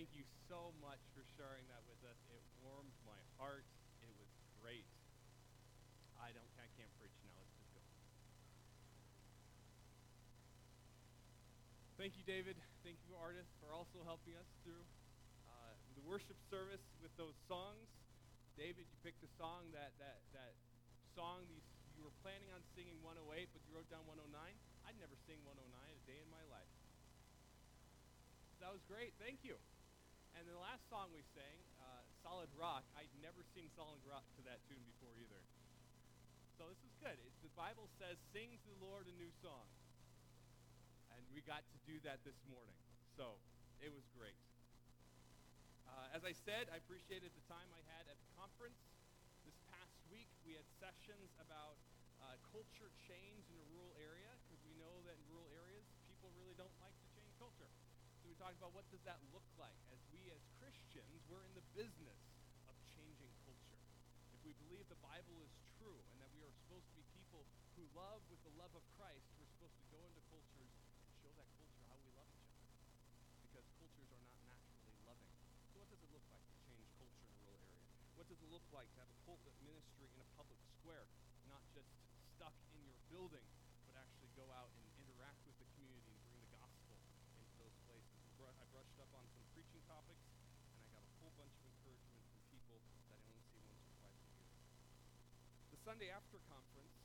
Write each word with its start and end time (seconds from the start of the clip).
thank 0.00 0.16
you 0.16 0.24
so 0.48 0.72
much 0.80 1.04
for 1.12 1.20
sharing 1.36 1.60
that 1.68 1.84
with 1.84 2.00
us. 2.08 2.16
It 2.32 2.40
warmed 2.64 2.96
my 3.04 3.20
heart. 3.36 3.68
It 4.00 4.08
was 4.16 4.32
great. 4.56 4.88
I 6.16 6.32
don't 6.32 6.48
I 6.56 6.64
can't 6.72 6.88
preach 6.96 7.12
now. 7.20 7.36
Let's 7.36 7.52
just 7.60 7.68
go. 7.76 7.84
Thank 12.00 12.16
you, 12.16 12.24
David. 12.24 12.56
Thank 12.80 12.96
you, 13.04 13.12
artists, 13.12 13.52
for 13.60 13.76
also 13.76 14.00
helping 14.08 14.40
us 14.40 14.48
through 14.64 14.80
uh, 15.44 15.76
the 15.92 16.04
worship 16.08 16.40
service 16.48 16.80
with 17.04 17.12
those 17.20 17.36
songs. 17.44 17.84
David, 18.56 18.88
you 18.88 18.96
picked 19.04 19.20
a 19.20 19.28
song 19.36 19.68
that 19.76 19.92
that 20.00 20.24
that 20.32 20.56
song 21.12 21.44
you, 21.52 21.60
you 21.92 22.08
were 22.08 22.16
planning 22.24 22.48
on 22.56 22.64
singing 22.72 22.96
108, 23.04 23.52
but 23.52 23.60
you 23.68 23.76
wrote 23.76 23.92
down 23.92 24.08
109. 24.08 24.32
I'd 24.32 24.96
never 24.96 25.12
sing 25.28 25.44
109 25.44 25.60
a 25.60 26.02
day 26.08 26.16
in 26.24 26.28
my 26.32 26.40
life. 26.48 26.72
That 28.64 28.72
was 28.72 28.80
great. 28.88 29.12
Thank 29.20 29.44
you. 29.44 29.60
And 30.40 30.48
the 30.48 30.56
last 30.56 30.88
song 30.88 31.12
we 31.12 31.20
sang, 31.36 31.60
uh, 31.84 32.00
Solid 32.24 32.48
Rock, 32.56 32.80
I'd 32.96 33.12
never 33.20 33.44
seen 33.52 33.68
Solid 33.76 34.00
Rock 34.08 34.24
to 34.40 34.42
that 34.48 34.64
tune 34.64 34.80
before 34.96 35.12
either. 35.20 35.36
So 36.56 36.64
this 36.64 36.80
is 36.80 36.96
good. 36.96 37.12
It, 37.12 37.28
the 37.44 37.52
Bible 37.52 37.92
says, 38.00 38.16
sing 38.32 38.56
to 38.56 38.68
the 38.72 38.80
Lord 38.80 39.04
a 39.04 39.12
new 39.20 39.28
song. 39.44 39.68
And 41.12 41.20
we 41.36 41.44
got 41.44 41.60
to 41.60 41.78
do 41.84 42.00
that 42.08 42.24
this 42.24 42.40
morning. 42.48 42.72
So 43.20 43.36
it 43.84 43.92
was 43.92 44.08
great. 44.16 44.40
Uh, 45.84 46.16
as 46.16 46.24
I 46.24 46.32
said, 46.32 46.72
I 46.72 46.80
appreciated 46.80 47.36
the 47.36 47.44
time 47.44 47.68
I 47.76 47.84
had 47.92 48.08
at 48.08 48.16
the 48.16 48.30
conference. 48.32 48.80
This 49.44 49.60
past 49.68 50.00
week, 50.08 50.32
we 50.48 50.56
had 50.56 50.64
sessions 50.80 51.36
about 51.36 51.76
uh, 52.24 52.40
culture 52.48 52.88
change 52.96 53.44
in 53.52 53.60
a 53.60 53.66
rural 53.76 53.92
area 54.00 54.32
because 54.48 54.64
we 54.64 54.72
know 54.80 55.04
that 55.04 55.20
in 55.20 55.24
rural 55.36 55.52
areas, 55.52 55.84
people 56.08 56.32
really 56.32 56.56
don't 56.56 56.72
like 56.80 56.96
to 56.96 57.08
change 57.12 57.28
culture. 57.36 57.68
So 58.24 58.28
we 58.28 58.29
talked 58.40 58.56
about 58.56 58.72
what 58.72 58.88
does 58.88 59.04
that 59.04 59.20
look 59.36 59.44
like 59.60 59.76
as 59.92 60.00
we 60.16 60.32
as 60.32 60.40
Christians, 60.56 61.12
we're 61.28 61.44
in 61.44 61.52
the 61.52 61.66
business 61.76 62.24
of 62.64 62.74
changing 62.88 63.28
culture. 63.44 63.84
If 64.32 64.40
we 64.48 64.56
believe 64.64 64.88
the 64.88 64.96
Bible 65.04 65.44
is 65.44 65.52
true 65.76 66.00
and 66.08 66.16
that 66.24 66.32
we 66.32 66.40
are 66.48 66.54
supposed 66.64 66.88
to 66.88 66.94
be 66.96 67.04
people 67.12 67.44
who 67.76 67.84
love 67.92 68.24
with 68.32 68.40
the 68.48 68.54
love 68.56 68.72
of 68.72 68.80
Christ, 68.96 69.28
we're 69.36 69.44
supposed 69.44 69.76
to 69.76 69.84
go 69.92 70.00
into 70.08 70.24
cultures 70.32 70.72
and 70.72 71.12
show 71.20 71.28
that 71.36 71.52
culture 71.52 71.84
how 71.84 72.00
we 72.00 72.08
love 72.16 72.32
each 72.32 72.48
other. 72.56 72.80
Because 73.44 73.68
cultures 73.76 74.08
are 74.08 74.24
not 74.24 74.32
naturally 74.48 74.96
loving. 75.04 75.32
So 75.68 75.84
what 75.84 75.92
does 75.92 76.00
it 76.00 76.08
look 76.08 76.24
like 76.32 76.40
to 76.40 76.56
change 76.64 76.88
culture 76.96 77.20
in 77.28 77.36
a 77.36 77.40
rural 77.44 77.60
area? 77.60 77.92
What 78.16 78.24
does 78.24 78.40
it 78.40 78.48
look 78.48 78.64
like 78.72 78.88
to 78.96 79.04
have 79.04 79.12
a 79.12 79.18
pulpit 79.28 79.52
ministry 79.68 80.08
in 80.16 80.20
a 80.24 80.28
public 80.32 80.56
square, 80.80 81.04
not 81.44 81.60
just 81.76 81.92
stuck 82.40 82.56
in 82.72 82.80
your 82.88 82.96
building, 83.12 83.44
but 83.84 84.00
actually 84.00 84.32
go 84.32 84.48
out 84.56 84.72
and 84.72 84.84
interact 84.96 85.44
with 85.44 85.60
the 85.60 85.68
community 85.76 86.16
and 86.16 86.24
bring 86.32 86.40
the 86.40 86.56
gospel 86.56 86.96
into 87.36 87.52
those 87.60 87.76
places? 87.84 88.00
I 88.40 88.69
brushed 88.80 88.96
up 88.96 89.12
on 89.12 89.28
some 89.36 89.44
preaching 89.52 89.84
topics, 89.84 90.24
and 90.24 90.80
I 90.80 90.88
got 90.88 91.04
a 91.04 91.12
whole 91.20 91.36
bunch 91.36 91.52
of 91.52 91.68
encouragement 91.68 92.24
from 92.32 92.40
people 92.48 92.80
that 93.04 93.12
I 93.12 93.20
only 93.28 93.44
see 93.52 93.60
once 93.68 93.84
or 93.84 93.92
twice 94.00 94.16
a 94.24 94.32
year. 94.40 94.48
The 95.68 95.80
Sunday 95.84 96.08
after 96.08 96.40
conference, 96.48 96.96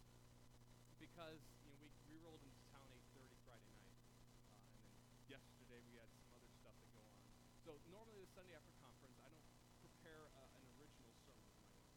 because 1.03 1.35
you 1.67 1.75
know 1.75 1.75
we, 1.83 1.91
we 2.07 2.15
rolled 2.23 2.39
into 2.47 2.63
town 2.71 2.87
8:30 3.11 3.27
Friday 3.43 3.67
night, 3.75 3.99
uh, 4.47 4.71
and 4.71 4.87
then 4.87 4.95
yesterday 5.27 5.83
we 5.91 5.99
had 5.99 6.07
some 6.15 6.31
other 6.31 6.47
stuff 6.63 6.79
that 6.79 6.87
go 6.95 7.03
on. 7.11 7.19
So 7.67 7.75
normally 7.91 8.23
the 8.23 8.31
Sunday 8.31 8.55
after 8.55 8.71
conference, 8.79 9.19
I 9.19 9.27
don't 9.27 9.51
prepare 9.83 10.31
uh, 10.31 10.55
an 10.55 10.63
original 10.79 11.11
sermon 11.27 11.43
of 11.43 11.59
my 11.59 11.75
own. 11.75 11.91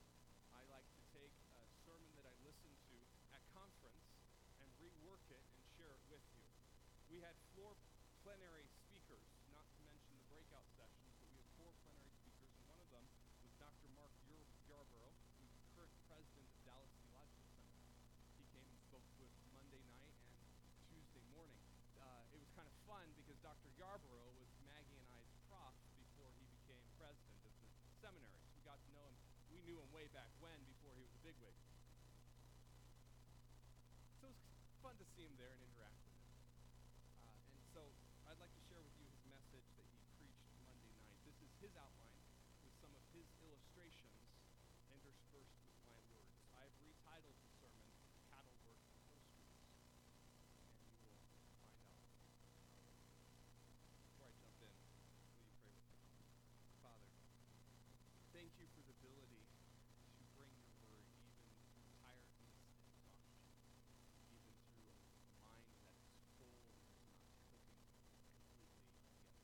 I 0.59 0.67
like 0.75 0.91
to 0.91 1.03
take 1.15 1.31
a 1.55 1.63
sermon 1.87 2.11
that 2.19 2.27
I 2.27 2.35
listened 2.43 2.75
to 2.91 2.99
at 3.31 3.47
conference 3.55 4.03
and 4.59 4.67
rework 4.83 5.23
it 5.31 5.47
and 5.55 5.63
share 5.79 5.95
it 5.95 6.03
with 6.11 6.27
you. 6.35 6.43
We 7.15 7.23
had 7.23 7.39
floor 7.55 7.79
plenary 8.29 8.69
speakers, 8.85 9.25
not 9.57 9.65
to 9.73 9.81
mention 9.89 10.13
the 10.21 10.29
breakout 10.29 10.69
sessions, 10.77 11.09
but 11.17 11.33
we 11.33 11.41
had 11.41 11.49
four 11.57 11.73
plenary 11.81 12.13
speakers, 12.21 12.53
and 12.61 12.65
one 12.69 12.77
of 12.77 12.89
them 12.93 13.09
was 13.41 13.53
Dr. 13.57 13.89
Mark 13.97 14.13
Yarbrough, 14.69 15.17
who's 15.41 15.49
the 15.57 15.65
current 15.73 15.97
president 16.05 16.45
of 16.45 16.61
Dallas 16.69 16.93
Theological 17.01 17.49
Seminary. 17.57 17.97
He 18.37 18.45
came 18.53 18.69
and 18.69 18.77
spoke 18.85 19.07
to 19.17 19.25
us 19.25 19.33
Monday 19.49 19.81
night 19.89 20.13
and 20.29 20.77
Tuesday 20.93 21.25
morning. 21.33 21.57
Uh, 21.97 22.37
it 22.37 22.37
was 22.37 22.53
kind 22.53 22.69
of 22.69 22.77
fun 22.85 23.09
because 23.17 23.41
Dr. 23.41 23.73
Yarbrough 23.81 24.29
was 24.37 24.53
Maggie 24.69 25.01
and 25.01 25.09
I's 25.09 25.33
prof 25.49 25.73
before 25.97 26.29
he 26.37 26.45
became 26.53 26.85
president 27.01 27.41
of 27.49 27.53
the 27.57 27.69
seminary. 28.05 28.37
So 28.45 28.61
we 28.61 28.63
got 28.69 28.77
to 28.77 28.91
know 28.93 29.09
him. 29.09 29.17
We 29.49 29.65
knew 29.65 29.81
him 29.81 29.88
way 29.99 30.07
back 30.15 30.31
when, 30.39 30.55
before 30.71 30.95
he 30.95 31.03
was 31.03 31.11
a 31.11 31.23
bigwig. 31.27 31.59
So 34.23 34.31
it 34.31 34.39
was 34.39 34.39
fun 34.79 34.95
to 34.95 35.07
see 35.19 35.27
him 35.27 35.35
there 35.43 35.51
and 35.51 35.59
interact 35.59 35.99
with 36.07 36.15
him. 36.23 36.31
Uh, 37.27 37.35
and 37.51 37.59
so 37.75 37.83
I'd 38.31 38.39
like 38.39 38.55
to 38.55 38.63
share 38.71 38.79
with 38.79 38.95
you 38.95 39.11
his 39.11 39.27
message 39.27 39.67
that 39.75 39.91
he 39.91 39.99
preached 40.23 40.47
Monday 40.63 40.95
night. 41.03 41.19
This 41.27 41.35
is 41.43 41.51
his 41.59 41.75
outline 41.75 42.15
with 42.63 42.71
some 42.79 42.95
of 42.95 43.03
his 43.11 43.27
illustrations 43.43 44.23
interspersed 44.95 45.59
with 45.67 45.83
my 45.91 45.99
words. 46.15 46.31
I 46.55 46.63
have 46.63 46.79
retitled 46.79 47.35
the 47.43 47.51
sermon 47.59 47.91
Cattle 48.31 48.55
Work 48.71 48.79
Posters, 49.11 49.59
and 50.63 50.79
you 50.79 50.87
will 50.87 50.95
find 51.11 51.27
out. 51.27 51.43
Before 54.15 54.31
I 54.31 54.35
jump 54.39 54.63
in, 54.63 54.79
will 54.79 55.43
you 55.43 55.51
pray 55.59 55.75
with 55.75 55.91
me? 56.07 56.23
Father, 56.87 57.11
thank 58.31 58.55
you 58.63 58.71
for 58.79 58.87
the 58.87 58.95
ability 58.95 59.43
to 60.19 60.25
bring 60.35 60.51
your 60.59 60.71
word 60.87 61.07
even 61.43 61.59
through 61.71 61.87
tiredness 62.03 62.59
and 62.59 62.75
exhaustion, 62.75 64.03
even 64.35 64.51
through 64.67 64.91
a 65.31 65.35
mind 65.43 65.71
that 65.83 65.95
is 66.03 66.19
full 66.39 66.59
and 66.67 66.79
is 66.83 66.99
not 67.07 67.23
clicking 67.47 67.87
completely 68.35 68.83
together. 68.99 69.39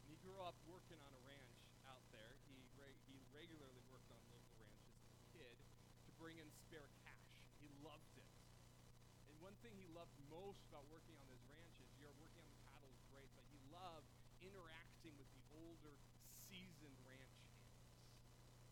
And 0.00 0.08
he 0.08 0.16
grew 0.24 0.40
up 0.40 0.56
working 0.64 0.96
on 1.04 1.12
a 1.12 1.20
ranch 1.28 1.60
out 1.84 2.00
there. 2.16 2.32
He, 2.48 2.56
re- 2.80 2.96
he 3.12 3.20
regularly 3.36 3.84
worked 3.92 4.08
on 4.08 4.24
local 4.32 4.56
ranches 4.56 5.04
as 5.04 5.20
a 5.20 5.24
kid 5.36 5.56
to 6.08 6.10
bring 6.16 6.40
in 6.40 6.48
spare 6.64 6.88
cash. 7.04 7.28
He 7.60 7.68
loved 7.84 8.16
it. 8.16 8.32
And 9.35 9.35
one 9.46 9.54
thing 9.62 9.78
he 9.78 9.86
loved 9.94 10.10
most 10.26 10.58
about 10.66 10.82
working 10.90 11.14
on 11.22 11.26
those 11.30 11.46
ranches, 11.46 11.86
you're 12.02 12.10
working 12.18 12.42
on 12.42 12.50
the 12.50 12.62
cattle 12.66 12.90
is 12.90 12.98
great, 13.14 13.30
but 13.38 13.46
he 13.46 13.62
loved 13.70 14.10
interacting 14.42 15.14
with 15.14 15.30
the 15.38 15.44
older, 15.54 15.94
seasoned 16.50 16.98
ranch 17.06 17.38
hands. 17.54 17.78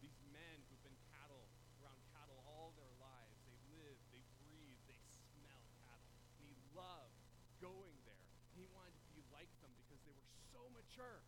These 0.02 0.18
men 0.34 0.66
who've 0.66 0.82
been 0.82 0.98
cattle 1.14 1.46
around 1.78 2.02
cattle 2.10 2.42
all 2.42 2.74
their 2.74 2.90
lives. 2.98 3.38
They 3.46 3.54
live, 3.70 3.94
they 4.10 4.26
breathe, 4.42 4.82
they 4.90 4.98
smell 5.30 5.62
cattle. 5.86 6.10
And 6.42 6.50
he 6.50 6.58
loved 6.74 7.22
going 7.62 7.94
there. 8.02 8.26
And 8.50 8.58
he 8.58 8.66
wanted 8.74 8.98
to 8.98 9.10
be 9.14 9.22
like 9.30 9.54
them 9.62 9.70
because 9.78 10.02
they 10.02 10.10
were 10.10 10.26
so 10.50 10.66
mature. 10.74 11.22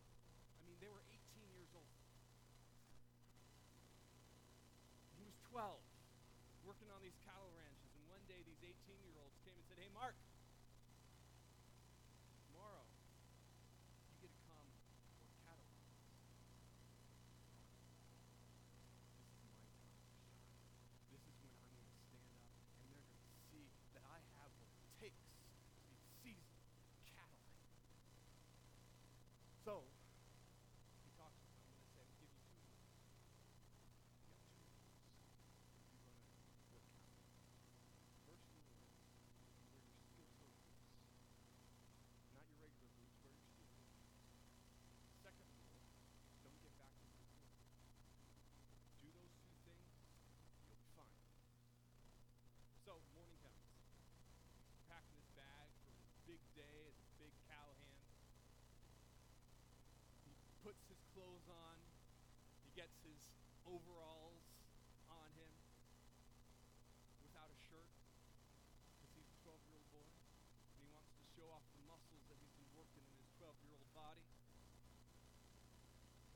I 0.59 0.61
mean, 0.67 0.75
they 0.83 0.91
were 0.91 1.07
18 1.07 1.23
years 1.55 1.71
old. 1.71 1.95
He 5.15 5.23
was 5.23 5.39
12, 5.55 5.79
working 6.67 6.91
on 6.91 6.99
these 6.99 7.15
cattle 7.23 7.47
ranches. 7.55 7.95
And 7.95 8.03
one 8.11 8.19
day, 8.27 8.43
these 8.43 8.59
18 8.59 8.99
year 9.07 9.15
olds 9.23 9.39
came 9.47 9.55
and 9.55 9.63
said, 9.71 9.79
Hey, 9.79 9.86
Mark, 9.97 10.13
So, 29.67 29.83
he 31.03 31.11
talks 31.19 31.35
with 31.43 31.51
them 31.51 31.67
and 31.67 31.75
they 31.75 31.83
say, 31.91 32.07
we'll 32.07 32.23
give 32.23 32.31
you 32.31 32.47
two 32.47 32.63
rules. 32.63 33.03
You 34.23 34.39
got 34.39 34.55
two 34.55 34.63
rules. 34.63 34.95
You're 35.91 36.07
going 36.07 36.15
to 36.15 36.23
work 36.23 36.39
out. 36.47 36.63
First 38.23 38.47
rule 38.55 38.79
is 38.79 38.95
you 39.59 39.67
wear 39.67 39.75
your 39.75 39.91
steel-toed 40.07 40.55
boots. 40.63 40.95
Not 42.31 42.47
your 42.47 42.63
regular 42.63 42.87
boots, 42.95 43.19
wear 43.19 43.35
your 43.35 43.43
steel-toed 43.43 43.91
boots. 43.91 44.15
Second 45.19 45.51
rule, 45.51 45.83
don't 46.47 46.55
get 46.63 46.71
back 46.79 46.95
into 47.03 47.19
the 47.19 47.27
corner. 47.27 47.59
Do 49.03 49.11
those 49.19 49.35
two 49.35 49.51
things, 49.67 49.91
you'll 50.63 50.79
be 50.79 50.87
fine. 50.95 51.19
So, 52.87 53.03
morning 53.11 53.35
comes. 53.43 53.67
He's 54.71 54.79
packing 54.87 55.19
his 55.19 55.27
bag 55.35 55.67
for 55.83 55.91
his 55.91 56.07
big 56.23 56.39
day 56.55 56.87
at 56.87 56.95
the 56.95 57.07
big 57.19 57.35
cow 57.51 57.67
hand. 57.83 57.99
He 60.23 60.31
puts 60.63 60.83
his 60.87 61.01
clothes 61.15 61.47
on. 61.51 61.77
He 62.63 62.71
gets 62.75 62.95
his 63.03 63.19
overalls 63.67 64.43
on 65.11 65.29
him 65.35 65.51
without 67.23 67.51
a 67.51 67.59
shirt 67.67 67.91
because 68.95 69.11
he's 69.13 69.27
a 69.27 69.37
12 69.43 69.59
year 69.67 69.75
old 69.75 69.89
boy 69.91 70.09
and 70.75 70.79
he 70.81 70.89
wants 70.95 71.11
to 71.19 71.25
show 71.35 71.47
off 71.51 71.63
the 71.75 71.83
muscles 71.83 72.23
that 72.31 72.39
he's 72.39 72.55
been 72.55 72.71
working 72.73 73.03
in 73.03 73.15
his 73.19 73.29
12 73.37 73.51
year 73.67 73.75
old 73.75 73.91
body. 73.91 74.23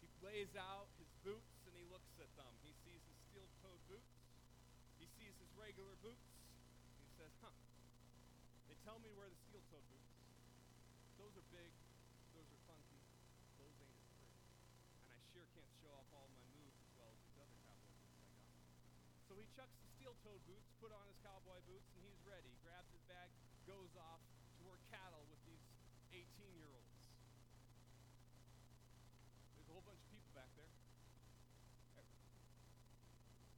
He 0.03 0.07
lays 0.19 0.51
out 0.59 0.91
his 0.99 1.11
boots 1.23 1.63
and 1.67 1.73
he 1.73 1.87
looks 1.87 2.13
at 2.19 2.29
them. 2.35 2.51
He 2.61 2.75
sees 2.83 3.01
his 3.07 3.19
steel 3.31 3.47
toed 3.63 3.79
boots, 3.87 4.11
he 4.99 5.07
sees 5.17 5.33
his 5.39 5.51
regular 5.55 5.95
boots. 6.03 6.27
He 6.99 7.09
says, 7.15 7.31
Huh, 7.39 7.55
they 8.67 8.75
tell 8.83 8.99
me 8.99 9.11
where 9.15 9.31
the 9.31 9.39
steel 9.47 9.63
toed 9.71 9.87
boots. 9.87 10.11
Those 11.19 11.37
are 11.37 11.47
big, 11.53 11.69
those 12.33 12.49
are 12.49 12.61
funky, 12.65 12.97
those 13.61 13.75
ain't 13.77 13.93
as 13.93 14.09
pretty. 14.17 14.41
And 15.05 15.13
I 15.13 15.19
sure 15.29 15.45
can't 15.53 15.69
show 15.83 15.93
off 15.93 16.09
all 16.15 16.27
my 16.33 16.41
moves 16.55 16.77
as 16.81 16.89
well 16.97 17.13
as 17.13 17.19
these 17.21 17.37
other 17.37 17.57
cowboy 17.67 17.93
boots 18.01 18.25
I 18.25 18.41
got. 18.41 19.30
He 19.41 19.49
chucks 19.57 19.73
the 19.81 19.89
steel 19.97 20.13
toed 20.21 20.37
boots, 20.45 20.69
put 20.77 20.93
on 20.93 21.01
his 21.09 21.17
cowboy 21.25 21.57
boots, 21.65 21.89
and 21.97 22.05
he's 22.05 22.21
ready. 22.29 22.53
Grabs 22.61 22.93
his 22.93 23.01
bag, 23.09 23.25
goes 23.65 23.89
off 23.97 24.21
to 24.57 24.61
work 24.69 24.77
cattle 24.93 25.25
with 25.33 25.41
these 25.49 25.65
18 26.13 26.29
year 26.53 26.69
olds. 26.69 27.09
There's 29.57 29.65
a 29.65 29.73
whole 29.73 29.81
bunch 29.81 29.97
of 29.97 30.09
people 30.13 30.29
back 30.37 30.53
there. 30.53 30.69
There. 31.97 32.05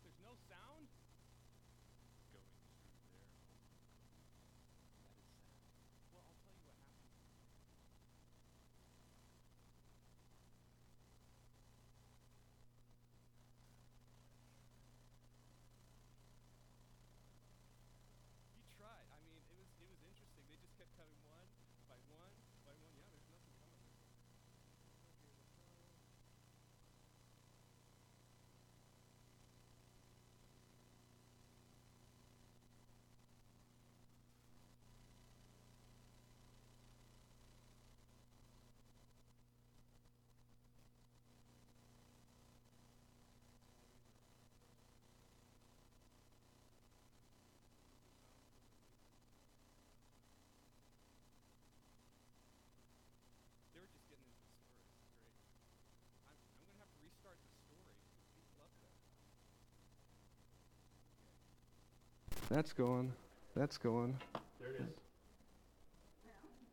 There's 0.08 0.20
no 0.24 0.40
sound 0.48 0.88
going 2.32 2.48
through 2.48 2.72
their 2.72 2.80
home. 2.80 2.80
That 2.80 2.88
is 2.96 3.04
sad. 3.12 3.28
Well, 6.16 6.24
I'll 6.32 6.40
tell 6.48 6.56
you 6.56 6.64
what 6.64 6.80
happened. 6.80 7.12
He 18.56 18.64
tried. 18.78 19.08
I 19.12 19.18
mean, 19.26 19.36
it 19.38 19.58
was 19.58 19.70
it 19.82 19.88
was 19.90 20.02
interesting. 20.06 20.44
They 20.50 20.58
just 20.62 20.76
kept 20.78 20.94
coming 20.98 21.18
one 21.26 21.48
by 21.88 21.98
one 22.12 22.34
by 22.66 22.74
one. 22.78 22.94
Yeah, 22.98 23.08
there's 23.12 23.28
nothing 23.30 23.54
coming. 23.58 23.74
Okay, 51.94 52.14
we'll 52.14 52.38
try. 52.44 52.64
They 53.74 53.80
were 53.82 53.90
just 53.90 54.06
getting 54.06 54.26
into 54.30 54.46
the 54.46 54.54
story. 54.70 54.94
It's 55.02 55.18
great. 55.26 55.42
I'm, 56.30 56.38
I'm 56.38 56.62
going 56.62 56.78
to 56.78 56.82
have 56.86 56.92
to 56.94 57.00
restart 57.02 57.42
the 57.42 57.50
story. 57.66 57.98
He 58.38 58.46
loved 58.54 58.78
that. 58.86 58.94
That's 62.54 62.72
going. 62.72 63.12
That's 63.56 63.80
going. 63.80 64.16
There 64.60 64.70
it 64.70 64.82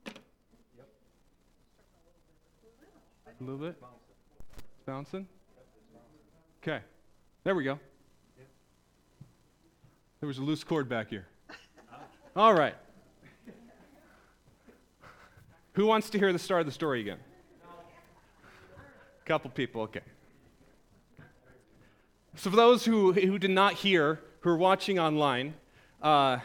is. 0.07 0.13
A 3.41 3.43
little 3.43 3.57
bit. 3.57 3.83
It's 4.59 4.85
bouncing. 4.85 5.27
Okay. 6.63 6.81
There 7.45 7.55
we 7.55 7.65
go. 7.65 7.79
There 10.21 10.27
was 10.27 10.37
a 10.37 10.43
loose 10.43 10.63
cord 10.63 10.87
back 10.87 11.09
here. 11.09 11.27
All 12.37 12.53
right. 12.53 12.75
Who 15.73 15.87
wants 15.87 16.11
to 16.11 16.19
hear 16.19 16.31
the 16.31 16.39
start 16.39 16.61
of 16.61 16.67
the 16.67 16.73
story 16.73 17.01
again? 17.01 17.21
A 19.25 19.25
couple 19.27 19.49
people, 19.49 19.81
okay. 19.83 20.03
So, 22.37 22.51
for 22.51 22.57
those 22.57 22.85
who, 22.85 23.15
who 23.15 23.39
did 23.39 23.51
not 23.51 23.73
hear, 23.73 24.21
who 24.41 24.51
are 24.51 24.59
watching 24.59 24.99
online, 24.99 25.55
uh, 26.03 26.39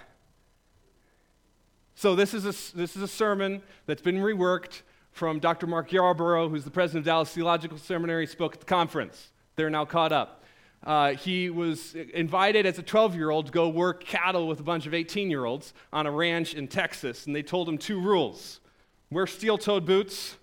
so 1.96 2.16
this 2.16 2.34
is, 2.34 2.44
a, 2.44 2.78
this 2.78 2.96
is 2.96 3.02
a 3.02 3.07
sermon 3.07 3.62
that's 3.86 4.02
been 4.02 4.18
reworked 4.18 4.81
from 5.12 5.40
Dr. 5.40 5.66
Mark 5.66 5.90
Yarbrough, 5.92 6.50
who's 6.50 6.66
the 6.66 6.72
president 6.72 7.04
of 7.04 7.06
Dallas 7.06 7.31
Theological 7.31 7.78
Seminary, 7.78 8.28
spoke 8.28 8.56
at 8.56 8.60
the 8.60 8.66
conference. 8.66 9.30
They're 9.56 9.69
now 9.69 9.86
caught 9.86 10.12
up. 10.12 10.44
Uh, 10.84 11.13
he 11.13 11.50
was 11.50 11.96
invited 11.96 12.66
as 12.66 12.78
a 12.78 12.84
12 12.84 13.16
year 13.16 13.30
old 13.30 13.48
to 13.48 13.52
go 13.52 13.69
work 13.69 14.04
cattle 14.04 14.48
with 14.48 14.60
a 14.60 14.63
bunch 14.63 14.86
of 14.86 14.94
18 14.94 15.31
year 15.31 15.46
olds 15.46 15.74
on 15.94 16.06
a 16.06 16.12
ranch 16.12 16.54
in 16.54 16.68
Texas, 16.68 17.25
and 17.25 17.36
they 17.36 17.42
told 17.42 17.68
him 17.68 17.78
two 17.78 18.00
rules 18.00 18.59
wear 19.09 19.26
steel 19.26 19.57
toed 19.57 19.85
boots, 19.85 20.35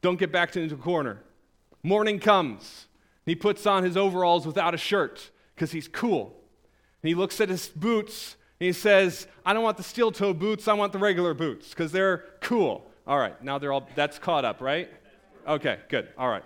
don't 0.00 0.18
get 0.18 0.32
backed 0.32 0.56
into 0.56 0.74
a 0.74 0.78
corner. 0.78 1.22
Morning 1.82 2.18
comes, 2.18 2.86
he 3.26 3.34
puts 3.34 3.66
on 3.66 3.84
his 3.84 3.96
overalls 3.96 4.46
without 4.46 4.74
a 4.74 4.78
shirt 4.78 5.30
because 5.54 5.72
he's 5.72 5.88
cool. 5.88 6.39
And 7.02 7.08
he 7.08 7.14
looks 7.14 7.40
at 7.40 7.48
his 7.48 7.68
boots 7.68 8.36
and 8.58 8.66
he 8.66 8.72
says, 8.72 9.26
I 9.44 9.52
don't 9.52 9.62
want 9.62 9.76
the 9.78 9.82
steel 9.82 10.12
toe 10.12 10.34
boots, 10.34 10.68
I 10.68 10.74
want 10.74 10.92
the 10.92 10.98
regular 10.98 11.34
boots 11.34 11.70
because 11.70 11.92
they're 11.92 12.24
cool. 12.40 12.90
All 13.06 13.18
right, 13.18 13.42
now 13.42 13.58
they're 13.58 13.72
all, 13.72 13.88
that's 13.94 14.18
caught 14.18 14.44
up, 14.44 14.60
right? 14.60 14.90
Okay, 15.46 15.78
good. 15.88 16.08
All 16.18 16.28
right. 16.28 16.44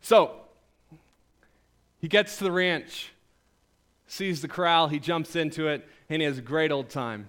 So, 0.00 0.36
he 2.00 2.08
gets 2.08 2.38
to 2.38 2.44
the 2.44 2.52
ranch, 2.52 3.12
sees 4.06 4.40
the 4.40 4.48
corral, 4.48 4.88
he 4.88 4.98
jumps 4.98 5.36
into 5.36 5.68
it, 5.68 5.86
and 6.08 6.22
he 6.22 6.26
has 6.26 6.38
a 6.38 6.42
great 6.42 6.72
old 6.72 6.88
time 6.88 7.28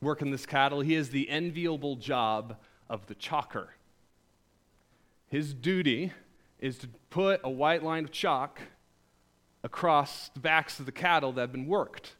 working 0.00 0.30
this 0.30 0.46
cattle. 0.46 0.80
He 0.80 0.94
has 0.94 1.10
the 1.10 1.30
enviable 1.30 1.96
job 1.96 2.56
of 2.90 3.06
the 3.06 3.14
chalker. 3.14 3.68
His 5.28 5.54
duty 5.54 6.12
is 6.60 6.78
to 6.78 6.88
put 7.10 7.40
a 7.44 7.50
white 7.50 7.82
line 7.82 8.04
of 8.04 8.10
chalk 8.10 8.60
across 9.68 10.30
the 10.30 10.40
backs 10.40 10.80
of 10.80 10.86
the 10.86 10.92
cattle 10.92 11.30
that 11.30 11.42
have 11.42 11.52
been 11.52 11.66
worked 11.66 12.14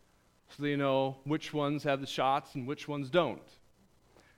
so 0.55 0.63
they 0.63 0.77
know 0.77 1.17
which 1.25 1.55
ones 1.55 1.83
have 1.83 2.03
the 2.03 2.07
shots 2.07 2.55
and 2.55 2.67
which 2.67 2.87
ones 2.87 3.09
don't. 3.09 3.41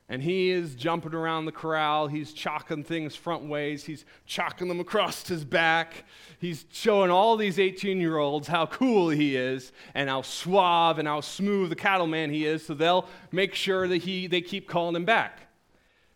And 0.09 0.23
he 0.23 0.51
is 0.51 0.77
jumping 0.77 1.13
around 1.13 1.47
the 1.47 1.53
corral. 1.53 2.07
He's 2.07 2.33
chalking 2.33 2.85
things 2.85 3.17
front 3.17 3.49
ways. 3.49 3.85
He's 3.85 4.05
chalking 4.27 4.69
them 4.69 4.79
across 4.79 5.27
his 5.27 5.45
back. 5.45 6.05
He's 6.39 6.67
showing 6.71 7.11
all 7.11 7.37
these 7.37 7.59
18 7.59 8.01
year 8.01 8.17
olds 8.17 8.47
how 8.47 8.67
cool 8.67 9.09
he 9.09 9.35
is 9.35 9.73
and 9.93 10.09
how 10.09 10.23
suave 10.23 11.01
and 11.01 11.09
how 11.09 11.21
smooth 11.21 11.71
the 11.71 11.77
cattleman 11.77 12.31
he 12.31 12.47
is, 12.47 12.65
so 12.65 12.75
they'll 12.75 13.09
make 13.33 13.57
sure 13.57 13.89
that 13.89 13.99
he, 13.99 14.29
they 14.29 14.41
keep 14.41 14.69
calling 14.69 14.95
him 14.95 15.05
back. 15.05 15.49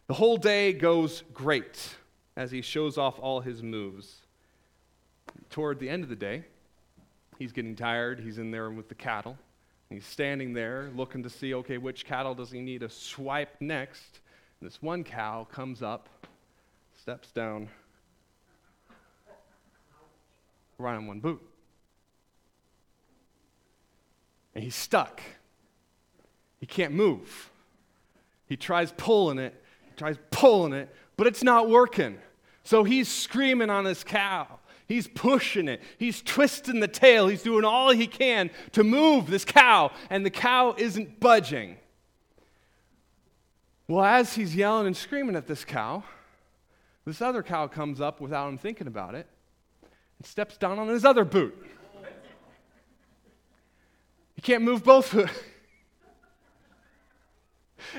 The 0.06 0.14
whole 0.14 0.36
day 0.36 0.72
goes 0.72 1.24
great 1.32 1.96
as 2.36 2.52
he 2.52 2.62
shows 2.62 2.98
off 2.98 3.18
all 3.18 3.40
his 3.40 3.64
moves. 3.64 4.20
Toward 5.50 5.80
the 5.80 5.88
end 5.88 6.04
of 6.04 6.08
the 6.08 6.16
day, 6.16 6.44
he's 7.38 7.52
getting 7.52 7.76
tired. 7.76 8.20
He's 8.20 8.38
in 8.38 8.50
there 8.50 8.70
with 8.70 8.88
the 8.88 8.94
cattle. 8.94 9.36
He's 9.90 10.06
standing 10.06 10.52
there 10.52 10.90
looking 10.96 11.22
to 11.22 11.30
see, 11.30 11.54
okay, 11.54 11.78
which 11.78 12.04
cattle 12.04 12.34
does 12.34 12.50
he 12.50 12.60
need 12.60 12.80
to 12.80 12.88
swipe 12.88 13.60
next? 13.60 14.20
And 14.60 14.68
this 14.68 14.82
one 14.82 15.04
cow 15.04 15.46
comes 15.50 15.82
up, 15.82 16.08
steps 16.98 17.30
down, 17.30 17.68
right 20.78 20.94
on 20.94 21.06
one 21.06 21.20
boot. 21.20 21.42
And 24.54 24.64
he's 24.64 24.74
stuck. 24.74 25.20
He 26.58 26.66
can't 26.66 26.94
move. 26.94 27.50
He 28.46 28.56
tries 28.56 28.92
pulling 28.92 29.38
it, 29.38 29.54
he 29.82 29.96
tries 29.96 30.16
pulling 30.30 30.72
it, 30.72 30.94
but 31.16 31.26
it's 31.26 31.42
not 31.42 31.68
working. 31.68 32.18
So 32.62 32.84
he's 32.84 33.08
screaming 33.08 33.70
on 33.70 33.84
this 33.84 34.02
cow. 34.02 34.46
He's 34.86 35.08
pushing 35.08 35.68
it. 35.68 35.80
He's 35.98 36.20
twisting 36.20 36.80
the 36.80 36.88
tail. 36.88 37.28
He's 37.28 37.42
doing 37.42 37.64
all 37.64 37.90
he 37.90 38.06
can 38.06 38.50
to 38.72 38.84
move 38.84 39.28
this 39.28 39.44
cow, 39.44 39.90
and 40.10 40.24
the 40.26 40.30
cow 40.30 40.74
isn't 40.76 41.20
budging. 41.20 41.76
Well, 43.88 44.04
as 44.04 44.34
he's 44.34 44.54
yelling 44.54 44.86
and 44.86 44.96
screaming 44.96 45.36
at 45.36 45.46
this 45.46 45.64
cow, 45.64 46.04
This 47.04 47.20
other 47.20 47.42
cow 47.42 47.66
comes 47.66 48.00
up 48.00 48.20
without 48.20 48.48
him 48.48 48.58
thinking 48.58 48.86
about 48.86 49.14
it 49.14 49.26
and 50.18 50.26
steps 50.26 50.56
down 50.56 50.78
on 50.78 50.88
his 50.88 51.04
other 51.04 51.24
boot. 51.24 51.54
He 54.34 54.42
can't 54.42 54.62
move 54.62 54.82
both. 54.82 55.14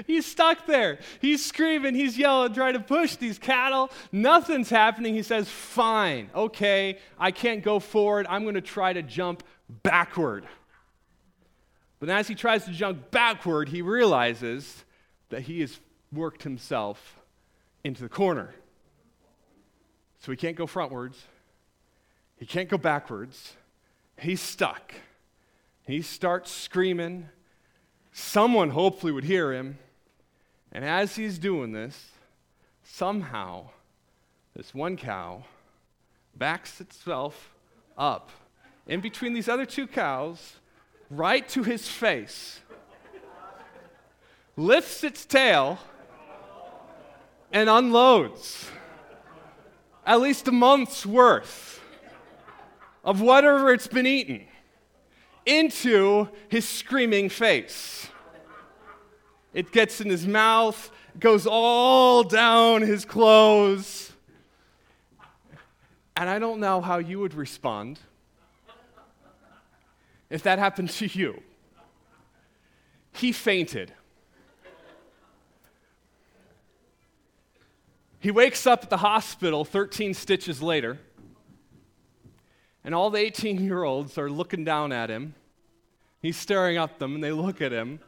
He's 0.08 0.26
stuck 0.26 0.66
there. 0.66 1.00
He's 1.20 1.44
screaming, 1.44 1.96
he's 1.96 2.18
yelling, 2.18 2.54
trying 2.54 2.74
to 2.74 2.80
push 2.80 3.16
these 3.16 3.38
cattle. 3.38 3.92
Nothing's 4.12 4.70
happening. 4.70 5.14
He 5.14 5.24
says, 5.24 5.50
Fine, 5.50 6.30
okay, 6.36 7.00
I 7.20 7.32
can't 7.32 7.64
go 7.64 7.80
forward. 7.80 8.26
I'm 8.30 8.44
going 8.44 8.56
to 8.56 8.62
try 8.62 8.94
to 8.94 9.02
jump 9.02 9.44
backward. 9.84 10.48
But 12.00 12.10
as 12.10 12.28
he 12.28 12.36
tries 12.36 12.66
to 12.66 12.72
jump 12.72 13.12
backward, 13.12 13.70
he 13.70 13.82
realizes 13.82 14.84
that 15.30 15.42
he 15.42 15.62
has 15.62 15.80
worked 16.12 16.44
himself 16.44 17.20
into 17.84 18.04
the 18.04 18.10
corner. 18.10 18.54
So 20.20 20.32
he 20.32 20.38
can't 20.38 20.56
go 20.56 20.66
frontwards, 20.66 21.16
he 22.38 22.46
can't 22.46 22.70
go 22.70 22.78
backwards. 22.78 23.56
He's 24.18 24.42
stuck. 24.42 24.94
He 25.84 26.02
starts 26.02 26.52
screaming. 26.52 27.30
Someone 28.18 28.70
hopefully 28.70 29.12
would 29.12 29.26
hear 29.26 29.52
him. 29.52 29.78
And 30.72 30.86
as 30.86 31.18
he's 31.18 31.38
doing 31.38 31.74
this, 31.74 32.12
somehow 32.82 33.72
this 34.56 34.74
one 34.74 34.96
cow 34.96 35.44
backs 36.34 36.80
itself 36.80 37.54
up 37.98 38.30
in 38.88 39.02
between 39.02 39.34
these 39.34 39.50
other 39.50 39.66
two 39.66 39.86
cows, 39.86 40.56
right 41.10 41.48
to 41.50 41.64
his 41.64 41.90
face, 41.90 42.62
lifts 44.56 45.04
its 45.04 45.26
tail, 45.26 45.78
and 47.52 47.70
unloads 47.70 48.70
at 50.06 50.22
least 50.22 50.48
a 50.48 50.54
month's 50.54 51.06
worth 51.06 51.82
of 53.04 53.20
whatever 53.20 53.74
it's 53.74 53.88
been 53.88 54.08
eating 54.08 54.48
into 55.46 56.28
his 56.50 56.68
screaming 56.68 57.30
face. 57.30 58.08
It 59.54 59.72
gets 59.72 60.02
in 60.02 60.10
his 60.10 60.28
mouth, 60.28 60.92
goes 61.20 61.48
all 61.48 62.24
down 62.24 62.82
his 62.82 63.06
clothes. 63.06 64.12
And 66.18 66.30
I 66.30 66.40
don't 66.40 66.60
know 66.60 66.82
how 66.82 66.98
you 66.98 67.20
would 67.20 67.34
respond 67.34 68.00
if 70.30 70.44
that 70.44 70.60
happened 70.60 70.90
to 70.90 71.06
you. 71.06 71.42
He 73.14 73.32
fainted. 73.32 73.94
He 78.20 78.32
wakes 78.32 78.66
up 78.66 78.84
at 78.84 78.90
the 78.90 78.98
hospital 78.98 79.64
13 79.64 80.14
stitches 80.14 80.62
later, 80.62 81.00
and 82.86 82.96
all 82.96 83.10
the 83.10 83.20
18 83.20 83.62
year 83.66 83.84
olds 83.84 84.18
are 84.18 84.30
looking 84.30 84.64
down 84.64 84.94
at 84.94 85.10
him. 85.10 85.36
He's 86.22 86.38
staring 86.38 86.78
at 86.78 87.00
them, 87.00 87.16
and 87.16 87.24
they 87.24 87.34
look 87.34 87.62
at 87.62 87.74
him 87.74 88.00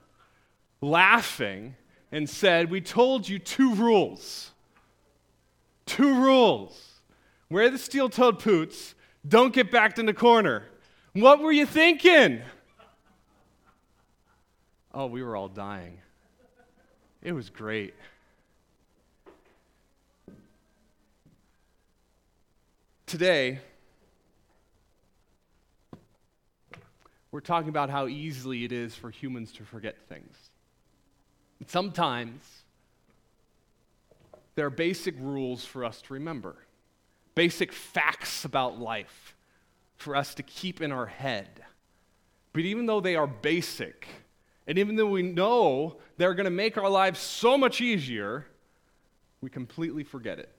laughing, 0.81 1.75
and 2.11 2.29
said, 2.29 2.69
We 2.69 2.81
told 2.81 3.27
you 3.27 3.39
two 3.39 3.73
rules. 3.75 4.51
Two 5.85 6.21
rules. 6.21 6.99
Wear 7.49 7.69
the 7.69 7.77
steel 7.77 8.09
toed 8.09 8.43
boots, 8.43 8.93
don't 9.27 9.53
get 9.53 9.71
backed 9.71 9.99
in 9.99 10.05
the 10.05 10.13
corner. 10.13 10.63
What 11.13 11.39
were 11.39 11.51
you 11.51 11.65
thinking? 11.65 12.41
Oh, 14.93 15.07
we 15.07 15.23
were 15.23 15.35
all 15.35 15.47
dying. 15.47 15.99
It 17.21 17.31
was 17.31 17.49
great. 17.49 17.93
Today, 23.05 23.59
we're 27.31 27.39
talking 27.39 27.69
about 27.69 27.89
how 27.89 28.07
easily 28.07 28.63
it 28.63 28.71
is 28.71 28.95
for 28.95 29.09
humans 29.09 29.51
to 29.53 29.63
forget 29.63 29.95
things. 30.07 30.35
Sometimes 31.65 32.41
there 34.55 34.65
are 34.65 34.71
basic 34.71 35.15
rules 35.19 35.65
for 35.65 35.83
us 35.83 36.01
to 36.03 36.13
remember, 36.13 36.55
basic 37.35 37.71
facts 37.71 38.45
about 38.45 38.79
life 38.79 39.35
for 39.97 40.15
us 40.15 40.35
to 40.35 40.43
keep 40.43 40.81
in 40.81 40.91
our 40.91 41.07
head. 41.07 41.63
But 42.53 42.63
even 42.63 42.85
though 42.85 43.01
they 43.01 43.15
are 43.15 43.27
basic, 43.27 44.07
and 44.67 44.77
even 44.77 44.95
though 44.95 45.07
we 45.07 45.21
know 45.21 45.97
they're 46.17 46.33
going 46.33 46.45
to 46.45 46.51
make 46.51 46.77
our 46.77 46.89
lives 46.89 47.19
so 47.19 47.57
much 47.57 47.81
easier, 47.81 48.45
we 49.41 49.49
completely 49.49 50.03
forget 50.03 50.39
it. 50.39 50.49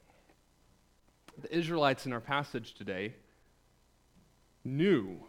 The 1.41 1.57
Israelites 1.57 2.07
in 2.07 2.13
our 2.13 2.21
passage 2.21 2.75
today 2.75 3.15
knew 4.65 5.21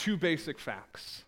two 0.00 0.16
basic 0.16 0.58
facts 0.58 1.24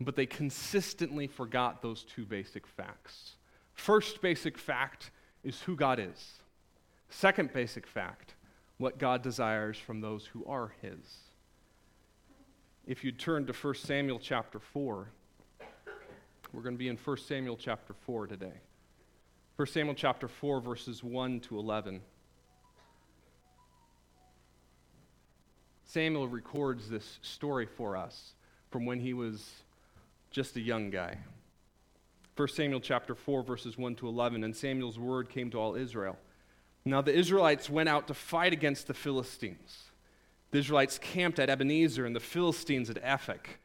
but 0.00 0.16
they 0.16 0.26
consistently 0.26 1.26
forgot 1.26 1.82
those 1.82 2.04
two 2.04 2.24
basic 2.24 2.66
facts. 2.66 3.36
First 3.74 4.22
basic 4.22 4.56
fact 4.56 5.10
is 5.44 5.60
who 5.60 5.76
God 5.76 5.98
is. 5.98 6.40
Second 7.10 7.52
basic 7.52 7.86
fact, 7.86 8.34
what 8.78 8.98
God 8.98 9.22
desires 9.22 9.78
from 9.78 10.00
those 10.00 10.24
who 10.26 10.44
are 10.46 10.72
His. 10.80 11.18
If 12.86 13.04
you 13.04 13.12
turn 13.12 13.46
to 13.46 13.52
1 13.52 13.74
Samuel 13.74 14.18
chapter 14.18 14.58
4, 14.58 15.08
we're 16.52 16.62
going 16.62 16.74
to 16.74 16.78
be 16.78 16.88
in 16.88 16.96
1 16.96 17.16
Samuel 17.18 17.56
chapter 17.56 17.92
4 17.92 18.26
today. 18.26 18.60
1 19.56 19.68
Samuel 19.68 19.94
chapter 19.94 20.28
4, 20.28 20.60
verses 20.60 21.04
1 21.04 21.40
to 21.40 21.58
11. 21.58 22.00
Samuel 25.90 26.28
records 26.28 26.88
this 26.88 27.18
story 27.20 27.66
for 27.66 27.96
us 27.96 28.34
from 28.70 28.86
when 28.86 29.00
he 29.00 29.12
was 29.12 29.50
just 30.30 30.54
a 30.54 30.60
young 30.60 30.88
guy. 30.88 31.18
1 32.36 32.46
Samuel 32.46 32.78
chapter 32.78 33.16
4 33.16 33.42
verses 33.42 33.76
1 33.76 33.96
to 33.96 34.06
11 34.06 34.44
and 34.44 34.54
Samuel's 34.54 35.00
word 35.00 35.28
came 35.28 35.50
to 35.50 35.58
all 35.58 35.74
Israel. 35.74 36.16
Now 36.84 37.02
the 37.02 37.12
Israelites 37.12 37.68
went 37.68 37.88
out 37.88 38.06
to 38.06 38.14
fight 38.14 38.52
against 38.52 38.86
the 38.86 38.94
Philistines. 38.94 39.90
The 40.52 40.58
Israelites 40.58 40.96
camped 40.96 41.40
at 41.40 41.50
Ebenezer 41.50 42.06
and 42.06 42.14
the 42.14 42.20
Philistines 42.20 42.88
at 42.88 43.02
Aphek. 43.02 43.56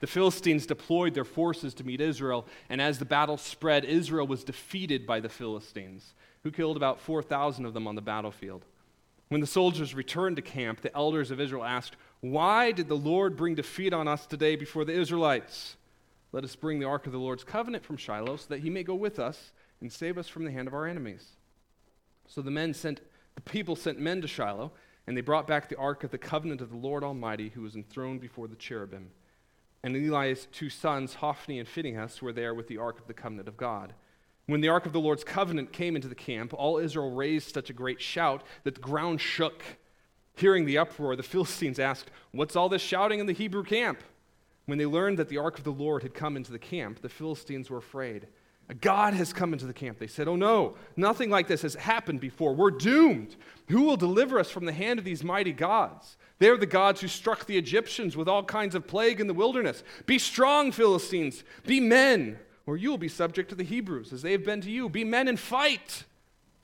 The 0.00 0.06
Philistines 0.06 0.64
deployed 0.64 1.12
their 1.12 1.26
forces 1.26 1.74
to 1.74 1.84
meet 1.84 2.00
Israel, 2.00 2.46
and 2.70 2.80
as 2.80 2.98
the 2.98 3.04
battle 3.04 3.36
spread, 3.36 3.84
Israel 3.84 4.26
was 4.26 4.42
defeated 4.42 5.06
by 5.06 5.20
the 5.20 5.28
Philistines, 5.28 6.14
who 6.44 6.50
killed 6.50 6.78
about 6.78 6.98
4,000 7.00 7.66
of 7.66 7.74
them 7.74 7.86
on 7.86 7.94
the 7.94 8.00
battlefield. 8.00 8.64
When 9.28 9.40
the 9.40 9.46
soldiers 9.46 9.94
returned 9.94 10.36
to 10.36 10.42
camp, 10.42 10.80
the 10.80 10.94
elders 10.94 11.30
of 11.30 11.40
Israel 11.40 11.64
asked, 11.64 11.96
Why 12.20 12.72
did 12.72 12.88
the 12.88 12.96
Lord 12.96 13.36
bring 13.36 13.54
defeat 13.54 13.92
on 13.92 14.06
us 14.06 14.26
today 14.26 14.56
before 14.56 14.84
the 14.84 14.92
Israelites? 14.92 15.76
Let 16.32 16.44
us 16.44 16.56
bring 16.56 16.78
the 16.78 16.86
ark 16.86 17.06
of 17.06 17.12
the 17.12 17.18
Lord's 17.18 17.44
covenant 17.44 17.84
from 17.84 17.96
Shiloh, 17.96 18.36
so 18.36 18.46
that 18.48 18.60
he 18.60 18.70
may 18.70 18.82
go 18.82 18.94
with 18.94 19.18
us 19.18 19.52
and 19.80 19.92
save 19.92 20.18
us 20.18 20.28
from 20.28 20.44
the 20.44 20.50
hand 20.50 20.68
of 20.68 20.74
our 20.74 20.86
enemies. 20.86 21.36
So 22.26 22.42
the 22.42 22.50
men 22.50 22.74
sent, 22.74 23.00
the 23.34 23.40
people 23.40 23.76
sent 23.76 23.98
men 23.98 24.20
to 24.20 24.28
Shiloh, 24.28 24.72
and 25.06 25.16
they 25.16 25.20
brought 25.20 25.46
back 25.46 25.68
the 25.68 25.78
ark 25.78 26.04
of 26.04 26.10
the 26.10 26.18
covenant 26.18 26.60
of 26.60 26.70
the 26.70 26.76
Lord 26.76 27.04
Almighty, 27.04 27.50
who 27.50 27.62
was 27.62 27.76
enthroned 27.76 28.20
before 28.20 28.48
the 28.48 28.56
cherubim. 28.56 29.10
And 29.82 29.94
Eli's 29.94 30.48
two 30.50 30.70
sons, 30.70 31.14
Hophni 31.14 31.58
and 31.58 31.68
Phinehas, 31.68 32.22
were 32.22 32.32
there 32.32 32.54
with 32.54 32.68
the 32.68 32.78
ark 32.78 32.98
of 32.98 33.06
the 33.06 33.14
covenant 33.14 33.48
of 33.48 33.56
God. 33.56 33.94
When 34.46 34.60
the 34.60 34.68
ark 34.68 34.84
of 34.84 34.92
the 34.92 35.00
Lord's 35.00 35.24
covenant 35.24 35.72
came 35.72 35.96
into 35.96 36.08
the 36.08 36.14
camp, 36.14 36.52
all 36.52 36.78
Israel 36.78 37.12
raised 37.12 37.54
such 37.54 37.70
a 37.70 37.74
great 37.74 38.00
shout 38.00 38.42
that 38.64 38.74
the 38.74 38.80
ground 38.80 39.20
shook. 39.20 39.62
Hearing 40.36 40.66
the 40.66 40.78
uproar, 40.78 41.16
the 41.16 41.22
Philistines 41.22 41.78
asked, 41.78 42.10
What's 42.32 42.56
all 42.56 42.68
this 42.68 42.82
shouting 42.82 43.20
in 43.20 43.26
the 43.26 43.32
Hebrew 43.32 43.62
camp? 43.62 44.00
When 44.66 44.78
they 44.78 44.86
learned 44.86 45.18
that 45.18 45.28
the 45.28 45.38
ark 45.38 45.58
of 45.58 45.64
the 45.64 45.72
Lord 45.72 46.02
had 46.02 46.14
come 46.14 46.36
into 46.36 46.52
the 46.52 46.58
camp, 46.58 47.00
the 47.00 47.08
Philistines 47.08 47.70
were 47.70 47.78
afraid. 47.78 48.26
A 48.68 48.74
God 48.74 49.12
has 49.12 49.32
come 49.32 49.52
into 49.52 49.66
the 49.66 49.74
camp. 49.74 49.98
They 49.98 50.06
said, 50.06 50.26
Oh 50.26 50.36
no, 50.36 50.76
nothing 50.96 51.28
like 51.28 51.48
this 51.48 51.62
has 51.62 51.74
happened 51.74 52.20
before. 52.20 52.54
We're 52.54 52.70
doomed. 52.70 53.36
Who 53.68 53.82
will 53.82 53.96
deliver 53.96 54.38
us 54.38 54.50
from 54.50 54.64
the 54.64 54.72
hand 54.72 54.98
of 54.98 55.04
these 55.04 55.22
mighty 55.22 55.52
gods? 55.52 56.16
They 56.38 56.48
are 56.48 56.56
the 56.56 56.66
gods 56.66 57.00
who 57.00 57.08
struck 57.08 57.44
the 57.44 57.58
Egyptians 57.58 58.16
with 58.16 58.26
all 58.26 58.42
kinds 58.42 58.74
of 58.74 58.86
plague 58.86 59.20
in 59.20 59.26
the 59.26 59.34
wilderness. 59.34 59.84
Be 60.06 60.18
strong, 60.18 60.72
Philistines. 60.72 61.44
Be 61.66 61.78
men, 61.78 62.38
or 62.66 62.76
you 62.76 62.90
will 62.90 62.98
be 62.98 63.08
subject 63.08 63.50
to 63.50 63.54
the 63.54 63.64
Hebrews, 63.64 64.12
as 64.12 64.22
they 64.22 64.32
have 64.32 64.44
been 64.44 64.60
to 64.62 64.70
you. 64.70 64.88
Be 64.88 65.04
men 65.04 65.28
and 65.28 65.38
fight. 65.38 66.04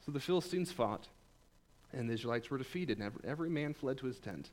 So 0.04 0.12
the 0.12 0.20
Philistines 0.20 0.72
fought, 0.72 1.08
and 1.92 2.08
the 2.08 2.14
Israelites 2.14 2.50
were 2.50 2.58
defeated, 2.58 2.98
and 2.98 3.12
every, 3.24 3.50
man 3.50 3.74
fled 3.74 3.98
to 3.98 4.06
his 4.06 4.18
tent. 4.18 4.50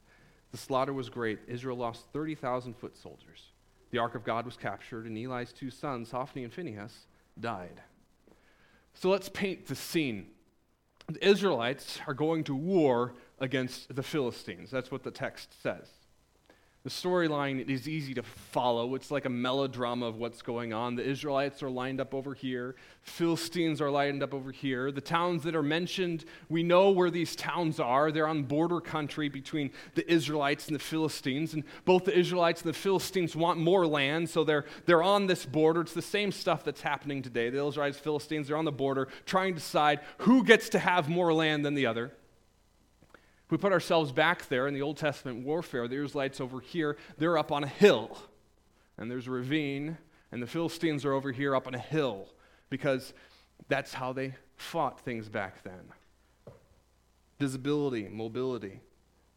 The 0.52 0.58
slaughter 0.58 0.94
was 0.94 1.10
great. 1.10 1.40
Israel 1.48 1.78
lost 1.78 2.06
30,000 2.14 2.76
foot 2.76 2.98
soldiers. 2.98 3.52
The 3.92 4.00
ark 4.00 4.16
of 4.16 4.26
God 4.26 4.46
was 4.46 4.58
captured, 4.58 5.06
and 5.06 5.18
Eli's 5.18 5.54
two 5.54 5.72
sons, 5.72 6.12
Hophni 6.12 6.44
and 6.44 6.54
Phinehas, 6.54 7.06
died. 7.40 7.82
So 8.94 9.10
let's 9.10 9.30
paint 9.30 9.68
the 9.68 9.76
scene. 9.76 10.28
The 11.08 11.26
Israelites 11.26 12.00
are 12.08 12.14
going 12.14 12.44
to 12.46 12.56
war 12.56 13.14
against 13.40 13.96
the 13.96 14.04
Philistines. 14.04 14.70
That's 14.70 14.92
what 14.92 15.04
the 15.04 15.12
text 15.12 15.62
says. 15.62 15.88
The 16.88 16.94
storyline 16.94 17.70
is 17.70 17.90
easy 17.90 18.14
to 18.14 18.24
follow. 18.24 18.96
It's 18.96 19.12
like 19.12 19.26
a 19.26 19.30
melodrama 19.30 20.06
of 20.06 20.16
what's 20.16 20.42
going 20.42 20.72
on. 20.72 20.96
The 20.96 21.04
Israelites 21.04 21.62
are 21.62 21.70
lined 21.70 22.00
up 22.00 22.14
over 22.14 22.34
here, 22.34 22.78
Philistines 23.02 23.82
are 23.82 23.92
lined 23.92 24.24
up 24.24 24.34
over 24.34 24.54
here. 24.54 24.90
The 24.90 25.02
towns 25.02 25.44
that 25.44 25.54
are 25.54 25.62
mentioned, 25.62 26.24
we 26.48 26.64
know 26.64 26.92
where 26.92 27.10
these 27.10 27.36
towns 27.36 27.82
are. 27.82 28.10
They're 28.10 28.26
on 28.26 28.44
border 28.44 28.80
country 28.80 29.28
between 29.28 29.72
the 29.96 30.10
Israelites 30.10 30.68
and 30.68 30.76
the 30.76 30.80
Philistines. 30.80 31.54
And 31.54 31.66
both 31.84 32.06
the 32.06 32.18
Israelites 32.18 32.62
and 32.62 32.70
the 32.70 32.78
Philistines 32.78 33.36
want 33.36 33.60
more 33.60 33.86
land, 33.86 34.30
so 34.30 34.46
they're, 34.46 34.64
they're 34.86 35.04
on 35.04 35.28
this 35.28 35.46
border. 35.46 35.82
It's 35.82 35.94
the 35.94 36.02
same 36.02 36.32
stuff 36.32 36.64
that's 36.64 36.80
happening 36.80 37.22
today. 37.22 37.50
The 37.50 37.68
Israelites, 37.68 38.00
Philistines, 38.00 38.48
they're 38.48 38.56
on 38.56 38.64
the 38.64 38.72
border 38.72 39.10
trying 39.26 39.56
to 39.56 39.60
decide 39.60 40.00
who 40.20 40.42
gets 40.42 40.70
to 40.70 40.80
have 40.80 41.10
more 41.10 41.34
land 41.34 41.66
than 41.66 41.74
the 41.74 41.86
other. 41.86 42.14
If 43.48 43.52
we 43.52 43.58
put 43.58 43.72
ourselves 43.72 44.12
back 44.12 44.50
there 44.50 44.68
in 44.68 44.74
the 44.74 44.82
Old 44.82 44.98
Testament 44.98 45.46
warfare, 45.46 45.88
the 45.88 46.04
Israelites 46.04 46.42
over 46.42 46.60
here, 46.60 46.98
they're 47.18 47.38
up 47.38 47.50
on 47.54 47.64
a 47.64 47.68
hill, 47.68 48.18
and 48.98 49.10
there's 49.10 49.28
a 49.28 49.32
ravine, 49.32 49.98
and 50.34 50.44
the 50.44 50.48
Philistines 50.48 51.06
are 51.06 51.14
over 51.14 51.32
here 51.32 51.56
up 51.56 51.66
on 51.66 51.74
a 51.74 51.80
hill 51.80 52.28
because 52.70 53.14
that's 53.70 53.94
how 53.94 54.12
they 54.12 54.36
fought 54.58 55.00
things 55.00 55.30
back 55.30 55.64
then. 55.64 55.94
Visibility, 57.40 58.10
mobility. 58.10 58.82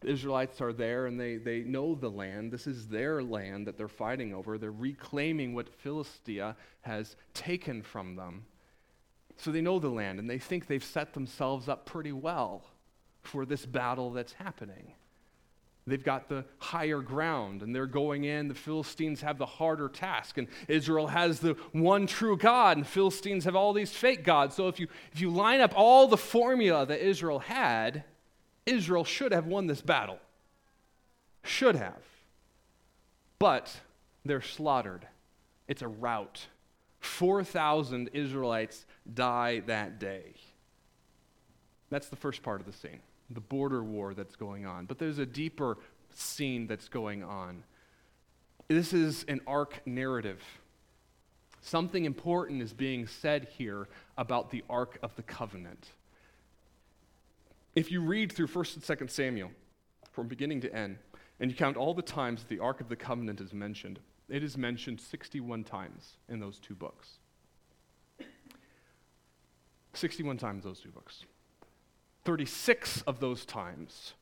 The 0.00 0.08
Israelites 0.08 0.60
are 0.60 0.72
there 0.72 1.06
and 1.06 1.20
they, 1.20 1.36
they 1.36 1.60
know 1.60 1.94
the 1.94 2.10
land. 2.10 2.50
This 2.50 2.66
is 2.66 2.88
their 2.88 3.22
land 3.22 3.68
that 3.68 3.78
they're 3.78 3.86
fighting 3.86 4.34
over. 4.34 4.58
They're 4.58 4.72
reclaiming 4.72 5.54
what 5.54 5.68
Philistia 5.68 6.56
has 6.80 7.14
taken 7.32 7.80
from 7.82 8.16
them. 8.16 8.46
So 9.36 9.52
they 9.52 9.60
know 9.60 9.78
the 9.78 9.88
land 9.88 10.18
and 10.18 10.28
they 10.28 10.38
think 10.38 10.66
they've 10.66 10.82
set 10.82 11.12
themselves 11.12 11.68
up 11.68 11.86
pretty 11.86 12.12
well 12.12 12.64
for 13.22 13.44
this 13.44 13.66
battle 13.66 14.10
that's 14.10 14.32
happening. 14.32 14.94
They've 15.86 16.02
got 16.02 16.28
the 16.28 16.44
higher 16.58 17.00
ground 17.00 17.62
and 17.62 17.74
they're 17.74 17.86
going 17.86 18.24
in. 18.24 18.48
The 18.48 18.54
Philistines 18.54 19.22
have 19.22 19.38
the 19.38 19.46
harder 19.46 19.88
task, 19.88 20.38
and 20.38 20.46
Israel 20.68 21.08
has 21.08 21.40
the 21.40 21.56
one 21.72 22.06
true 22.06 22.36
God, 22.36 22.76
and 22.76 22.86
Philistines 22.86 23.44
have 23.44 23.56
all 23.56 23.72
these 23.72 23.90
fake 23.90 24.24
gods. 24.24 24.54
So 24.54 24.68
if 24.68 24.78
you, 24.78 24.86
if 25.12 25.20
you 25.20 25.30
line 25.30 25.60
up 25.60 25.72
all 25.74 26.06
the 26.06 26.16
formula 26.16 26.86
that 26.86 27.04
Israel 27.04 27.40
had, 27.40 28.04
Israel 28.66 29.04
should 29.04 29.32
have 29.32 29.46
won 29.46 29.66
this 29.66 29.80
battle. 29.80 30.18
Should 31.42 31.76
have. 31.76 32.02
But 33.38 33.74
they're 34.24 34.42
slaughtered. 34.42 35.06
It's 35.66 35.82
a 35.82 35.88
rout. 35.88 36.46
4,000 37.00 38.10
Israelites 38.12 38.84
die 39.12 39.60
that 39.60 39.98
day. 39.98 40.34
That's 41.88 42.08
the 42.08 42.16
first 42.16 42.42
part 42.42 42.60
of 42.60 42.66
the 42.66 42.72
scene 42.72 43.00
the 43.30 43.40
border 43.40 43.82
war 43.82 44.14
that's 44.14 44.36
going 44.36 44.66
on. 44.66 44.86
But 44.86 44.98
there's 44.98 45.18
a 45.18 45.26
deeper 45.26 45.78
scene 46.14 46.66
that's 46.66 46.88
going 46.88 47.22
on. 47.22 47.62
This 48.68 48.92
is 48.92 49.24
an 49.28 49.40
ark 49.46 49.80
narrative. 49.86 50.42
Something 51.62 52.04
important 52.04 52.62
is 52.62 52.72
being 52.72 53.06
said 53.06 53.48
here 53.56 53.88
about 54.16 54.50
the 54.50 54.64
Ark 54.70 54.98
of 55.02 55.14
the 55.16 55.22
Covenant. 55.22 55.88
If 57.74 57.90
you 57.90 58.00
read 58.00 58.32
through 58.32 58.48
1st 58.48 58.76
and 58.76 58.98
2nd 58.98 59.10
Samuel 59.10 59.50
from 60.12 60.26
beginning 60.26 60.62
to 60.62 60.74
end, 60.74 60.98
and 61.38 61.50
you 61.50 61.56
count 61.56 61.76
all 61.76 61.94
the 61.94 62.02
times 62.02 62.44
the 62.44 62.58
Ark 62.58 62.80
of 62.80 62.88
the 62.88 62.96
Covenant 62.96 63.40
is 63.40 63.52
mentioned, 63.52 64.00
it 64.28 64.42
is 64.42 64.56
mentioned 64.56 65.00
61 65.00 65.64
times 65.64 66.16
in 66.28 66.40
those 66.40 66.58
two 66.58 66.74
books. 66.74 67.18
61 69.92 70.38
times 70.38 70.64
those 70.64 70.80
two 70.80 70.90
books. 70.90 71.24
36 72.24 73.02
of 73.02 73.20
those 73.20 73.44
times 73.44 74.14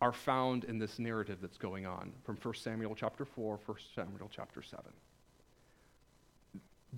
are 0.00 0.12
found 0.12 0.64
in 0.64 0.78
this 0.78 0.98
narrative 0.98 1.38
that's 1.40 1.58
going 1.58 1.86
on 1.86 2.12
from 2.24 2.36
1 2.36 2.54
Samuel 2.54 2.94
chapter 2.94 3.24
4, 3.24 3.60
1 3.64 3.76
Samuel 3.94 4.30
chapter 4.34 4.62
7. 4.62 4.84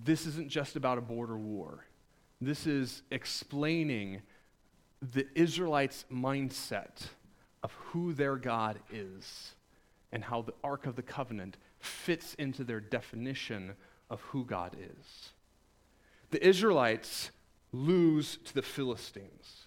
This 0.04 0.26
isn't 0.26 0.48
just 0.48 0.76
about 0.76 0.98
a 0.98 1.02
border 1.02 1.36
war. 1.36 1.84
This 2.40 2.66
is 2.66 3.02
explaining 3.10 4.22
the 5.12 5.26
Israelites' 5.34 6.04
mindset 6.10 7.08
of 7.62 7.72
who 7.72 8.12
their 8.12 8.36
God 8.36 8.78
is 8.90 9.54
and 10.12 10.24
how 10.24 10.42
the 10.42 10.54
Ark 10.62 10.86
of 10.86 10.96
the 10.96 11.02
Covenant 11.02 11.56
fits 11.78 12.34
into 12.34 12.64
their 12.64 12.80
definition 12.80 13.74
of 14.08 14.20
who 14.22 14.44
God 14.44 14.76
is. 14.80 15.30
The 16.30 16.46
Israelites 16.46 17.30
lose 17.72 18.38
to 18.44 18.54
the 18.54 18.62
Philistines. 18.62 19.63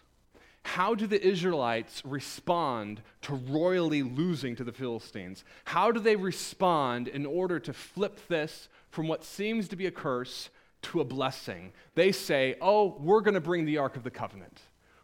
How 0.68 0.94
do 0.96 1.08
the 1.08 1.26
Israelites 1.26 2.02
respond 2.04 3.02
to 3.22 3.36
royally 3.36 4.04
losing 4.04 4.54
to 4.58 4.66
the 4.66 4.74
Philistines? 4.74 5.46
How 5.64 5.94
do 5.94 6.02
they 6.02 6.18
respond 6.18 7.08
in 7.08 7.26
order 7.26 7.58
to 7.58 7.72
flip 7.72 8.20
this 8.28 8.68
from 8.90 9.08
what 9.08 9.24
seems 9.24 9.70
to 9.70 9.78
be 9.78 9.86
a 9.86 9.92
curse 9.92 10.50
to 10.82 11.00
a 11.00 11.06
blessing? 11.06 11.72
They 11.96 12.12
say, 12.12 12.58
Oh, 12.60 12.98
we're 13.00 13.22
going 13.22 13.36
to 13.36 13.42
bring 13.42 13.64
the 13.64 13.78
Ark 13.78 13.96
of 13.96 14.04
the 14.04 14.12
Covenant. 14.12 14.60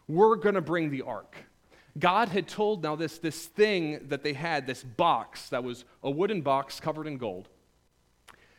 We're 0.09 0.35
going 0.35 0.55
to 0.55 0.61
bring 0.61 0.91
the 0.91 1.03
Ark. 1.03 1.37
God 1.97 2.27
had 2.27 2.49
told 2.49 2.83
now 2.83 2.97
this, 2.97 3.17
this 3.19 3.45
thing 3.45 4.09
that 4.09 4.21
they 4.21 4.33
had, 4.33 4.67
this 4.67 4.83
box 4.83 5.47
that 5.47 5.63
was 5.63 5.85
a 6.03 6.11
wooden 6.11 6.41
box 6.41 6.81
covered 6.81 7.07
in 7.07 7.17
gold. 7.17 7.47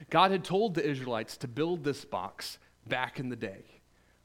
God 0.09 0.31
had 0.31 0.43
told 0.43 0.75
the 0.75 0.89
Israelites 0.89 1.37
to 1.37 1.49
build 1.49 1.85
this 1.85 2.03
box 2.03 2.59
back 2.87 3.21
in 3.21 3.29
the 3.29 3.37
day 3.37 3.65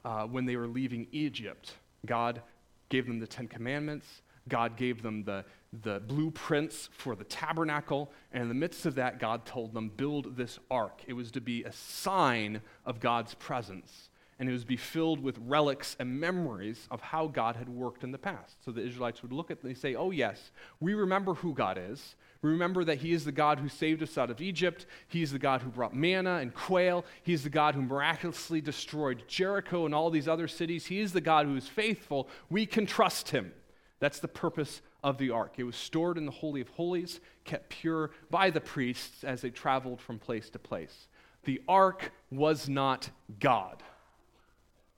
uh, 0.05 0.23
when 0.23 0.45
they 0.45 0.55
were 0.55 0.67
leaving 0.67 1.07
Egypt. 1.11 1.73
God 2.05 2.41
gave 2.89 3.07
them 3.07 3.19
the 3.19 3.27
Ten 3.27 3.47
Commandments. 3.47 4.21
God 4.47 4.75
gave 4.75 5.01
them 5.01 5.23
the, 5.23 5.45
the 5.83 5.99
blueprints 5.99 6.89
for 6.91 7.15
the 7.15 7.23
tabernacle. 7.23 8.11
And 8.31 8.43
in 8.43 8.49
the 8.49 8.55
midst 8.55 8.85
of 8.85 8.95
that, 8.95 9.19
God 9.19 9.45
told 9.45 9.73
them, 9.73 9.89
build 9.95 10.35
this 10.35 10.59
ark. 10.69 11.01
It 11.07 11.13
was 11.13 11.31
to 11.31 11.41
be 11.41 11.63
a 11.63 11.71
sign 11.71 12.61
of 12.85 12.99
God's 12.99 13.35
presence. 13.35 14.09
And 14.39 14.49
it 14.49 14.53
was 14.53 14.61
to 14.61 14.67
be 14.67 14.77
filled 14.77 15.21
with 15.21 15.37
relics 15.45 15.95
and 15.99 16.19
memories 16.19 16.87
of 16.89 17.01
how 17.01 17.27
God 17.27 17.57
had 17.57 17.69
worked 17.69 18.03
in 18.03 18.11
the 18.11 18.17
past. 18.17 18.63
So 18.63 18.71
the 18.71 18.81
Israelites 18.85 19.21
would 19.21 19.33
look 19.33 19.51
at 19.51 19.57
it 19.57 19.63
and 19.65 19.77
say, 19.77 19.95
Oh, 19.95 20.11
yes, 20.11 20.51
we 20.79 20.93
remember 20.93 21.33
who 21.35 21.53
God 21.53 21.77
is. 21.77 22.15
Remember 22.41 22.85
that 22.85 22.99
He 22.99 23.11
is 23.11 23.25
the 23.25 23.31
God 23.31 23.59
who 23.59 23.67
saved 23.67 24.01
us 24.01 24.17
out 24.17 24.29
of 24.29 24.39
Egypt. 24.41 24.85
He's 25.07 25.31
the 25.31 25.39
God 25.39 25.61
who 25.61 25.69
brought 25.69 25.93
manna 25.93 26.35
and 26.35 26.53
quail. 26.53 27.05
He's 27.21 27.43
the 27.43 27.49
God 27.49 27.75
who 27.75 27.81
miraculously 27.81 28.61
destroyed 28.61 29.23
Jericho 29.27 29.85
and 29.85 29.93
all 29.93 30.09
these 30.09 30.27
other 30.27 30.47
cities. 30.47 30.85
He 30.85 31.01
is 31.01 31.11
the 31.11 31.21
God 31.21 31.45
who 31.45 31.55
is 31.55 31.67
faithful. 31.67 32.29
We 32.49 32.65
can 32.65 32.85
trust 32.85 33.29
Him. 33.29 33.51
That's 33.99 34.19
the 34.19 34.29
purpose 34.29 34.81
of 35.03 35.17
the 35.17 35.31
ark. 35.31 35.55
It 35.57 35.63
was 35.63 35.75
stored 35.75 36.17
in 36.17 36.25
the 36.25 36.31
Holy 36.31 36.61
of 36.61 36.69
Holies, 36.69 37.19
kept 37.43 37.69
pure 37.69 38.11
by 38.29 38.49
the 38.49 38.61
priests 38.61 39.23
as 39.23 39.41
they 39.41 39.49
traveled 39.49 39.99
from 39.99 40.19
place 40.19 40.49
to 40.51 40.59
place. 40.59 41.07
The 41.43 41.61
ark 41.67 42.11
was 42.31 42.69
not 42.69 43.09
God, 43.39 43.83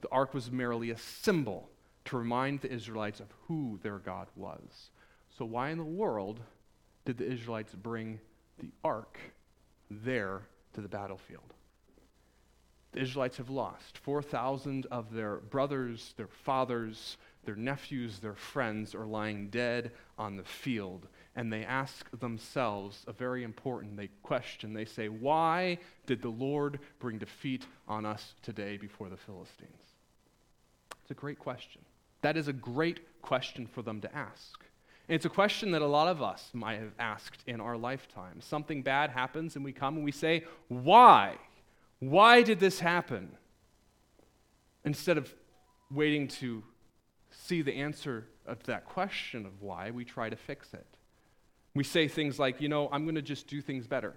the 0.01 0.09
ark 0.09 0.33
was 0.33 0.51
merely 0.51 0.89
a 0.91 0.97
symbol 0.97 1.69
to 2.05 2.17
remind 2.17 2.61
the 2.61 2.71
Israelites 2.71 3.19
of 3.19 3.27
who 3.47 3.79
their 3.83 3.99
God 3.99 4.27
was. 4.35 4.89
So, 5.37 5.45
why 5.45 5.69
in 5.69 5.77
the 5.77 5.83
world 5.83 6.39
did 7.05 7.17
the 7.17 7.29
Israelites 7.29 7.73
bring 7.73 8.19
the 8.59 8.71
ark 8.83 9.17
there 9.89 10.41
to 10.73 10.81
the 10.81 10.87
battlefield. 10.87 11.53
The 12.91 12.99
Israelites 12.99 13.37
have 13.37 13.49
lost. 13.49 13.97
4,000 13.99 14.85
of 14.87 15.13
their 15.13 15.37
brothers, 15.37 16.13
their 16.17 16.27
fathers, 16.27 17.17
their 17.45 17.55
nephews, 17.55 18.19
their 18.19 18.35
friends 18.35 18.93
are 18.93 19.05
lying 19.05 19.49
dead 19.49 19.91
on 20.17 20.35
the 20.35 20.43
field. 20.43 21.07
And 21.35 21.51
they 21.51 21.63
ask 21.63 22.09
themselves 22.19 23.03
a 23.07 23.13
very 23.13 23.43
important 23.43 23.95
they 23.95 24.09
question. 24.23 24.73
They 24.73 24.85
say, 24.85 25.07
Why 25.07 25.77
did 26.05 26.21
the 26.21 26.29
Lord 26.29 26.79
bring 26.99 27.17
defeat 27.17 27.65
on 27.87 28.05
us 28.05 28.35
today 28.41 28.75
before 28.75 29.09
the 29.09 29.17
Philistines? 29.17 29.71
It's 31.01 31.11
a 31.11 31.15
great 31.15 31.39
question. 31.39 31.81
That 32.21 32.37
is 32.37 32.49
a 32.49 32.53
great 32.53 33.21
question 33.21 33.67
for 33.67 33.81
them 33.81 34.01
to 34.01 34.15
ask. 34.15 34.63
It's 35.11 35.25
a 35.25 35.29
question 35.29 35.71
that 35.71 35.81
a 35.81 35.87
lot 35.87 36.07
of 36.07 36.21
us 36.21 36.49
might 36.53 36.79
have 36.79 36.93
asked 36.97 37.43
in 37.45 37.59
our 37.59 37.75
lifetime. 37.75 38.39
Something 38.39 38.81
bad 38.81 39.09
happens, 39.09 39.57
and 39.57 39.65
we 39.65 39.73
come 39.73 39.97
and 39.97 40.05
we 40.05 40.11
say, 40.13 40.45
Why? 40.69 41.35
Why 41.99 42.43
did 42.43 42.61
this 42.61 42.79
happen? 42.79 43.35
Instead 44.85 45.17
of 45.17 45.35
waiting 45.91 46.29
to 46.29 46.63
see 47.29 47.61
the 47.61 47.73
answer 47.73 48.25
of 48.45 48.63
that 48.63 48.85
question 48.85 49.45
of 49.45 49.61
why, 49.61 49.91
we 49.91 50.05
try 50.05 50.29
to 50.29 50.37
fix 50.37 50.73
it. 50.73 50.87
We 51.75 51.83
say 51.83 52.07
things 52.07 52.39
like, 52.39 52.61
You 52.61 52.69
know, 52.69 52.87
I'm 52.89 53.03
going 53.03 53.15
to 53.15 53.21
just 53.21 53.47
do 53.47 53.61
things 53.61 53.87
better. 53.87 54.15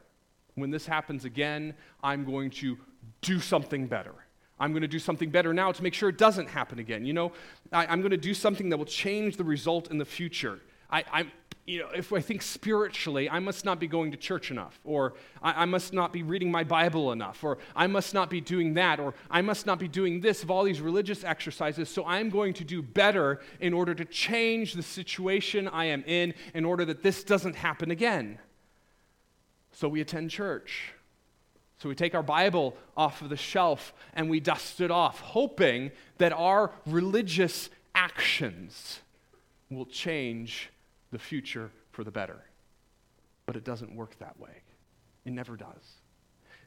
When 0.54 0.70
this 0.70 0.86
happens 0.86 1.24
again, 1.24 1.74
I'm 2.04 2.24
going 2.24 2.50
to 2.50 2.78
do 3.20 3.40
something 3.40 3.88
better. 3.88 4.14
I'm 4.60 4.70
going 4.70 4.82
to 4.82 4.88
do 4.88 5.00
something 5.00 5.30
better 5.30 5.52
now 5.52 5.72
to 5.72 5.82
make 5.82 5.94
sure 5.94 6.08
it 6.08 6.18
doesn't 6.18 6.50
happen 6.50 6.78
again. 6.78 7.04
You 7.04 7.14
know, 7.14 7.32
I, 7.72 7.92
am 7.92 8.00
going 8.00 8.12
to 8.12 8.16
do 8.16 8.32
something 8.32 8.68
that 8.68 8.76
will 8.76 8.84
change 8.84 9.36
the 9.36 9.42
result 9.42 9.90
in 9.90 9.98
the 9.98 10.04
future. 10.04 10.60
I, 10.94 11.04
I'm, 11.12 11.32
you 11.66 11.80
know, 11.80 11.88
if 11.88 12.12
I 12.12 12.20
think 12.20 12.40
spiritually, 12.40 13.28
I 13.28 13.40
must 13.40 13.64
not 13.64 13.80
be 13.80 13.88
going 13.88 14.12
to 14.12 14.16
church 14.16 14.52
enough, 14.52 14.78
or 14.84 15.14
I, 15.42 15.62
I, 15.62 15.64
must 15.64 15.92
not 15.92 16.12
be 16.12 16.22
reading 16.22 16.52
my 16.52 16.62
Bible 16.62 17.10
enough, 17.10 17.42
or 17.42 17.58
I 17.74 17.88
must 17.88 18.14
not 18.14 18.30
be 18.30 18.40
doing 18.40 18.74
that, 18.74 19.00
or 19.00 19.12
I 19.28 19.42
must 19.42 19.66
not 19.66 19.80
be 19.80 19.88
doing 19.88 20.20
this 20.20 20.44
of 20.44 20.52
all 20.52 20.62
these 20.62 20.80
religious 20.80 21.24
exercises, 21.24 21.88
so 21.88 22.06
I'm 22.06 22.30
going 22.30 22.54
to 22.54 22.64
do 22.64 22.80
better 22.80 23.40
in 23.58 23.74
order 23.74 23.92
to 23.92 24.04
change 24.04 24.74
the 24.74 24.84
situation 24.84 25.66
I 25.66 25.86
am 25.86 26.04
in, 26.06 26.32
in 26.54 26.64
order 26.64 26.84
that 26.84 27.02
this 27.02 27.24
doesn't 27.24 27.56
happen 27.56 27.90
again. 27.90 28.38
So 29.72 29.88
we 29.88 30.00
attend 30.00 30.30
church. 30.30 30.92
So 31.78 31.88
we 31.88 31.96
take 31.96 32.14
our 32.14 32.22
Bible 32.22 32.76
off 32.96 33.20
of 33.20 33.30
the 33.30 33.36
shelf 33.36 33.92
and 34.12 34.30
we 34.30 34.38
dust 34.38 34.80
it 34.80 34.92
off, 34.92 35.18
hoping 35.18 35.90
that 36.18 36.32
our 36.32 36.70
religious 36.86 37.68
actions 37.96 39.00
will 39.70 39.86
change 39.86 40.70
the 41.14 41.18
future 41.20 41.70
for 41.92 42.02
the 42.02 42.10
better. 42.10 42.44
But 43.46 43.54
it 43.54 43.64
doesn't 43.64 43.94
work 43.94 44.18
that 44.18 44.38
way. 44.40 44.62
It 45.24 45.32
never 45.32 45.56
does. 45.56 46.00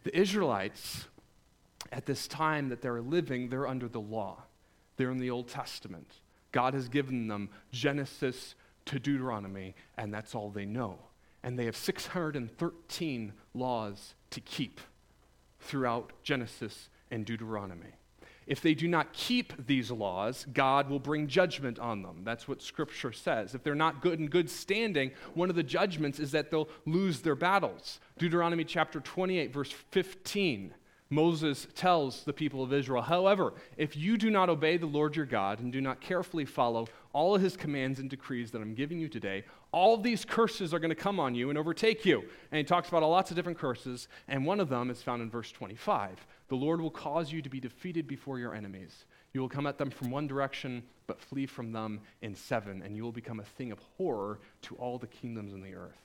The 0.03 0.17
Israelites, 0.17 1.05
at 1.91 2.05
this 2.05 2.29
time 2.29 2.69
that 2.69 2.81
they're 2.81 3.01
living, 3.01 3.49
they're 3.49 3.67
under 3.67 3.89
the 3.89 3.99
law. 3.99 4.43
They're 4.95 5.12
in 5.12 5.17
the 5.17 5.31
Old 5.31 5.49
Testament. 5.49 6.10
God 6.53 6.73
has 6.75 6.88
given 6.88 7.27
them 7.27 7.49
Genesis 7.73 8.55
to 8.86 8.99
Deuteronomy, 8.99 9.75
and 9.97 10.13
that's 10.13 10.33
all 10.33 10.49
they 10.49 10.65
know. 10.65 10.97
And 11.43 11.60
they 11.60 11.65
have 11.65 11.75
613 11.75 13.33
laws 13.53 14.15
to 14.29 14.39
keep 14.39 14.79
throughout 15.60 16.13
Genesis 16.23 16.88
and 17.12 17.25
Deuteronomy. 17.25 17.96
If 18.47 18.62
they 18.62 18.73
do 18.73 18.88
not 18.88 19.12
keep 19.12 19.67
these 19.67 19.91
laws, 19.91 20.45
God 20.53 20.89
will 20.89 20.99
bring 20.99 21.27
judgment 21.27 21.79
on 21.79 22.01
them. 22.01 22.21
That's 22.23 22.47
what 22.47 22.62
Scripture 22.62 23.12
says. 23.12 23.53
If 23.53 23.63
they're 23.63 23.75
not 23.75 24.01
good 24.01 24.19
in 24.19 24.27
good 24.27 24.49
standing, 24.49 25.12
one 25.33 25.49
of 25.49 25.57
the 25.57 25.63
judgments 25.63 26.19
is 26.19 26.31
that 26.31 26.49
they'll 26.49 26.69
lose 26.86 27.21
their 27.21 27.36
battles. 27.36 27.99
Deuteronomy 28.17 28.63
chapter 28.63 29.01
28, 29.01 29.51
verse 29.51 29.71
15. 29.91 30.73
Moses 31.10 31.67
tells 31.73 32.23
the 32.23 32.33
people 32.33 32.62
of 32.63 32.73
Israel, 32.73 33.01
However, 33.01 33.53
if 33.77 33.95
you 33.95 34.17
do 34.17 34.29
not 34.29 34.49
obey 34.49 34.77
the 34.77 34.86
Lord 34.86 35.15
your 35.15 35.25
God 35.25 35.60
and 35.60 35.71
do 35.71 35.79
not 35.79 36.01
carefully 36.01 36.43
follow 36.43 36.88
all 37.13 37.36
of 37.36 37.41
his 37.41 37.55
commands 37.55 37.99
and 37.99 38.10
decrees 38.10 38.51
that 38.51 38.62
I'm 38.62 38.73
giving 38.73 38.99
you 38.99 39.07
today, 39.07 39.45
all 39.71 39.97
these 39.97 40.25
curses 40.25 40.73
are 40.73 40.79
going 40.79 40.89
to 40.89 40.95
come 40.95 41.19
on 41.19 41.33
you 41.33 41.49
and 41.49 41.57
overtake 41.57 42.05
you. 42.05 42.23
And 42.51 42.57
he 42.57 42.63
talks 42.63 42.89
about 42.89 43.03
lots 43.03 43.31
of 43.31 43.38
different 43.38 43.57
curses, 43.57 44.07
and 44.27 44.45
one 44.45 44.60
of 44.60 44.69
them 44.69 44.89
is 44.89 45.01
found 45.01 45.21
in 45.21 45.29
verse 45.29 45.51
25. 45.51 46.25
The 46.49 46.55
Lord 46.55 46.79
will 46.79 46.91
cause 46.91 47.31
you 47.31 47.41
to 47.41 47.49
be 47.49 47.60
defeated 47.60 48.07
before 48.07 48.39
your 48.39 48.55
enemies. 48.55 49.05
You 49.33 49.41
will 49.41 49.49
come 49.49 49.67
at 49.67 49.77
them 49.77 49.89
from 49.89 50.12
one 50.12 50.27
direction, 50.27 50.83
but 51.05 51.19
flee 51.19 51.45
from 51.45 51.71
them 51.71 52.01
in 52.21 52.36
seven, 52.36 52.81
and 52.81 52.95
you 52.95 53.03
will 53.03 53.12
become 53.12 53.39
a 53.39 53.43
thing 53.43 53.71
of 53.71 53.79
horror 53.97 54.39
to 54.63 54.75
all 54.75 54.97
the 54.97 55.07
kingdoms 55.07 55.53
in 55.53 55.62
the 55.62 55.75
earth. 55.75 56.01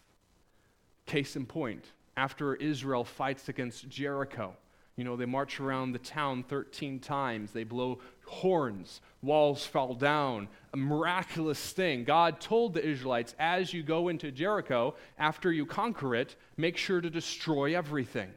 Case 1.07 1.37
in 1.37 1.47
point, 1.47 1.85
after 2.17 2.55
Israel 2.57 3.05
fights 3.05 3.49
against 3.49 3.89
Jericho, 3.89 4.57
you 4.97 5.05
know, 5.05 5.17
they 5.17 5.25
march 5.25 5.59
around 5.59 5.93
the 5.93 5.99
town 5.99 6.43
13 6.43 7.01
times. 7.01 7.53
They 7.53 7.65
blow 7.65 8.01
horns. 8.27 9.01
Walls 9.23 9.65
fall 9.65 9.95
down. 9.95 10.49
A 10.75 10.77
miraculous 10.77 11.73
thing. 11.73 12.05
God 12.05 12.41
told 12.41 12.75
the 12.75 12.87
Israelites, 12.87 13.35
as 13.39 13.73
you 13.73 13.83
go 13.83 14.09
into 14.09 14.31
Jericho, 14.31 14.95
after 15.19 15.51
you 15.51 15.65
conquer 15.65 16.15
it, 16.15 16.37
make 16.59 16.77
sure 16.77 17.01
to 17.01 17.09
destroy 17.09 17.75
everything. 17.75 18.31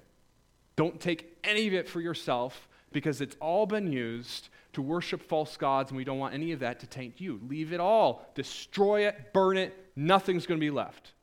Don't 0.76 1.00
take 1.00 1.38
any 1.44 1.68
of 1.68 1.74
it 1.74 1.88
for 1.88 2.02
yourself 2.02 2.68
because 2.92 3.22
it's 3.22 3.36
all 3.40 3.66
been 3.66 3.92
used 3.92 4.50
to 4.74 4.82
worship 4.82 5.22
false 5.22 5.56
gods, 5.56 5.92
and 5.92 5.98
we 5.98 6.04
don't 6.04 6.20
want 6.20 6.34
any 6.34 6.52
of 6.52 6.60
that 6.60 6.80
to 6.82 6.88
taint 6.88 7.22
you. 7.22 7.40
Leave 7.48 7.72
it 7.72 7.80
all. 7.80 8.30
Destroy 8.36 9.08
it, 9.08 9.34
burn 9.34 9.58
it. 9.58 9.74
Nothing's 9.96 10.46
going 10.46 10.60
to 10.60 10.66
be 10.66 10.72
left. 10.72 11.14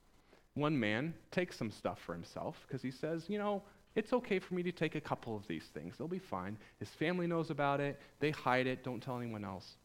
One 0.55 0.79
man 0.79 1.15
takes 1.31 1.57
some 1.57 1.71
stuff 1.71 1.99
for 2.01 2.15
himself 2.15 2.65
because 2.67 2.83
he 2.83 2.91
says, 2.91 3.27
you 3.29 3.39
know, 3.39 3.63
it's 3.95 4.13
okay 4.15 4.39
for 4.39 4.55
me 4.55 4.63
to 4.63 4.73
take 4.73 4.95
a 4.95 5.01
couple 5.01 5.37
of 5.37 5.47
these 5.47 5.65
things. 5.65 5.97
They'll 5.97 6.09
be 6.09 6.19
fine. 6.19 6.57
His 6.79 6.89
family 6.89 7.27
knows 7.27 7.51
about 7.51 7.81
it. 7.81 8.01
They 8.21 8.31
hide 8.31 8.67
it. 8.67 8.85
Don't 8.85 9.03
tell 9.03 9.19
anyone 9.19 9.45
else. 9.45 9.77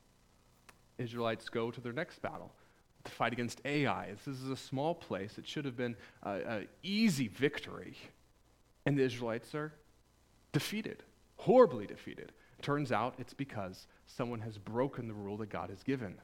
Israelites 0.98 1.50
go 1.50 1.72
to 1.72 1.82
their 1.82 1.94
next 1.94 2.22
battle 2.22 2.52
to 3.04 3.12
fight 3.12 3.34
against 3.34 3.62
Ai. 3.66 4.14
This 4.26 4.40
is 4.40 4.50
a 4.50 4.56
small 4.56 4.96
place. 4.96 5.38
It 5.38 5.48
should 5.48 5.66
have 5.66 5.76
been 5.76 5.96
an 6.24 6.68
easy 6.84 7.28
victory. 7.28 7.96
And 8.88 8.98
the 8.98 9.04
Israelites 9.04 9.54
are 9.54 9.74
defeated, 10.54 11.04
horribly 11.36 11.86
defeated. 11.86 12.32
Turns 12.62 12.90
out 12.90 13.16
it's 13.18 13.34
because 13.34 13.86
someone 14.06 14.40
has 14.40 14.58
broken 14.58 15.10
the 15.10 15.14
rule 15.14 15.36
that 15.38 15.50
God 15.50 15.70
has 15.70 15.84
given. 15.84 16.16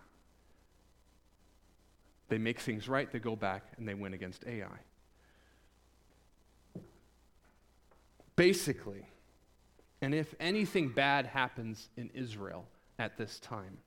They 2.30 2.38
make 2.38 2.62
things 2.62 2.88
right, 2.88 3.12
they 3.12 3.20
go 3.20 3.36
back, 3.36 3.64
and 3.78 3.86
they 3.86 3.94
win 3.94 4.14
against 4.14 4.46
Ai. 4.48 4.80
Basically, 8.38 9.10
and 10.02 10.16
if 10.16 10.34
anything 10.40 10.88
bad 10.88 11.26
happens 11.26 11.90
in 11.98 12.10
Israel 12.14 12.66
at 12.98 13.18
this 13.18 13.42
time, 13.42 13.78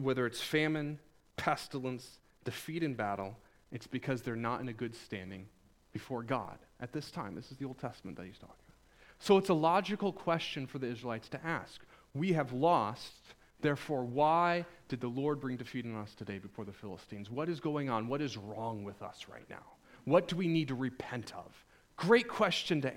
whether 0.00 0.26
it's 0.26 0.40
famine, 0.40 1.00
pestilence, 1.36 2.20
defeat 2.44 2.84
in 2.84 2.94
battle, 2.94 3.36
it's 3.72 3.88
because 3.88 4.22
they're 4.22 4.36
not 4.36 4.60
in 4.60 4.68
a 4.68 4.72
good 4.72 4.94
standing 4.94 5.48
before 5.92 6.22
God 6.22 6.58
at 6.80 6.92
this 6.92 7.10
time. 7.10 7.34
This 7.34 7.50
is 7.50 7.56
the 7.58 7.66
Old 7.66 7.78
Testament 7.78 8.16
that 8.16 8.26
he's 8.26 8.38
talking 8.38 8.54
about. 8.66 8.76
So 9.18 9.38
it's 9.38 9.50
a 9.50 9.54
logical 9.54 10.12
question 10.12 10.66
for 10.66 10.78
the 10.78 10.88
Israelites 10.88 11.28
to 11.30 11.46
ask. 11.46 11.80
We 12.14 12.32
have 12.32 12.52
lost, 12.52 13.12
therefore, 13.60 14.04
why 14.04 14.66
did 14.88 15.00
the 15.00 15.08
Lord 15.08 15.40
bring 15.40 15.56
defeat 15.56 15.84
on 15.84 15.94
us 15.96 16.14
today 16.14 16.38
before 16.38 16.64
the 16.64 16.72
Philistines? 16.72 17.30
What 17.30 17.48
is 17.48 17.60
going 17.60 17.88
on? 17.88 18.08
What 18.08 18.20
is 18.20 18.36
wrong 18.36 18.84
with 18.84 19.00
us 19.00 19.26
right 19.30 19.48
now? 19.48 19.64
What 20.04 20.26
do 20.26 20.36
we 20.36 20.48
need 20.48 20.68
to 20.68 20.74
repent 20.74 21.32
of? 21.36 21.64
Great 21.96 22.26
question 22.26 22.80
to 22.82 22.92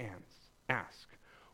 ask. 0.67 1.07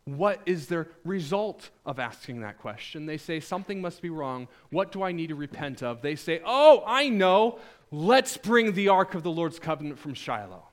What 0.05 0.41
is 0.45 0.67
the 0.67 0.87
result 1.03 1.69
of 1.85 1.99
asking 1.99 2.41
that 2.41 2.57
question? 2.57 3.05
They 3.05 3.17
say, 3.17 3.39
Something 3.39 3.81
must 3.81 4.01
be 4.01 4.09
wrong. 4.09 4.47
What 4.69 4.91
do 4.91 5.03
I 5.03 5.11
need 5.11 5.27
to 5.27 5.35
repent 5.35 5.83
of? 5.83 6.01
They 6.01 6.15
say, 6.15 6.41
Oh, 6.45 6.81
I 6.87 7.09
know. 7.09 7.59
Let's 7.91 8.37
bring 8.37 8.71
the 8.71 8.87
ark 8.87 9.15
of 9.15 9.23
the 9.23 9.29
Lord's 9.29 9.59
covenant 9.59 9.99
from 9.99 10.13
Shiloh 10.13 10.70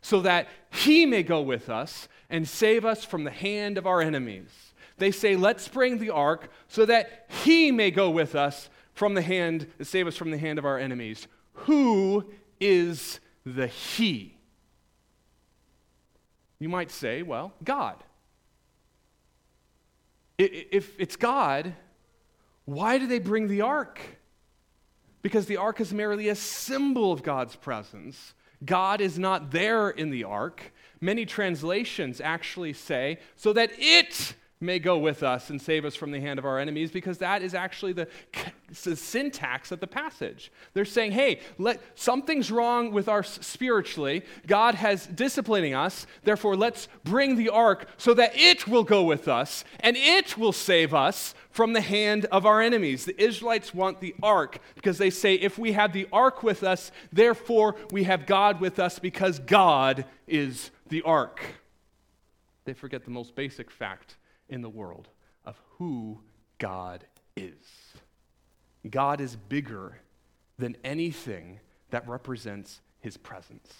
so 0.00 0.20
that 0.20 0.48
he 0.70 1.06
may 1.06 1.22
go 1.22 1.40
with 1.40 1.68
us 1.68 2.08
and 2.28 2.48
save 2.48 2.84
us 2.84 3.04
from 3.04 3.24
the 3.24 3.30
hand 3.30 3.78
of 3.78 3.86
our 3.86 4.00
enemies. 4.00 4.72
They 4.98 5.10
say, 5.10 5.36
Let's 5.36 5.68
bring 5.68 5.98
the 5.98 6.10
ark 6.10 6.50
so 6.68 6.84
that 6.86 7.26
he 7.44 7.70
may 7.70 7.90
go 7.90 8.10
with 8.10 8.34
us 8.34 8.68
from 8.92 9.14
the 9.14 9.22
hand, 9.22 9.66
save 9.82 10.06
us 10.06 10.16
from 10.16 10.30
the 10.30 10.38
hand 10.38 10.58
of 10.58 10.64
our 10.64 10.78
enemies. 10.78 11.26
Who 11.52 12.26
is 12.60 13.20
the 13.44 13.66
he? 13.66 14.36
You 16.60 16.68
might 16.68 16.90
say, 16.90 17.22
well, 17.22 17.54
God. 17.64 17.96
If 20.38 20.98
it's 20.98 21.16
God, 21.16 21.74
why 22.66 22.98
do 22.98 23.06
they 23.06 23.18
bring 23.18 23.48
the 23.48 23.62
ark? 23.62 24.00
Because 25.22 25.46
the 25.46 25.56
ark 25.56 25.80
is 25.80 25.92
merely 25.92 26.28
a 26.28 26.34
symbol 26.34 27.12
of 27.12 27.22
God's 27.22 27.56
presence. 27.56 28.34
God 28.64 29.00
is 29.00 29.18
not 29.18 29.50
there 29.50 29.90
in 29.90 30.10
the 30.10 30.24
ark. 30.24 30.72
Many 31.00 31.24
translations 31.24 32.20
actually 32.20 32.74
say, 32.74 33.18
so 33.36 33.52
that 33.54 33.70
it 33.78 34.34
may 34.60 34.78
go 34.78 34.98
with 34.98 35.22
us 35.22 35.48
and 35.48 35.60
save 35.60 35.86
us 35.86 35.94
from 35.94 36.10
the 36.10 36.20
hand 36.20 36.38
of 36.38 36.44
our 36.44 36.58
enemies 36.58 36.90
because 36.90 37.16
that 37.18 37.42
is 37.42 37.54
actually 37.54 37.94
the, 37.94 38.06
the 38.84 38.94
syntax 38.94 39.72
of 39.72 39.80
the 39.80 39.86
passage. 39.86 40.52
They're 40.74 40.84
saying, 40.84 41.12
hey, 41.12 41.40
let, 41.56 41.80
something's 41.94 42.50
wrong 42.50 42.92
with 42.92 43.08
our 43.08 43.22
spiritually. 43.22 44.22
God 44.46 44.74
has 44.74 45.06
disciplining 45.06 45.74
us. 45.74 46.06
Therefore, 46.24 46.56
let's 46.56 46.88
bring 47.04 47.36
the 47.36 47.48
ark 47.48 47.88
so 47.96 48.12
that 48.14 48.32
it 48.34 48.68
will 48.68 48.84
go 48.84 49.02
with 49.02 49.28
us 49.28 49.64
and 49.80 49.96
it 49.96 50.36
will 50.36 50.52
save 50.52 50.92
us 50.92 51.34
from 51.50 51.72
the 51.72 51.80
hand 51.80 52.26
of 52.26 52.44
our 52.44 52.60
enemies. 52.60 53.06
The 53.06 53.20
Israelites 53.20 53.72
want 53.72 54.00
the 54.00 54.14
ark 54.22 54.58
because 54.74 54.98
they 54.98 55.10
say, 55.10 55.34
if 55.34 55.58
we 55.58 55.72
have 55.72 55.94
the 55.94 56.06
ark 56.12 56.42
with 56.42 56.62
us, 56.62 56.92
therefore 57.10 57.76
we 57.90 58.04
have 58.04 58.26
God 58.26 58.60
with 58.60 58.78
us 58.78 58.98
because 58.98 59.38
God 59.38 60.04
is 60.28 60.70
the 60.88 61.00
ark. 61.02 61.40
They 62.66 62.74
forget 62.74 63.04
the 63.04 63.10
most 63.10 63.34
basic 63.34 63.70
fact 63.70 64.16
in 64.50 64.62
the 64.62 64.68
world 64.68 65.08
of 65.44 65.58
who 65.78 66.20
God 66.58 67.04
is. 67.36 67.54
God 68.88 69.20
is 69.20 69.36
bigger 69.36 69.98
than 70.58 70.76
anything 70.84 71.60
that 71.90 72.06
represents 72.06 72.80
his 73.00 73.16
presence. 73.16 73.72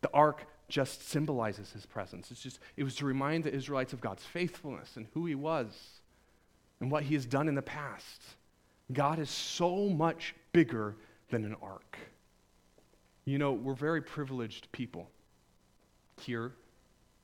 The 0.00 0.10
ark 0.12 0.46
just 0.68 1.08
symbolizes 1.08 1.70
his 1.72 1.86
presence. 1.86 2.30
It's 2.30 2.42
just 2.42 2.58
it 2.76 2.84
was 2.84 2.96
to 2.96 3.04
remind 3.04 3.44
the 3.44 3.54
Israelites 3.54 3.92
of 3.92 4.00
God's 4.00 4.24
faithfulness 4.24 4.96
and 4.96 5.06
who 5.14 5.26
he 5.26 5.34
was 5.34 6.00
and 6.80 6.90
what 6.90 7.04
he 7.04 7.14
has 7.14 7.26
done 7.26 7.48
in 7.48 7.54
the 7.54 7.62
past. 7.62 8.22
God 8.92 9.18
is 9.18 9.30
so 9.30 9.88
much 9.88 10.34
bigger 10.52 10.96
than 11.30 11.44
an 11.44 11.56
ark. 11.62 11.98
You 13.24 13.38
know, 13.38 13.52
we're 13.52 13.74
very 13.74 14.02
privileged 14.02 14.70
people 14.72 15.08
here, 16.20 16.52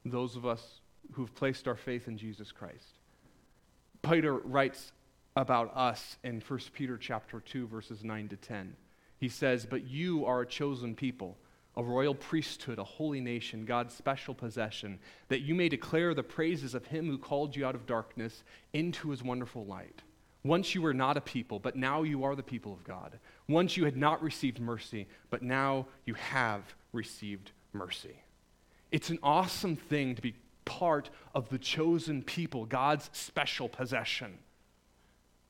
those 0.04 0.36
of 0.36 0.46
us 0.46 0.80
who've 1.12 1.34
placed 1.34 1.66
our 1.66 1.76
faith 1.76 2.08
in 2.08 2.18
Jesus 2.18 2.52
Christ. 2.52 2.98
Peter 4.02 4.34
writes 4.34 4.92
about 5.36 5.76
us 5.76 6.16
in 6.22 6.40
1 6.40 6.72
Peter 6.72 6.96
chapter 6.96 7.40
2 7.40 7.66
verses 7.66 8.04
9 8.04 8.28
to 8.28 8.36
10. 8.36 8.76
He 9.18 9.28
says, 9.28 9.66
"But 9.66 9.84
you 9.84 10.24
are 10.24 10.42
a 10.42 10.46
chosen 10.46 10.94
people, 10.94 11.38
a 11.76 11.82
royal 11.82 12.14
priesthood, 12.14 12.78
a 12.78 12.84
holy 12.84 13.20
nation, 13.20 13.64
God's 13.64 13.94
special 13.94 14.34
possession, 14.34 14.98
that 15.28 15.40
you 15.40 15.54
may 15.54 15.68
declare 15.68 16.14
the 16.14 16.22
praises 16.22 16.74
of 16.74 16.86
him 16.86 17.06
who 17.06 17.18
called 17.18 17.56
you 17.56 17.66
out 17.66 17.74
of 17.74 17.86
darkness 17.86 18.42
into 18.72 19.10
his 19.10 19.22
wonderful 19.22 19.64
light." 19.64 20.02
Once 20.44 20.74
you 20.74 20.80
were 20.80 20.94
not 20.94 21.16
a 21.16 21.20
people, 21.20 21.58
but 21.58 21.76
now 21.76 22.02
you 22.04 22.22
are 22.22 22.36
the 22.36 22.42
people 22.42 22.72
of 22.72 22.84
God. 22.84 23.18
Once 23.48 23.76
you 23.76 23.84
had 23.84 23.96
not 23.96 24.22
received 24.22 24.60
mercy, 24.60 25.08
but 25.30 25.42
now 25.42 25.88
you 26.04 26.14
have 26.14 26.74
received 26.92 27.50
mercy. 27.72 28.22
It's 28.90 29.10
an 29.10 29.18
awesome 29.22 29.76
thing 29.76 30.14
to 30.14 30.22
be 30.22 30.34
part 30.68 31.08
of 31.34 31.48
the 31.48 31.58
chosen 31.58 32.22
people, 32.22 32.66
God's 32.66 33.08
special 33.12 33.68
possession. 33.68 34.38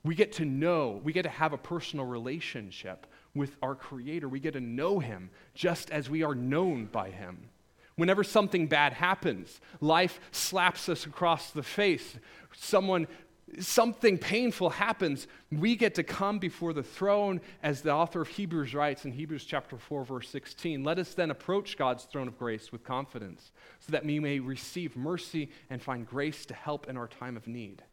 We 0.03 0.15
get 0.15 0.31
to 0.33 0.45
know, 0.45 1.01
we 1.03 1.11
get 1.11 1.23
to 1.23 1.29
have 1.29 1.51
a 1.51 1.57
personal 1.57 2.05
relationship 2.05 3.05
with 3.35 3.57
our 3.61 3.75
Creator. 3.75 4.29
We 4.29 4.39
get 4.39 4.53
to 4.53 4.61
know 4.61 4.99
Him 4.99 5.29
just 5.53 5.91
as 5.91 6.09
we 6.09 6.23
are 6.23 6.33
known 6.33 6.85
by 6.85 7.09
Him. 7.09 7.49
Whenever 7.97 8.23
something 8.23 8.67
bad 8.67 8.93
happens, 8.93 9.59
life 9.81 10.21
slaps 10.31 10.87
us 10.87 11.05
across 11.05 11.51
the 11.51 11.63
face, 11.63 12.15
someone 12.55 13.07
something 13.59 14.17
painful 14.17 14.69
happens, 14.69 15.27
we 15.51 15.75
get 15.75 15.95
to 15.95 16.03
come 16.03 16.39
before 16.39 16.73
the 16.73 16.83
throne 16.83 17.41
as 17.63 17.81
the 17.81 17.91
author 17.93 18.21
of 18.21 18.27
Hebrews 18.27 18.73
writes 18.73 19.05
in 19.05 19.11
Hebrews 19.11 19.45
chapter 19.45 19.77
4 19.77 20.03
verse 20.03 20.29
16. 20.29 20.83
Let 20.83 20.99
us 20.99 21.13
then 21.13 21.31
approach 21.31 21.77
God's 21.77 22.03
throne 22.05 22.27
of 22.27 22.37
grace 22.37 22.71
with 22.71 22.83
confidence 22.83 23.51
so 23.79 23.91
that 23.91 24.05
we 24.05 24.19
may 24.19 24.39
receive 24.39 24.95
mercy 24.95 25.49
and 25.69 25.81
find 25.81 26.07
grace 26.07 26.45
to 26.47 26.53
help 26.53 26.87
in 26.87 26.97
our 26.97 27.07
time 27.07 27.37
of 27.37 27.47
need. 27.47 27.83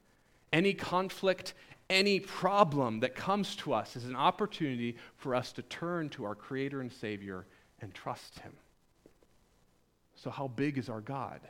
Any 0.53 0.75
conflict, 0.75 1.55
any 1.89 2.21
problem 2.21 3.01
that 3.01 3.15
comes 3.15 3.57
to 3.57 3.73
us 3.73 3.97
is 3.97 4.05
an 4.05 4.17
opportunity 4.17 4.97
for 5.17 5.35
us 5.35 5.53
to 5.53 5.63
turn 5.63 6.09
to 6.11 6.25
our 6.25 6.35
creator 6.35 6.81
and 6.81 6.93
savior 6.93 7.47
and 7.81 7.95
trust 7.95 8.39
him. 8.41 8.53
So 10.15 10.31
how 10.31 10.49
big 10.49 10.79
is 10.79 10.89
our 10.89 11.01
God? 11.01 11.41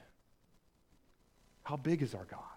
How 1.63 1.77
big 1.77 2.03
is 2.03 2.15
our 2.15 2.25
God? 2.25 2.56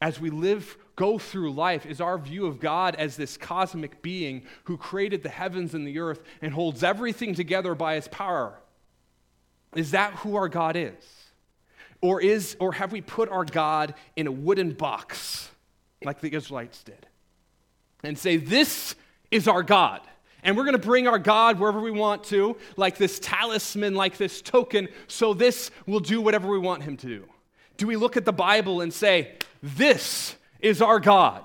As 0.00 0.20
we 0.20 0.30
live, 0.30 0.76
go 0.94 1.18
through 1.18 1.52
life, 1.52 1.86
is 1.86 2.00
our 2.00 2.18
view 2.18 2.46
of 2.46 2.60
God 2.60 2.94
as 2.96 3.16
this 3.16 3.36
cosmic 3.36 4.02
being 4.02 4.42
who 4.64 4.76
created 4.76 5.22
the 5.22 5.28
heavens 5.28 5.74
and 5.74 5.86
the 5.86 5.98
earth 5.98 6.22
and 6.42 6.52
holds 6.52 6.82
everything 6.82 7.34
together 7.34 7.74
by 7.74 7.94
his 7.94 8.08
power. 8.08 8.58
Is 9.74 9.92
that 9.92 10.12
who 10.14 10.36
our 10.36 10.48
God 10.48 10.76
is? 10.76 10.94
Or, 12.02 12.20
is, 12.20 12.56
or 12.60 12.72
have 12.72 12.92
we 12.92 13.00
put 13.00 13.30
our 13.30 13.44
God 13.44 13.94
in 14.16 14.26
a 14.26 14.32
wooden 14.32 14.72
box 14.72 15.50
like 16.04 16.20
the 16.20 16.32
Israelites 16.32 16.82
did 16.82 17.06
and 18.02 18.18
say, 18.18 18.36
This 18.36 18.94
is 19.30 19.48
our 19.48 19.62
God? 19.62 20.02
And 20.42 20.56
we're 20.56 20.64
going 20.64 20.74
to 20.74 20.86
bring 20.86 21.08
our 21.08 21.18
God 21.18 21.58
wherever 21.58 21.80
we 21.80 21.90
want 21.90 22.22
to, 22.24 22.56
like 22.76 22.98
this 22.98 23.18
talisman, 23.18 23.94
like 23.94 24.16
this 24.16 24.40
token, 24.42 24.88
so 25.08 25.34
this 25.34 25.70
will 25.86 26.00
do 26.00 26.20
whatever 26.20 26.48
we 26.48 26.58
want 26.58 26.82
him 26.84 26.96
to 26.98 27.06
do. 27.06 27.24
Do 27.76 27.86
we 27.86 27.96
look 27.96 28.16
at 28.16 28.24
the 28.24 28.32
Bible 28.32 28.80
and 28.80 28.92
say, 28.92 29.32
this 29.66 30.36
is 30.60 30.80
our 30.80 31.00
God? 31.00 31.42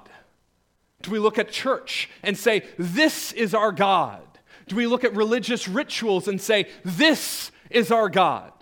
Do 1.02 1.10
we 1.10 1.18
look 1.18 1.40
at 1.40 1.50
church 1.50 2.10
and 2.22 2.38
say, 2.38 2.64
This 2.78 3.32
is 3.32 3.56
our 3.56 3.72
God? 3.72 4.22
Do 4.68 4.76
we 4.76 4.86
look 4.86 5.04
at 5.04 5.16
religious 5.16 5.68
rituals 5.68 6.28
and 6.28 6.40
say, 6.40 6.70
This 6.84 7.52
is 7.72 7.92
our 7.92 8.10
God? 8.10 8.54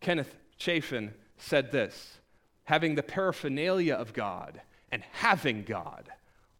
Kenneth 0.00 0.34
Chafin 0.56 1.14
said 1.38 1.70
this 1.70 2.18
having 2.64 2.96
the 2.96 3.02
paraphernalia 3.02 3.94
of 3.94 4.12
God 4.12 4.60
and 4.90 5.04
having 5.12 5.62
God 5.62 6.08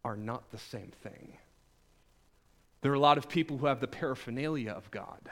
are 0.05 0.15
not 0.15 0.49
the 0.51 0.57
same 0.57 0.91
thing. 1.03 1.37
There 2.81 2.91
are 2.93 2.95
a 2.95 2.99
lot 2.99 3.17
of 3.17 3.27
people 3.27 3.57
who 3.57 3.65
have 3.65 3.81
the 3.81 3.87
paraphernalia 3.87 4.71
of 4.71 4.89
God, 4.91 5.29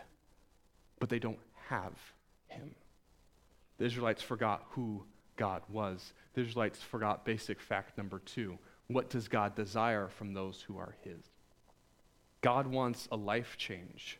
but 0.99 1.07
they 1.07 1.19
don't 1.19 1.39
have 1.69 1.93
Him. 2.47 2.75
The 3.77 3.85
Israelites 3.85 4.21
forgot 4.21 4.65
who 4.71 5.05
God 5.35 5.61
was. 5.69 6.13
The 6.33 6.41
Israelites 6.41 6.81
forgot 6.81 7.25
basic 7.25 7.61
fact 7.61 7.97
number 7.97 8.19
two. 8.19 8.57
What 8.87 9.09
does 9.09 9.27
God 9.27 9.55
desire 9.55 10.07
from 10.07 10.33
those 10.33 10.61
who 10.61 10.77
are 10.77 10.95
His? 11.01 11.31
God 12.41 12.67
wants 12.67 13.07
a 13.11 13.15
life 13.15 13.57
change 13.57 14.19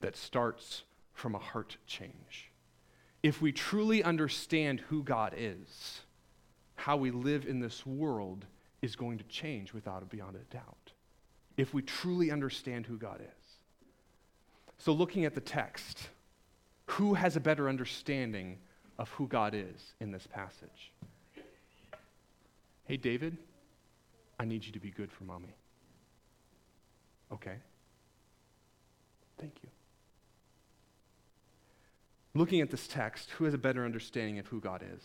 that 0.00 0.16
starts 0.16 0.84
from 1.12 1.34
a 1.34 1.38
heart 1.38 1.76
change. 1.86 2.50
If 3.22 3.40
we 3.40 3.52
truly 3.52 4.04
understand 4.04 4.80
who 4.80 5.02
God 5.02 5.34
is, 5.36 6.00
how 6.76 6.96
we 6.96 7.10
live 7.10 7.46
in 7.46 7.60
this 7.60 7.86
world 7.86 8.44
is 8.82 8.96
going 8.96 9.18
to 9.18 9.24
change 9.24 9.72
without 9.72 10.02
a 10.02 10.06
beyond 10.06 10.36
a 10.36 10.54
doubt. 10.54 10.92
If 11.56 11.72
we 11.72 11.82
truly 11.82 12.30
understand 12.30 12.86
who 12.86 12.98
God 12.98 13.20
is. 13.20 13.44
So, 14.78 14.92
looking 14.92 15.24
at 15.24 15.34
the 15.34 15.40
text, 15.40 16.10
who 16.86 17.14
has 17.14 17.36
a 17.36 17.40
better 17.40 17.68
understanding 17.68 18.58
of 18.98 19.08
who 19.10 19.26
God 19.26 19.54
is 19.54 19.94
in 20.00 20.10
this 20.10 20.26
passage. 20.26 20.92
Hey, 22.84 22.96
David, 22.96 23.36
I 24.38 24.44
need 24.44 24.64
you 24.64 24.72
to 24.72 24.80
be 24.80 24.90
good 24.90 25.10
for 25.10 25.24
mommy. 25.24 25.54
Okay. 27.32 27.56
Thank 29.38 29.54
you. 29.62 29.68
Looking 32.34 32.60
at 32.60 32.70
this 32.70 32.86
text, 32.86 33.30
who 33.30 33.44
has 33.44 33.54
a 33.54 33.58
better 33.58 33.84
understanding 33.84 34.38
of 34.38 34.46
who 34.48 34.60
God 34.60 34.82
is? 34.82 35.02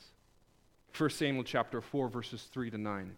1 0.98 1.10
Samuel 1.12 1.44
chapter 1.44 1.80
4, 1.80 2.10
verses 2.10 2.44
3 2.52 2.72
to 2.72 2.78
9. 2.78 3.16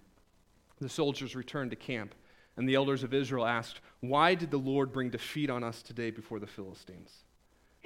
The 0.80 0.90
soldiers 0.90 1.36
returned 1.36 1.72
to 1.72 1.78
camp, 1.78 2.14
and 2.58 2.68
the 2.68 2.76
elders 2.76 3.04
of 3.04 3.14
Israel 3.14 3.46
asked, 3.46 3.80
Why 4.02 4.36
did 4.36 4.52
the 4.52 4.58
Lord 4.58 4.92
bring 4.92 5.10
defeat 5.10 5.50
on 5.50 5.64
us 5.64 5.82
today 5.82 6.12
before 6.12 6.40
the 6.40 6.48
Philistines? 6.48 7.24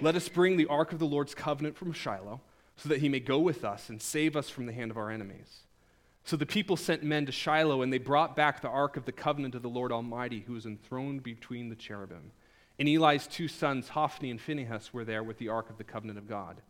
Let 0.01 0.15
us 0.15 0.27
bring 0.27 0.57
the 0.57 0.65
ark 0.65 0.91
of 0.91 0.99
the 0.99 1.05
Lord's 1.05 1.35
covenant 1.35 1.77
from 1.77 1.93
Shiloh 1.93 2.41
so 2.77 2.89
that 2.89 2.99
he 2.99 3.09
may 3.09 3.19
go 3.19 3.39
with 3.39 3.63
us 3.63 3.89
and 3.89 4.01
save 4.01 4.35
us 4.35 4.49
from 4.49 4.65
the 4.65 4.73
hand 4.73 4.91
of 4.91 4.97
our 4.97 5.09
enemies. 5.09 5.61
So 6.23 6.35
the 6.35 6.45
people 6.45 6.75
sent 6.75 7.03
men 7.03 7.27
to 7.27 7.31
Shiloh, 7.31 7.83
and 7.83 7.93
they 7.93 7.99
brought 7.99 8.35
back 8.35 8.61
the 8.61 8.67
ark 8.67 8.97
of 8.97 9.05
the 9.05 9.11
covenant 9.11 9.53
of 9.53 9.61
the 9.61 9.69
Lord 9.69 9.91
Almighty, 9.91 10.39
who 10.41 10.53
was 10.53 10.65
enthroned 10.65 11.21
between 11.21 11.69
the 11.69 11.75
cherubim. 11.75 12.31
And 12.79 12.89
Eli's 12.89 13.27
two 13.27 13.47
sons, 13.47 13.89
Hophni 13.89 14.31
and 14.31 14.41
Phinehas, 14.41 14.91
were 14.91 15.05
there 15.05 15.23
with 15.23 15.37
the 15.37 15.49
ark 15.49 15.69
of 15.69 15.77
the 15.77 15.83
covenant 15.83 16.17
of 16.17 16.27
God. 16.27 16.61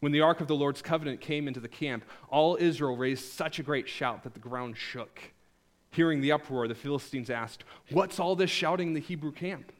When 0.00 0.12
the 0.12 0.20
ark 0.20 0.40
of 0.40 0.46
the 0.46 0.54
Lord's 0.54 0.82
covenant 0.82 1.20
came 1.20 1.48
into 1.48 1.60
the 1.60 1.68
camp, 1.68 2.04
all 2.28 2.56
Israel 2.56 2.96
raised 2.96 3.32
such 3.32 3.58
a 3.58 3.64
great 3.64 3.88
shout 3.88 4.22
that 4.22 4.34
the 4.34 4.40
ground 4.40 4.76
shook. 4.76 5.20
Hearing 5.90 6.20
the 6.20 6.32
uproar, 6.32 6.68
the 6.68 6.74
Philistines 6.74 7.28
asked, 7.28 7.64
What's 7.90 8.18
all 8.18 8.34
this 8.34 8.50
shouting 8.50 8.88
in 8.88 8.94
the 8.94 9.00
Hebrew 9.00 9.32
camp? 9.32 9.72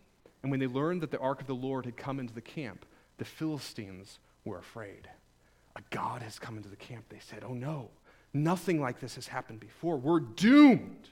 And 0.42 0.50
when 0.50 0.60
they 0.60 0.66
learned 0.66 1.00
that 1.00 1.12
the 1.12 1.18
ark 1.18 1.40
of 1.40 1.46
the 1.46 1.54
Lord 1.54 1.86
had 1.86 1.96
come 1.96 2.20
into 2.20 2.34
the 2.34 2.40
camp, 2.40 2.84
the 3.18 3.24
Philistines 3.24 4.18
were 4.44 4.58
afraid 4.58 5.08
a 5.76 5.80
God 5.90 6.22
has 6.22 6.38
come 6.38 6.56
into 6.56 6.68
the 6.68 6.76
camp. 6.76 7.06
They 7.08 7.20
said, 7.20 7.44
Oh 7.46 7.54
no, 7.54 7.90
nothing 8.32 8.80
like 8.80 9.00
this 9.00 9.14
has 9.14 9.28
happened 9.28 9.60
before. 9.60 9.96
We're 9.96 10.20
doomed. 10.20 11.08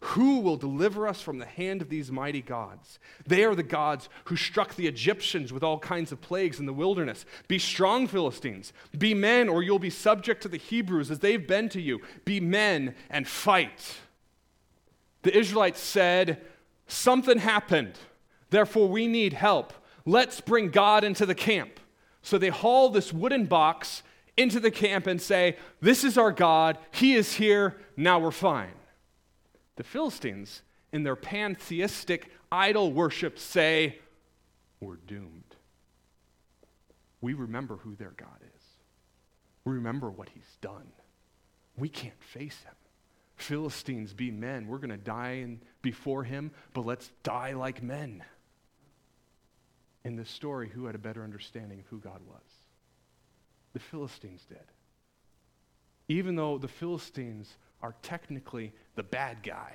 Who 0.00 0.40
will 0.40 0.56
deliver 0.56 1.06
us 1.06 1.20
from 1.20 1.38
the 1.38 1.46
hand 1.46 1.80
of 1.80 1.88
these 1.88 2.10
mighty 2.10 2.42
gods? 2.42 2.98
They 3.24 3.44
are 3.44 3.54
the 3.54 3.62
gods 3.62 4.08
who 4.24 4.34
struck 4.34 4.74
the 4.74 4.88
Egyptians 4.88 5.52
with 5.52 5.62
all 5.62 5.78
kinds 5.78 6.10
of 6.10 6.20
plagues 6.20 6.58
in 6.58 6.66
the 6.66 6.72
wilderness. 6.72 7.24
Be 7.46 7.60
strong, 7.60 8.08
Philistines. 8.08 8.72
Be 8.98 9.14
men, 9.14 9.48
or 9.48 9.62
you'll 9.62 9.78
be 9.78 9.90
subject 9.90 10.42
to 10.42 10.48
the 10.48 10.56
Hebrews 10.56 11.08
as 11.12 11.20
they've 11.20 11.46
been 11.46 11.68
to 11.68 11.80
you. 11.80 12.00
Be 12.24 12.40
men 12.40 12.96
and 13.10 13.28
fight. 13.28 13.98
The 15.22 15.38
Israelites 15.38 15.80
said, 15.80 16.42
Something 16.88 17.38
happened. 17.38 17.94
Therefore, 18.50 18.88
we 18.88 19.06
need 19.06 19.34
help. 19.34 19.72
Let's 20.04 20.40
bring 20.40 20.70
God 20.70 21.04
into 21.04 21.26
the 21.26 21.34
camp. 21.34 21.78
So 22.22 22.38
they 22.38 22.48
haul 22.48 22.88
this 22.88 23.12
wooden 23.12 23.46
box 23.46 24.02
into 24.36 24.60
the 24.60 24.70
camp 24.70 25.06
and 25.06 25.20
say, 25.20 25.56
This 25.80 26.04
is 26.04 26.16
our 26.16 26.32
God. 26.32 26.78
He 26.92 27.14
is 27.14 27.34
here. 27.34 27.76
Now 27.96 28.18
we're 28.18 28.30
fine. 28.30 28.74
The 29.76 29.84
Philistines, 29.84 30.62
in 30.92 31.02
their 31.02 31.16
pantheistic 31.16 32.30
idol 32.50 32.92
worship, 32.92 33.38
say, 33.38 33.98
We're 34.80 34.96
doomed. 34.96 35.56
We 37.20 37.34
remember 37.34 37.76
who 37.76 37.94
their 37.94 38.14
God 38.16 38.40
is, 38.42 38.62
we 39.64 39.74
remember 39.74 40.10
what 40.10 40.30
he's 40.30 40.56
done. 40.60 40.92
We 41.76 41.88
can't 41.88 42.22
face 42.22 42.58
him. 42.64 42.74
Philistines, 43.36 44.12
be 44.12 44.30
men. 44.30 44.68
We're 44.68 44.78
going 44.78 44.90
to 44.90 44.96
die 44.96 45.40
in, 45.42 45.60
before 45.80 46.22
him, 46.22 46.50
but 46.74 46.84
let's 46.84 47.10
die 47.22 47.52
like 47.52 47.82
men 47.82 48.22
in 50.04 50.16
this 50.16 50.30
story 50.30 50.68
who 50.68 50.86
had 50.86 50.94
a 50.94 50.98
better 50.98 51.22
understanding 51.22 51.80
of 51.80 51.86
who 51.86 51.98
God 51.98 52.20
was? 52.26 52.42
The 53.72 53.78
Philistines 53.78 54.44
did. 54.48 54.58
Even 56.08 56.36
though 56.36 56.58
the 56.58 56.68
Philistines 56.68 57.56
are 57.80 57.94
technically 58.02 58.72
the 58.96 59.02
bad 59.02 59.42
guy 59.42 59.74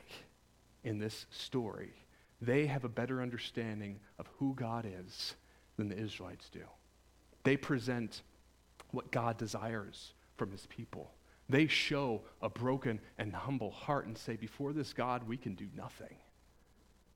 in 0.83 0.99
this 0.99 1.25
story, 1.29 1.93
they 2.41 2.67
have 2.67 2.83
a 2.83 2.89
better 2.89 3.21
understanding 3.21 3.99
of 4.19 4.27
who 4.37 4.53
God 4.55 4.85
is 4.85 5.35
than 5.77 5.89
the 5.89 5.97
Israelites 5.97 6.49
do. 6.49 6.63
They 7.43 7.57
present 7.57 8.21
what 8.91 9.11
God 9.11 9.37
desires 9.37 10.13
from 10.35 10.51
his 10.51 10.65
people. 10.67 11.11
They 11.49 11.67
show 11.67 12.21
a 12.41 12.49
broken 12.49 12.99
and 13.17 13.33
humble 13.33 13.71
heart 13.71 14.05
and 14.05 14.17
say, 14.17 14.35
Before 14.35 14.73
this 14.73 14.93
God, 14.93 15.27
we 15.27 15.37
can 15.37 15.55
do 15.55 15.67
nothing. 15.75 16.17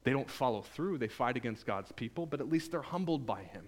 They 0.04 0.12
don't 0.12 0.30
follow 0.30 0.62
through, 0.62 0.98
they 0.98 1.08
fight 1.08 1.38
against 1.38 1.66
God's 1.66 1.92
people, 1.92 2.26
but 2.26 2.42
at 2.42 2.50
least 2.50 2.72
they're 2.72 2.82
humbled 2.82 3.26
by 3.26 3.44
him, 3.44 3.66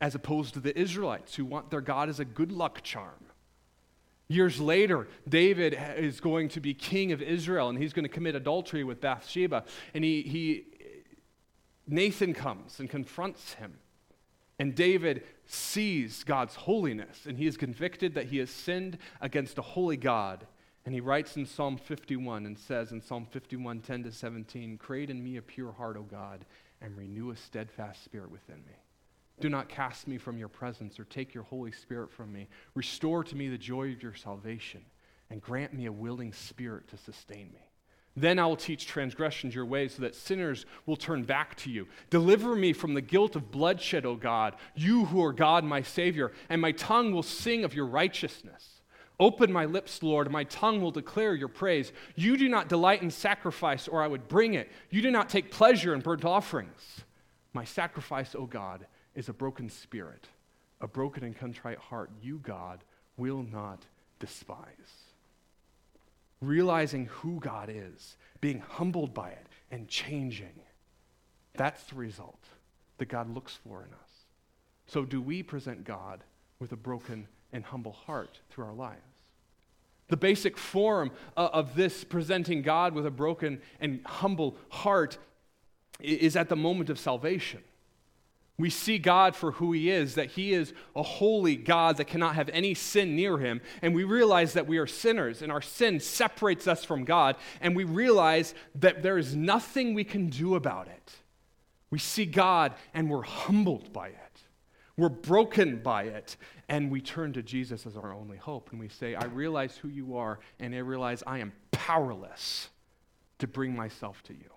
as 0.00 0.14
opposed 0.14 0.54
to 0.54 0.60
the 0.60 0.78
Israelites 0.78 1.34
who 1.34 1.44
want 1.44 1.70
their 1.70 1.80
God 1.80 2.08
as 2.08 2.20
a 2.20 2.24
good 2.24 2.52
luck 2.52 2.82
charm. 2.82 3.26
Years 4.28 4.60
later, 4.60 5.08
David 5.28 5.78
is 5.96 6.20
going 6.20 6.48
to 6.50 6.60
be 6.60 6.72
king 6.72 7.12
of 7.12 7.20
Israel 7.20 7.68
and 7.68 7.78
he's 7.78 7.92
going 7.92 8.04
to 8.04 8.08
commit 8.08 8.34
adultery 8.34 8.82
with 8.82 9.00
Bathsheba. 9.00 9.64
And 9.92 10.02
he, 10.02 10.22
he, 10.22 10.64
Nathan 11.86 12.32
comes 12.32 12.80
and 12.80 12.88
confronts 12.88 13.54
him. 13.54 13.74
And 14.58 14.74
David 14.74 15.24
sees 15.44 16.24
God's 16.24 16.54
holiness, 16.54 17.26
and 17.26 17.36
he 17.36 17.46
is 17.46 17.56
convicted 17.56 18.14
that 18.14 18.26
he 18.26 18.38
has 18.38 18.48
sinned 18.48 18.96
against 19.20 19.58
a 19.58 19.62
holy 19.62 19.96
God. 19.96 20.46
And 20.84 20.94
he 20.94 21.00
writes 21.00 21.36
in 21.36 21.46
Psalm 21.46 21.76
51 21.76 22.46
and 22.46 22.58
says 22.58 22.90
in 22.90 23.00
Psalm 23.00 23.26
51, 23.30 23.80
10 23.80 24.04
to 24.04 24.12
17, 24.12 24.78
Create 24.78 25.10
in 25.10 25.22
me 25.22 25.36
a 25.36 25.42
pure 25.42 25.72
heart, 25.72 25.96
O 25.96 26.02
God, 26.02 26.44
and 26.80 26.96
renew 26.96 27.30
a 27.30 27.36
steadfast 27.36 28.04
spirit 28.04 28.30
within 28.30 28.56
me. 28.66 28.74
Do 29.40 29.48
not 29.48 29.68
cast 29.68 30.08
me 30.08 30.18
from 30.18 30.38
your 30.38 30.48
presence 30.48 30.98
or 30.98 31.04
take 31.04 31.34
your 31.34 31.44
Holy 31.44 31.72
Spirit 31.72 32.10
from 32.10 32.32
me. 32.32 32.48
Restore 32.74 33.24
to 33.24 33.36
me 33.36 33.48
the 33.48 33.58
joy 33.58 33.92
of 33.92 34.02
your 34.02 34.14
salvation 34.14 34.84
and 35.30 35.40
grant 35.40 35.72
me 35.72 35.86
a 35.86 35.92
willing 35.92 36.32
spirit 36.32 36.88
to 36.88 36.96
sustain 36.96 37.50
me. 37.52 37.60
Then 38.14 38.38
I 38.38 38.46
will 38.46 38.56
teach 38.56 38.86
transgressions 38.86 39.54
your 39.54 39.64
ways 39.64 39.94
so 39.94 40.02
that 40.02 40.14
sinners 40.14 40.66
will 40.84 40.96
turn 40.96 41.22
back 41.22 41.56
to 41.58 41.70
you. 41.70 41.88
Deliver 42.10 42.54
me 42.54 42.74
from 42.74 42.92
the 42.92 43.00
guilt 43.00 43.36
of 43.36 43.50
bloodshed, 43.50 44.04
O 44.04 44.16
God, 44.16 44.56
you 44.74 45.06
who 45.06 45.24
are 45.24 45.32
God, 45.32 45.64
my 45.64 45.80
Savior, 45.80 46.32
and 46.50 46.60
my 46.60 46.72
tongue 46.72 47.12
will 47.12 47.22
sing 47.22 47.64
of 47.64 47.74
your 47.74 47.86
righteousness. 47.86 48.81
Open 49.20 49.52
my 49.52 49.64
lips, 49.64 50.02
Lord, 50.02 50.30
my 50.30 50.44
tongue 50.44 50.80
will 50.80 50.90
declare 50.90 51.34
your 51.34 51.48
praise. 51.48 51.92
You 52.16 52.36
do 52.36 52.48
not 52.48 52.68
delight 52.68 53.02
in 53.02 53.10
sacrifice, 53.10 53.86
or 53.86 54.02
I 54.02 54.08
would 54.08 54.28
bring 54.28 54.54
it. 54.54 54.70
You 54.90 55.02
do 55.02 55.10
not 55.10 55.28
take 55.28 55.50
pleasure 55.50 55.94
in 55.94 56.00
burnt 56.00 56.24
offerings. 56.24 57.02
My 57.52 57.64
sacrifice, 57.64 58.34
O 58.34 58.46
God, 58.46 58.86
is 59.14 59.28
a 59.28 59.32
broken 59.32 59.68
spirit, 59.68 60.28
a 60.80 60.88
broken 60.88 61.22
and 61.24 61.36
contrite 61.36 61.78
heart. 61.78 62.10
You, 62.20 62.38
God, 62.38 62.82
will 63.16 63.42
not 63.42 63.84
despise 64.18 65.02
realizing 66.42 67.06
who 67.06 67.38
God 67.40 67.70
is, 67.72 68.16
being 68.40 68.62
humbled 68.68 69.14
by 69.14 69.30
it, 69.30 69.46
and 69.70 69.88
changing. 69.88 70.60
That's 71.54 71.84
the 71.84 71.94
result 71.94 72.44
that 72.98 73.08
God 73.08 73.32
looks 73.32 73.58
for 73.64 73.84
in 73.84 73.92
us. 73.94 74.10
So, 74.86 75.04
do 75.04 75.22
we 75.22 75.42
present 75.42 75.84
God 75.84 76.24
with 76.58 76.72
a 76.72 76.76
broken 76.76 77.28
and 77.52 77.64
humble 77.64 77.92
heart 77.92 78.40
through 78.50 78.64
our 78.64 78.74
lives? 78.74 79.00
The 80.08 80.16
basic 80.16 80.58
form 80.58 81.10
of 81.36 81.74
this 81.74 82.04
presenting 82.04 82.62
God 82.62 82.94
with 82.94 83.06
a 83.06 83.10
broken 83.10 83.62
and 83.80 84.00
humble 84.04 84.56
heart 84.68 85.16
is 86.00 86.36
at 86.36 86.48
the 86.48 86.56
moment 86.56 86.90
of 86.90 86.98
salvation. 86.98 87.62
We 88.58 88.68
see 88.68 88.98
God 88.98 89.34
for 89.34 89.52
who 89.52 89.72
He 89.72 89.90
is, 89.90 90.14
that 90.14 90.32
He 90.32 90.52
is 90.52 90.74
a 90.94 91.02
holy 91.02 91.56
God 91.56 91.96
that 91.96 92.06
cannot 92.06 92.34
have 92.34 92.50
any 92.50 92.74
sin 92.74 93.16
near 93.16 93.38
Him. 93.38 93.60
And 93.80 93.94
we 93.94 94.04
realize 94.04 94.52
that 94.52 94.66
we 94.66 94.78
are 94.78 94.86
sinners 94.86 95.40
and 95.40 95.50
our 95.50 95.62
sin 95.62 95.98
separates 95.98 96.68
us 96.68 96.84
from 96.84 97.04
God. 97.04 97.36
And 97.60 97.74
we 97.74 97.84
realize 97.84 98.54
that 98.74 99.02
there 99.02 99.16
is 99.16 99.34
nothing 99.34 99.94
we 99.94 100.04
can 100.04 100.28
do 100.28 100.54
about 100.54 100.88
it. 100.88 101.12
We 101.90 101.98
see 101.98 102.26
God 102.26 102.74
and 102.92 103.10
we're 103.10 103.22
humbled 103.22 103.92
by 103.92 104.08
it. 104.08 104.31
We're 105.02 105.08
broken 105.08 105.78
by 105.82 106.04
it. 106.04 106.36
And 106.68 106.88
we 106.88 107.00
turn 107.00 107.32
to 107.32 107.42
Jesus 107.42 107.86
as 107.86 107.96
our 107.96 108.14
only 108.14 108.36
hope. 108.36 108.70
And 108.70 108.78
we 108.78 108.88
say, 108.88 109.16
I 109.16 109.24
realize 109.24 109.76
who 109.76 109.88
you 109.88 110.16
are, 110.16 110.38
and 110.60 110.72
I 110.72 110.78
realize 110.78 111.24
I 111.26 111.40
am 111.40 111.52
powerless 111.72 112.68
to 113.40 113.48
bring 113.48 113.74
myself 113.74 114.22
to 114.28 114.32
you. 114.32 114.48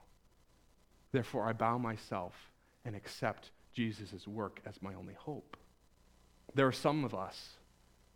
Therefore, 1.12 1.48
I 1.50 1.54
bow 1.54 1.80
myself 1.80 2.36
and 2.86 2.96
accept 2.96 3.50
Jesus' 3.74 4.28
work 4.28 4.62
as 4.68 4.80
my 4.84 4.94
only 4.94 5.16
hope. 5.16 5.58
There 6.54 6.68
are 6.68 6.72
some 6.72 7.04
of 7.04 7.16
us 7.16 7.56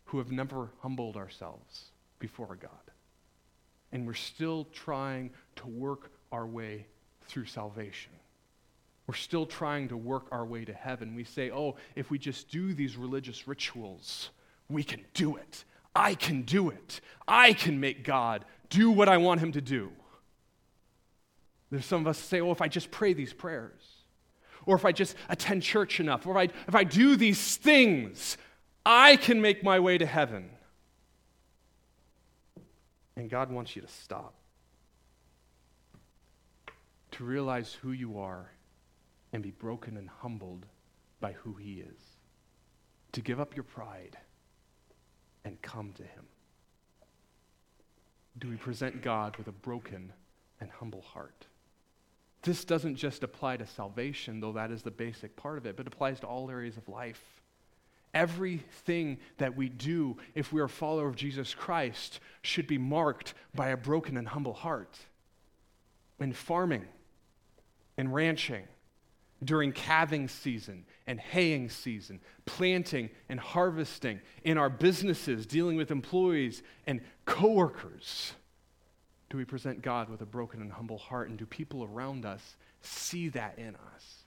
who 0.04 0.18
have 0.18 0.30
never 0.30 0.70
humbled 0.82 1.16
ourselves 1.16 1.86
before 2.20 2.54
God. 2.54 2.70
And 3.90 4.06
we're 4.06 4.14
still 4.14 4.68
trying 4.72 5.32
to 5.56 5.66
work 5.66 6.12
our 6.30 6.46
way 6.46 6.86
through 7.26 7.46
salvation. 7.46 8.12
We're 9.10 9.16
still 9.16 9.44
trying 9.44 9.88
to 9.88 9.96
work 9.96 10.28
our 10.30 10.46
way 10.46 10.64
to 10.64 10.72
heaven. 10.72 11.16
We 11.16 11.24
say, 11.24 11.50
oh, 11.50 11.74
if 11.96 12.12
we 12.12 12.16
just 12.16 12.48
do 12.48 12.72
these 12.72 12.96
religious 12.96 13.48
rituals, 13.48 14.30
we 14.68 14.84
can 14.84 15.04
do 15.14 15.34
it. 15.34 15.64
I 15.96 16.14
can 16.14 16.42
do 16.42 16.68
it. 16.68 17.00
I 17.26 17.52
can 17.52 17.80
make 17.80 18.04
God 18.04 18.44
do 18.68 18.88
what 18.88 19.08
I 19.08 19.16
want 19.16 19.40
him 19.40 19.50
to 19.50 19.60
do. 19.60 19.90
There's 21.72 21.84
some 21.84 22.02
of 22.02 22.06
us 22.06 22.18
say, 22.18 22.40
oh, 22.40 22.52
if 22.52 22.62
I 22.62 22.68
just 22.68 22.92
pray 22.92 23.12
these 23.12 23.32
prayers, 23.32 23.82
or 24.64 24.76
if 24.76 24.84
I 24.84 24.92
just 24.92 25.16
attend 25.28 25.64
church 25.64 25.98
enough, 25.98 26.24
or 26.24 26.30
if 26.30 26.36
I, 26.36 26.54
if 26.68 26.76
I 26.76 26.84
do 26.84 27.16
these 27.16 27.56
things, 27.56 28.36
I 28.86 29.16
can 29.16 29.40
make 29.40 29.64
my 29.64 29.80
way 29.80 29.98
to 29.98 30.06
heaven. 30.06 30.50
And 33.16 33.28
God 33.28 33.50
wants 33.50 33.74
you 33.74 33.82
to 33.82 33.88
stop, 33.88 34.34
to 37.10 37.24
realize 37.24 37.76
who 37.82 37.90
you 37.90 38.20
are 38.20 38.52
and 39.32 39.42
be 39.42 39.50
broken 39.50 39.96
and 39.96 40.08
humbled 40.08 40.66
by 41.20 41.32
who 41.32 41.54
He 41.54 41.80
is, 41.80 42.00
to 43.12 43.20
give 43.20 43.40
up 43.40 43.54
your 43.54 43.64
pride 43.64 44.16
and 45.44 45.60
come 45.62 45.92
to 45.92 46.02
Him. 46.02 46.24
Do 48.38 48.48
we 48.48 48.56
present 48.56 49.02
God 49.02 49.36
with 49.36 49.48
a 49.48 49.52
broken 49.52 50.12
and 50.60 50.70
humble 50.70 51.02
heart? 51.02 51.46
This 52.42 52.64
doesn't 52.64 52.96
just 52.96 53.22
apply 53.22 53.58
to 53.58 53.66
salvation, 53.66 54.40
though 54.40 54.52
that 54.52 54.70
is 54.70 54.82
the 54.82 54.90
basic 54.90 55.36
part 55.36 55.58
of 55.58 55.66
it, 55.66 55.76
but 55.76 55.86
applies 55.86 56.20
to 56.20 56.26
all 56.26 56.50
areas 56.50 56.76
of 56.76 56.88
life. 56.88 57.22
Everything 58.14 59.18
that 59.38 59.56
we 59.56 59.68
do, 59.68 60.16
if 60.34 60.52
we 60.52 60.60
are 60.60 60.64
a 60.64 60.68
follower 60.68 61.06
of 61.06 61.16
Jesus 61.16 61.54
Christ, 61.54 62.18
should 62.42 62.66
be 62.66 62.78
marked 62.78 63.34
by 63.54 63.68
a 63.68 63.76
broken 63.76 64.16
and 64.16 64.26
humble 64.26 64.54
heart. 64.54 64.98
In 66.18 66.32
farming, 66.32 66.86
in 67.96 68.10
ranching, 68.10 68.64
during 69.42 69.72
calving 69.72 70.28
season 70.28 70.84
and 71.06 71.18
haying 71.18 71.70
season, 71.70 72.20
planting 72.44 73.10
and 73.28 73.40
harvesting, 73.40 74.20
in 74.44 74.58
our 74.58 74.70
businesses, 74.70 75.46
dealing 75.46 75.76
with 75.76 75.90
employees 75.90 76.62
and 76.86 77.00
coworkers 77.24 78.34
do 79.30 79.38
we 79.38 79.44
present 79.44 79.80
God 79.80 80.10
with 80.10 80.20
a 80.20 80.26
broken 80.26 80.60
and 80.60 80.72
humble 80.72 80.98
heart? 80.98 81.28
And 81.30 81.38
do 81.38 81.46
people 81.46 81.84
around 81.84 82.26
us 82.26 82.56
see 82.82 83.28
that 83.30 83.58
in 83.58 83.76
us? 83.94 84.24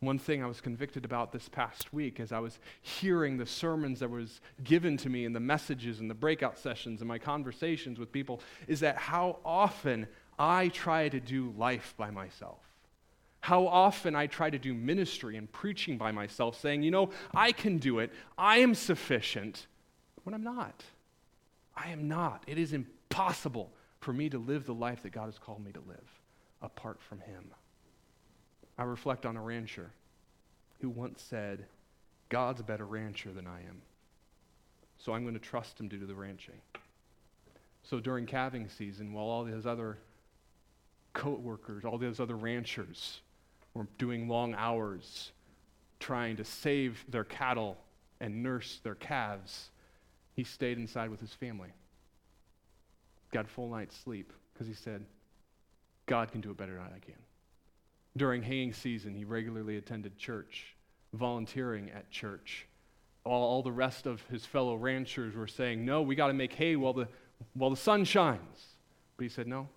One 0.00 0.18
thing 0.18 0.44
I 0.44 0.46
was 0.46 0.60
convicted 0.60 1.06
about 1.06 1.32
this 1.32 1.48
past 1.48 1.92
week 1.94 2.20
as 2.20 2.30
I 2.30 2.38
was 2.38 2.58
hearing 2.82 3.38
the 3.38 3.46
sermons 3.46 4.00
that 4.00 4.10
was 4.10 4.42
given 4.62 4.98
to 4.98 5.08
me 5.08 5.24
and 5.24 5.34
the 5.34 5.40
messages 5.40 6.00
and 6.00 6.10
the 6.10 6.14
breakout 6.14 6.58
sessions 6.58 7.00
and 7.00 7.08
my 7.08 7.18
conversations 7.18 7.98
with 7.98 8.12
people 8.12 8.42
is 8.68 8.80
that 8.80 8.98
how 8.98 9.38
often 9.42 10.06
I 10.38 10.68
try 10.68 11.08
to 11.08 11.18
do 11.18 11.54
life 11.56 11.94
by 11.96 12.10
myself. 12.10 12.60
How 13.46 13.68
often 13.68 14.16
I 14.16 14.26
try 14.26 14.50
to 14.50 14.58
do 14.58 14.74
ministry 14.74 15.36
and 15.36 15.50
preaching 15.52 15.96
by 15.96 16.10
myself, 16.10 16.60
saying, 16.60 16.82
you 16.82 16.90
know, 16.90 17.10
I 17.32 17.52
can 17.52 17.78
do 17.78 18.00
it, 18.00 18.12
I 18.36 18.58
am 18.58 18.74
sufficient, 18.74 19.68
when 20.24 20.34
I'm 20.34 20.42
not. 20.42 20.82
I 21.76 21.90
am 21.90 22.08
not. 22.08 22.42
It 22.48 22.58
is 22.58 22.72
impossible 22.72 23.70
for 24.00 24.12
me 24.12 24.28
to 24.30 24.38
live 24.38 24.66
the 24.66 24.74
life 24.74 25.04
that 25.04 25.12
God 25.12 25.26
has 25.26 25.38
called 25.38 25.64
me 25.64 25.70
to 25.70 25.80
live 25.86 26.20
apart 26.60 27.00
from 27.00 27.20
Him. 27.20 27.52
I 28.78 28.82
reflect 28.82 29.24
on 29.24 29.36
a 29.36 29.40
rancher 29.40 29.92
who 30.80 30.88
once 30.88 31.22
said, 31.22 31.66
God's 32.28 32.62
a 32.62 32.64
better 32.64 32.84
rancher 32.84 33.32
than 33.32 33.46
I 33.46 33.60
am. 33.60 33.80
So 34.98 35.12
I'm 35.14 35.22
going 35.22 35.34
to 35.34 35.40
trust 35.40 35.78
him 35.78 35.88
to 35.90 35.96
do 35.96 36.04
the 36.04 36.16
ranching. 36.16 36.60
So 37.84 38.00
during 38.00 38.26
calving 38.26 38.68
season, 38.68 39.12
while 39.12 39.26
all 39.26 39.44
these 39.44 39.66
other 39.66 39.98
co-workers, 41.12 41.84
all 41.84 41.96
those 41.96 42.18
other 42.18 42.34
ranchers 42.34 43.20
were 43.76 43.88
doing 43.98 44.28
long 44.28 44.54
hours 44.54 45.32
trying 46.00 46.36
to 46.36 46.44
save 46.44 47.04
their 47.08 47.24
cattle 47.24 47.78
and 48.20 48.42
nurse 48.42 48.80
their 48.82 48.94
calves, 48.94 49.70
he 50.34 50.44
stayed 50.44 50.78
inside 50.78 51.10
with 51.10 51.20
his 51.20 51.32
family 51.32 51.72
got 53.36 53.48
full 53.48 53.68
night's 53.68 53.96
sleep 53.96 54.32
because 54.52 54.66
he 54.66 54.74
said, 54.74 55.04
God 56.06 56.32
can 56.32 56.40
do 56.40 56.50
it 56.50 56.56
better 56.56 56.74
than 56.74 56.84
I 56.84 56.98
can. 56.98 57.18
During 58.16 58.42
haying 58.42 58.72
season, 58.72 59.14
he 59.14 59.24
regularly 59.24 59.76
attended 59.76 60.16
church, 60.16 60.74
volunteering 61.12 61.90
at 61.90 62.10
church. 62.10 62.66
All, 63.24 63.42
all 63.42 63.62
the 63.62 63.72
rest 63.72 64.06
of 64.06 64.22
his 64.30 64.46
fellow 64.46 64.76
ranchers 64.76 65.34
were 65.34 65.46
saying, 65.46 65.84
No, 65.84 66.00
we 66.00 66.14
got 66.14 66.28
to 66.28 66.32
make 66.32 66.54
hay 66.54 66.76
while 66.76 66.94
the, 66.94 67.08
while 67.54 67.70
the 67.70 67.76
sun 67.76 68.04
shines. 68.04 68.66
But 69.16 69.24
he 69.24 69.28
said, 69.28 69.46
No, 69.46 69.68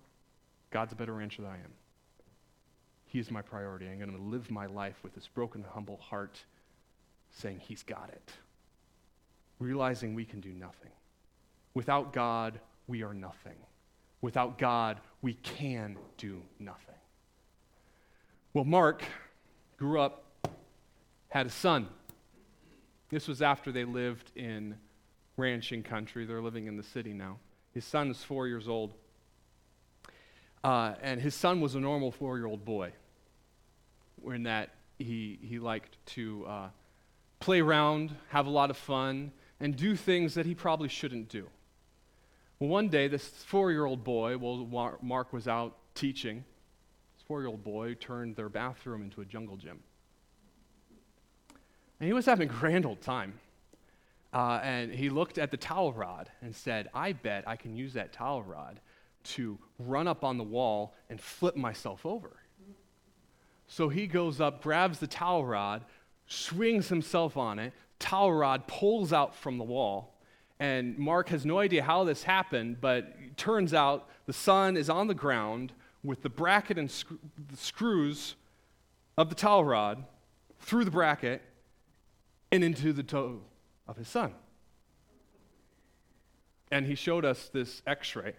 God's 0.70 0.92
a 0.92 0.96
better 0.96 1.12
rancher 1.12 1.42
than 1.42 1.50
I 1.50 1.56
am. 1.56 1.72
He 3.10 3.18
is 3.18 3.28
my 3.28 3.42
priority. 3.42 3.88
I'm 3.88 3.98
going 3.98 4.16
to 4.16 4.22
live 4.22 4.50
my 4.52 4.66
life 4.66 4.94
with 5.02 5.16
this 5.16 5.26
broken, 5.26 5.64
humble 5.68 5.96
heart, 5.96 6.38
saying, 7.32 7.58
He's 7.58 7.82
got 7.82 8.08
it. 8.12 8.32
Realizing 9.58 10.14
we 10.14 10.24
can 10.24 10.40
do 10.40 10.52
nothing. 10.52 10.92
Without 11.74 12.12
God, 12.12 12.60
we 12.86 13.02
are 13.02 13.12
nothing. 13.12 13.56
Without 14.20 14.58
God, 14.58 15.00
we 15.22 15.34
can 15.34 15.96
do 16.18 16.40
nothing. 16.60 16.94
Well, 18.54 18.64
Mark 18.64 19.02
grew 19.76 20.00
up, 20.00 20.24
had 21.30 21.46
a 21.46 21.50
son. 21.50 21.88
This 23.08 23.26
was 23.26 23.42
after 23.42 23.72
they 23.72 23.84
lived 23.84 24.30
in 24.36 24.76
ranching 25.36 25.82
country. 25.82 26.26
They're 26.26 26.40
living 26.40 26.66
in 26.66 26.76
the 26.76 26.84
city 26.84 27.12
now. 27.12 27.38
His 27.72 27.84
son 27.84 28.08
is 28.08 28.22
four 28.22 28.46
years 28.46 28.68
old. 28.68 28.94
Uh, 30.62 30.94
and 31.02 31.20
his 31.20 31.34
son 31.34 31.60
was 31.60 31.74
a 31.74 31.80
normal 31.80 32.12
four 32.12 32.36
year 32.36 32.46
old 32.46 32.64
boy, 32.64 32.92
in 34.26 34.44
that 34.44 34.70
he, 34.98 35.38
he 35.42 35.58
liked 35.58 35.96
to 36.06 36.44
uh, 36.46 36.68
play 37.38 37.60
around, 37.60 38.14
have 38.28 38.46
a 38.46 38.50
lot 38.50 38.70
of 38.70 38.76
fun, 38.76 39.32
and 39.58 39.76
do 39.76 39.96
things 39.96 40.34
that 40.34 40.46
he 40.46 40.54
probably 40.54 40.88
shouldn't 40.88 41.28
do. 41.28 41.48
Well, 42.58 42.68
one 42.68 42.88
day, 42.88 43.08
this 43.08 43.26
four 43.28 43.70
year 43.70 43.86
old 43.86 44.04
boy, 44.04 44.36
while 44.36 44.98
Mark 45.02 45.32
was 45.32 45.48
out 45.48 45.76
teaching, 45.94 46.44
this 47.16 47.24
four 47.26 47.40
year 47.40 47.48
old 47.48 47.64
boy 47.64 47.94
turned 47.94 48.36
their 48.36 48.48
bathroom 48.48 49.02
into 49.02 49.22
a 49.22 49.24
jungle 49.24 49.56
gym. 49.56 49.80
And 51.98 52.06
he 52.06 52.12
was 52.12 52.26
having 52.26 52.48
a 52.48 52.52
grand 52.52 52.86
old 52.86 53.00
time. 53.00 53.34
Uh, 54.32 54.60
and 54.62 54.92
he 54.92 55.10
looked 55.10 55.38
at 55.38 55.50
the 55.50 55.56
towel 55.56 55.92
rod 55.92 56.30
and 56.40 56.54
said, 56.54 56.88
I 56.94 57.12
bet 57.12 57.48
I 57.48 57.56
can 57.56 57.76
use 57.76 57.94
that 57.94 58.12
towel 58.12 58.42
rod 58.42 58.80
to 59.22 59.58
run 59.78 60.06
up 60.06 60.24
on 60.24 60.38
the 60.38 60.44
wall 60.44 60.94
and 61.08 61.20
flip 61.20 61.56
myself 61.56 62.06
over. 62.06 62.39
So 63.70 63.88
he 63.88 64.08
goes 64.08 64.40
up, 64.40 64.64
grabs 64.64 64.98
the 64.98 65.06
towel 65.06 65.44
rod, 65.44 65.84
swings 66.26 66.88
himself 66.88 67.36
on 67.36 67.60
it, 67.60 67.72
towel 68.00 68.32
rod 68.32 68.66
pulls 68.66 69.12
out 69.12 69.36
from 69.36 69.58
the 69.58 69.64
wall. 69.64 70.18
And 70.58 70.98
Mark 70.98 71.28
has 71.28 71.46
no 71.46 71.60
idea 71.60 71.84
how 71.84 72.02
this 72.02 72.24
happened, 72.24 72.80
but 72.80 73.36
turns 73.36 73.72
out 73.72 74.08
the 74.26 74.32
son 74.32 74.76
is 74.76 74.90
on 74.90 75.06
the 75.06 75.14
ground 75.14 75.72
with 76.02 76.22
the 76.22 76.28
bracket 76.28 76.78
and 76.78 76.90
sc- 76.90 77.12
the 77.48 77.56
screws 77.56 78.34
of 79.16 79.28
the 79.28 79.36
towel 79.36 79.64
rod 79.64 80.04
through 80.58 80.84
the 80.84 80.90
bracket 80.90 81.40
and 82.50 82.64
into 82.64 82.92
the 82.92 83.04
toe 83.04 83.38
of 83.86 83.96
his 83.96 84.08
son. 84.08 84.34
And 86.72 86.86
he 86.86 86.96
showed 86.96 87.24
us 87.24 87.48
this 87.52 87.82
x 87.86 88.16
ray 88.16 88.34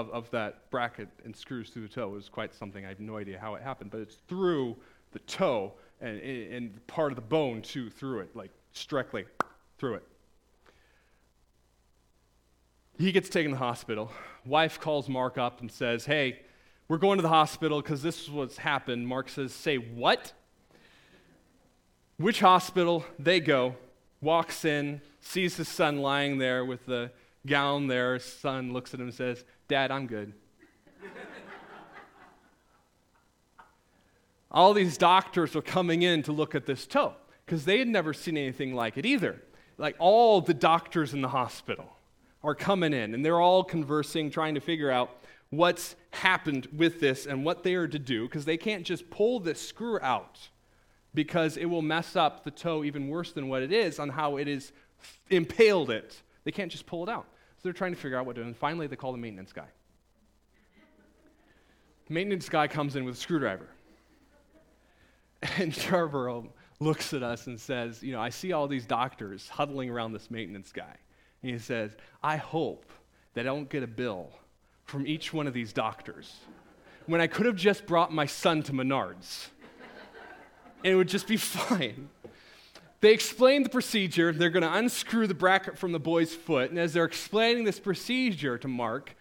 of, 0.00 0.10
of 0.10 0.30
that 0.30 0.70
bracket 0.70 1.08
and 1.24 1.34
screws 1.34 1.70
through 1.70 1.82
the 1.82 1.88
toe. 1.88 2.08
Was 2.08 2.28
quite 2.28 2.54
something. 2.54 2.84
I 2.84 2.88
have 2.88 3.00
no 3.00 3.16
idea 3.16 3.38
how 3.38 3.54
it 3.54 3.62
happened, 3.62 3.90
but 3.90 4.00
it's 4.00 4.16
through 4.28 4.76
the 5.12 5.18
toe 5.20 5.72
and, 6.00 6.20
and 6.20 6.86
part 6.86 7.12
of 7.12 7.16
the 7.16 7.22
bone, 7.22 7.62
too, 7.62 7.90
through 7.90 8.20
it, 8.20 8.36
like 8.36 8.50
directly 8.88 9.24
through 9.78 9.94
it. 9.94 10.06
He 12.98 13.12
gets 13.12 13.28
taken 13.28 13.52
to 13.52 13.58
the 13.58 13.64
hospital. 13.64 14.10
Wife 14.44 14.80
calls 14.80 15.08
Mark 15.08 15.36
up 15.38 15.60
and 15.60 15.70
says, 15.70 16.06
Hey, 16.06 16.40
we're 16.88 16.98
going 16.98 17.18
to 17.18 17.22
the 17.22 17.28
hospital 17.28 17.82
because 17.82 18.02
this 18.02 18.22
is 18.22 18.30
what's 18.30 18.58
happened. 18.58 19.06
Mark 19.06 19.28
says, 19.28 19.52
Say 19.52 19.76
what? 19.76 20.32
Which 22.16 22.40
hospital? 22.40 23.04
They 23.18 23.40
go, 23.40 23.76
walks 24.22 24.64
in, 24.64 25.02
sees 25.20 25.56
his 25.56 25.68
son 25.68 25.98
lying 25.98 26.38
there 26.38 26.64
with 26.64 26.86
the 26.86 27.10
gown 27.46 27.88
there. 27.88 28.14
His 28.14 28.24
son 28.24 28.72
looks 28.72 28.94
at 28.94 29.00
him 29.00 29.06
and 29.06 29.14
says, 29.14 29.44
Dad, 29.68 29.90
I'm 29.90 30.06
good. 30.06 30.32
All 34.50 34.72
these 34.72 34.96
doctors 34.96 35.54
are 35.56 35.62
coming 35.62 36.02
in 36.02 36.22
to 36.22 36.32
look 36.32 36.54
at 36.54 36.66
this 36.66 36.86
toe 36.86 37.14
because 37.44 37.64
they 37.64 37.78
had 37.78 37.88
never 37.88 38.14
seen 38.14 38.36
anything 38.36 38.74
like 38.74 38.96
it 38.96 39.04
either. 39.04 39.42
Like 39.76 39.96
all 39.98 40.40
the 40.40 40.54
doctors 40.54 41.12
in 41.12 41.20
the 41.20 41.28
hospital 41.28 41.86
are 42.42 42.54
coming 42.54 42.92
in 42.92 43.12
and 43.12 43.24
they're 43.24 43.40
all 43.40 43.64
conversing, 43.64 44.30
trying 44.30 44.54
to 44.54 44.60
figure 44.60 44.90
out 44.90 45.10
what's 45.50 45.96
happened 46.10 46.68
with 46.74 47.00
this 47.00 47.26
and 47.26 47.44
what 47.44 47.62
they 47.62 47.74
are 47.74 47.88
to 47.88 47.98
do 47.98 48.26
because 48.26 48.44
they 48.44 48.56
can't 48.56 48.84
just 48.84 49.10
pull 49.10 49.40
this 49.40 49.60
screw 49.60 50.00
out 50.00 50.48
because 51.12 51.56
it 51.56 51.66
will 51.66 51.82
mess 51.82 52.16
up 52.16 52.44
the 52.44 52.50
toe 52.50 52.84
even 52.84 53.08
worse 53.08 53.32
than 53.32 53.48
what 53.48 53.62
it 53.62 53.72
is 53.72 53.98
on 53.98 54.08
how 54.08 54.36
it 54.36 54.48
is 54.48 54.72
impaled 55.30 55.90
it. 55.90 56.22
They 56.44 56.52
can't 56.52 56.70
just 56.70 56.86
pull 56.86 57.02
it 57.02 57.08
out. 57.08 57.26
So 57.56 57.60
they're 57.64 57.72
trying 57.72 57.94
to 57.94 58.00
figure 58.00 58.18
out 58.18 58.26
what 58.26 58.36
to 58.36 58.42
do. 58.42 58.46
And 58.46 58.56
finally, 58.56 58.86
they 58.86 58.96
call 58.96 59.12
the 59.12 59.18
maintenance 59.18 59.52
guy. 59.52 59.68
maintenance 62.08 62.48
guy 62.48 62.68
comes 62.68 62.96
in 62.96 63.04
with 63.04 63.14
a 63.14 63.18
screwdriver. 63.18 63.68
And 65.58 65.72
Yarbrough 65.72 66.48
looks 66.80 67.12
at 67.12 67.22
us 67.22 67.46
and 67.46 67.60
says, 67.60 68.02
You 68.02 68.12
know, 68.12 68.20
I 68.20 68.30
see 68.30 68.52
all 68.52 68.66
these 68.66 68.86
doctors 68.86 69.48
huddling 69.48 69.90
around 69.90 70.12
this 70.12 70.30
maintenance 70.30 70.72
guy. 70.72 70.96
And 71.42 71.52
he 71.52 71.58
says, 71.58 71.96
I 72.22 72.36
hope 72.36 72.90
that 73.34 73.42
I 73.42 73.44
don't 73.44 73.68
get 73.68 73.82
a 73.82 73.86
bill 73.86 74.30
from 74.84 75.06
each 75.06 75.32
one 75.32 75.46
of 75.46 75.52
these 75.52 75.72
doctors 75.72 76.36
when 77.04 77.20
I 77.20 77.26
could 77.26 77.46
have 77.46 77.54
just 77.54 77.86
brought 77.86 78.12
my 78.12 78.26
son 78.26 78.62
to 78.64 78.72
Menards 78.72 79.48
and 80.84 80.92
it 80.92 80.96
would 80.96 81.08
just 81.08 81.26
be 81.26 81.36
fine. 81.36 82.08
They 83.06 83.14
explain 83.14 83.62
the 83.62 83.68
procedure. 83.68 84.32
They're 84.32 84.50
going 84.50 84.64
to 84.64 84.74
unscrew 84.74 85.28
the 85.28 85.32
bracket 85.32 85.78
from 85.78 85.92
the 85.92 86.00
boy's 86.00 86.34
foot. 86.34 86.70
And 86.70 86.78
as 86.80 86.92
they're 86.92 87.04
explaining 87.04 87.62
this 87.62 87.78
procedure 87.78 88.58
to 88.58 88.66
Mark, 88.66 89.14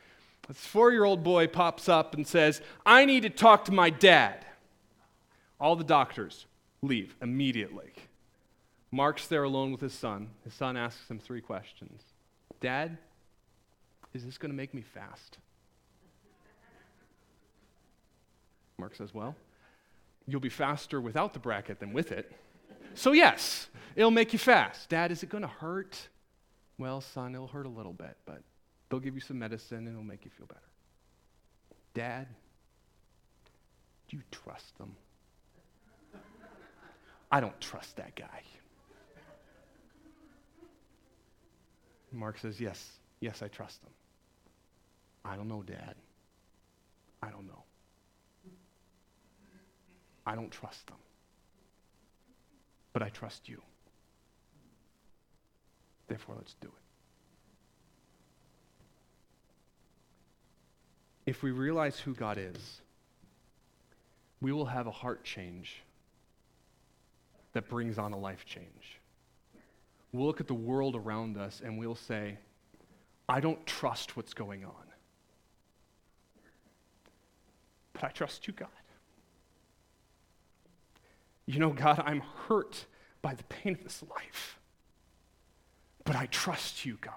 this 0.48 0.58
four 0.58 0.92
year 0.92 1.04
old 1.04 1.24
boy 1.24 1.46
pops 1.46 1.88
up 1.88 2.16
and 2.16 2.26
says, 2.26 2.64
I 2.84 3.06
need 3.06 3.22
to 3.22 3.30
talk 3.30 3.66
to 3.66 3.72
my 3.72 3.92
dad. 3.92 4.44
All 5.60 5.76
the 5.76 5.84
doctors 5.84 6.48
leave 6.82 7.16
immediately. 7.22 7.92
Mark's 8.90 9.28
there 9.28 9.44
alone 9.44 9.72
with 9.72 9.82
his 9.82 9.94
son. 9.94 10.32
His 10.44 10.56
son 10.56 10.78
asks 10.78 11.08
him 11.08 11.20
three 11.20 11.42
questions 11.42 12.02
Dad, 12.60 12.98
is 14.16 14.26
this 14.26 14.40
going 14.40 14.50
to 14.50 14.58
make 14.58 14.74
me 14.74 14.82
fast? 14.82 15.38
Mark 18.80 18.96
says, 18.96 19.14
Well, 19.14 19.36
You'll 20.28 20.42
be 20.42 20.50
faster 20.50 21.00
without 21.00 21.34
the 21.34 21.40
bracket 21.40 21.80
than 21.80 21.94
with 21.94 22.12
it. 22.12 22.32
So, 22.96 23.12
yes, 23.12 23.68
it'll 23.96 24.12
make 24.12 24.34
you 24.34 24.40
fast. 24.40 24.90
Dad, 24.90 25.12
is 25.12 25.22
it 25.22 25.30
going 25.30 25.44
to 25.44 25.48
hurt? 25.48 26.10
Well, 26.78 27.02
son, 27.02 27.36
it'll 27.36 27.48
hurt 27.48 27.66
a 27.66 27.70
little 27.70 27.94
bit, 27.94 28.18
but 28.26 28.42
they'll 28.90 29.00
give 29.00 29.16
you 29.16 29.22
some 29.22 29.38
medicine 29.38 29.80
and 29.80 29.90
it'll 29.90 30.04
make 30.04 30.26
you 30.26 30.32
feel 30.32 30.48
better. 30.48 30.62
Dad, 31.94 32.28
do 34.08 34.18
you 34.18 34.24
trust 34.32 34.78
them? 34.78 34.96
I 37.32 37.40
don't 37.40 37.60
trust 37.60 37.98
that 37.98 38.16
guy. 38.16 38.42
Mark 42.12 42.38
says, 42.38 42.62
Yes, 42.62 42.92
yes, 43.20 43.42
I 43.42 43.50
trust 43.50 43.82
them. 43.82 43.92
I 45.26 45.36
don't 45.36 45.50
know, 45.50 45.64
Dad. 45.64 45.96
I 47.22 47.30
don't 47.30 47.48
know. 47.48 47.64
I 50.26 50.36
don't 50.36 50.52
trust 50.52 50.88
them. 50.88 50.98
But 52.96 53.04
I 53.04 53.10
trust 53.10 53.50
you. 53.50 53.62
Therefore, 56.08 56.36
let's 56.38 56.54
do 56.62 56.70
it. 56.70 56.74
If 61.26 61.44
we 61.44 61.52
realize 61.52 62.00
who 62.00 62.14
God 62.14 62.38
is, 62.38 62.80
we 64.40 64.54
will 64.54 64.68
have 64.68 64.88
a 64.88 64.92
heart 64.92 65.26
change 65.26 65.84
that 67.52 67.68
brings 67.68 67.98
on 67.98 68.14
a 68.14 68.18
life 68.18 68.46
change. 68.46 69.02
We'll 70.14 70.28
look 70.28 70.40
at 70.40 70.48
the 70.48 70.54
world 70.54 70.96
around 70.96 71.36
us 71.36 71.62
and 71.66 71.78
we'll 71.78 71.96
say, 71.96 72.38
I 73.28 73.42
don't 73.42 73.66
trust 73.66 74.16
what's 74.16 74.34
going 74.34 74.64
on. 74.64 74.72
But 77.92 78.06
I 78.06 78.10
trust 78.12 78.48
you, 78.48 78.54
God. 78.54 78.70
You 81.46 81.60
know, 81.60 81.72
God, 81.72 82.02
I'm 82.06 82.22
hurt 82.48 82.86
by 83.22 83.36
the 83.36 83.44
pain 83.44 83.74
of 83.74 83.84
this 83.84 84.04
life, 84.10 84.60
but 86.04 86.16
I 86.16 86.26
trust 86.28 86.86
you, 86.86 86.98
God. 87.02 87.14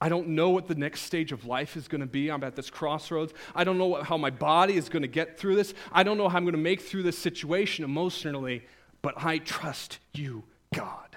I 0.00 0.08
don't 0.08 0.28
know 0.28 0.50
what 0.50 0.68
the 0.68 0.76
next 0.76 1.02
stage 1.02 1.32
of 1.32 1.44
life 1.44 1.76
is 1.76 1.88
going 1.88 2.02
to 2.02 2.06
be. 2.06 2.30
I'm 2.30 2.44
at 2.44 2.54
this 2.54 2.70
crossroads. 2.70 3.34
I 3.54 3.64
don't 3.64 3.78
know 3.78 3.86
what, 3.86 4.04
how 4.04 4.16
my 4.16 4.30
body 4.30 4.76
is 4.76 4.88
going 4.88 5.02
to 5.02 5.08
get 5.08 5.38
through 5.38 5.56
this. 5.56 5.74
I 5.90 6.04
don't 6.04 6.16
know 6.16 6.28
how 6.28 6.36
I'm 6.36 6.44
going 6.44 6.52
to 6.52 6.58
make 6.58 6.82
through 6.82 7.02
this 7.02 7.18
situation 7.18 7.84
emotionally, 7.84 8.64
but 9.02 9.14
I 9.16 9.38
trust 9.38 9.98
you, 10.14 10.44
God. 10.72 11.16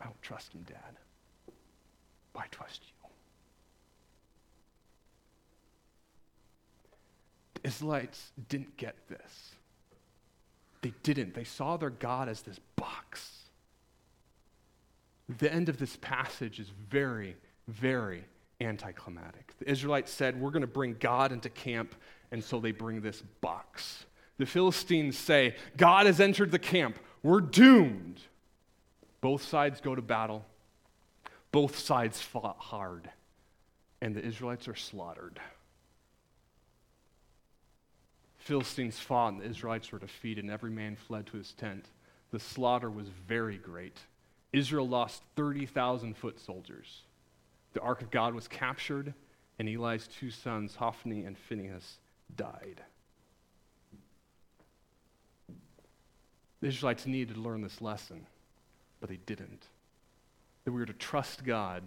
I 0.00 0.04
don't 0.06 0.22
trust 0.22 0.54
him, 0.54 0.62
Dad, 0.62 0.96
I 2.34 2.46
trust 2.50 2.80
you. 2.86 2.89
Israelites 7.70 8.32
didn't 8.48 8.76
get 8.76 8.96
this. 9.08 9.52
They 10.82 10.92
didn't. 11.04 11.34
They 11.34 11.44
saw 11.44 11.76
their 11.76 11.90
God 11.90 12.28
as 12.28 12.42
this 12.42 12.58
box. 12.74 13.44
The 15.38 15.52
end 15.52 15.68
of 15.68 15.78
this 15.78 15.96
passage 16.00 16.58
is 16.58 16.68
very, 16.90 17.36
very 17.68 18.24
anticlimactic. 18.60 19.52
The 19.60 19.70
Israelites 19.70 20.10
said, 20.10 20.40
We're 20.40 20.50
going 20.50 20.62
to 20.62 20.66
bring 20.66 20.96
God 20.98 21.30
into 21.30 21.48
camp, 21.48 21.94
and 22.32 22.42
so 22.42 22.58
they 22.58 22.72
bring 22.72 23.02
this 23.02 23.22
box. 23.40 24.04
The 24.38 24.46
Philistines 24.46 25.16
say, 25.16 25.54
God 25.76 26.06
has 26.06 26.18
entered 26.18 26.50
the 26.50 26.58
camp. 26.58 26.98
We're 27.22 27.40
doomed. 27.40 28.20
Both 29.20 29.44
sides 29.44 29.80
go 29.80 29.94
to 29.94 30.02
battle. 30.02 30.44
Both 31.52 31.78
sides 31.78 32.20
fought 32.20 32.58
hard, 32.58 33.10
and 34.00 34.16
the 34.16 34.24
Israelites 34.24 34.66
are 34.66 34.74
slaughtered. 34.74 35.38
Philistines 38.40 38.98
fought 38.98 39.34
and 39.34 39.42
the 39.42 39.46
Israelites 39.46 39.92
were 39.92 39.98
defeated, 39.98 40.44
and 40.44 40.52
every 40.52 40.70
man 40.70 40.96
fled 40.96 41.26
to 41.26 41.36
his 41.36 41.52
tent. 41.52 41.86
The 42.30 42.40
slaughter 42.40 42.90
was 42.90 43.08
very 43.08 43.58
great. 43.58 43.98
Israel 44.52 44.88
lost 44.88 45.22
30,000 45.36 46.16
foot 46.16 46.40
soldiers. 46.40 47.02
The 47.74 47.80
ark 47.80 48.02
of 48.02 48.10
God 48.10 48.34
was 48.34 48.48
captured, 48.48 49.14
and 49.58 49.68
Eli's 49.68 50.08
two 50.08 50.30
sons, 50.30 50.74
Hophni 50.74 51.24
and 51.24 51.38
Phinehas, 51.38 51.98
died. 52.34 52.82
The 56.60 56.68
Israelites 56.68 57.06
needed 57.06 57.34
to 57.34 57.40
learn 57.40 57.62
this 57.62 57.80
lesson, 57.80 58.26
but 59.00 59.08
they 59.08 59.18
didn't. 59.26 59.66
That 60.64 60.72
we 60.72 60.80
were 60.80 60.86
to 60.86 60.92
trust 60.92 61.44
God 61.44 61.82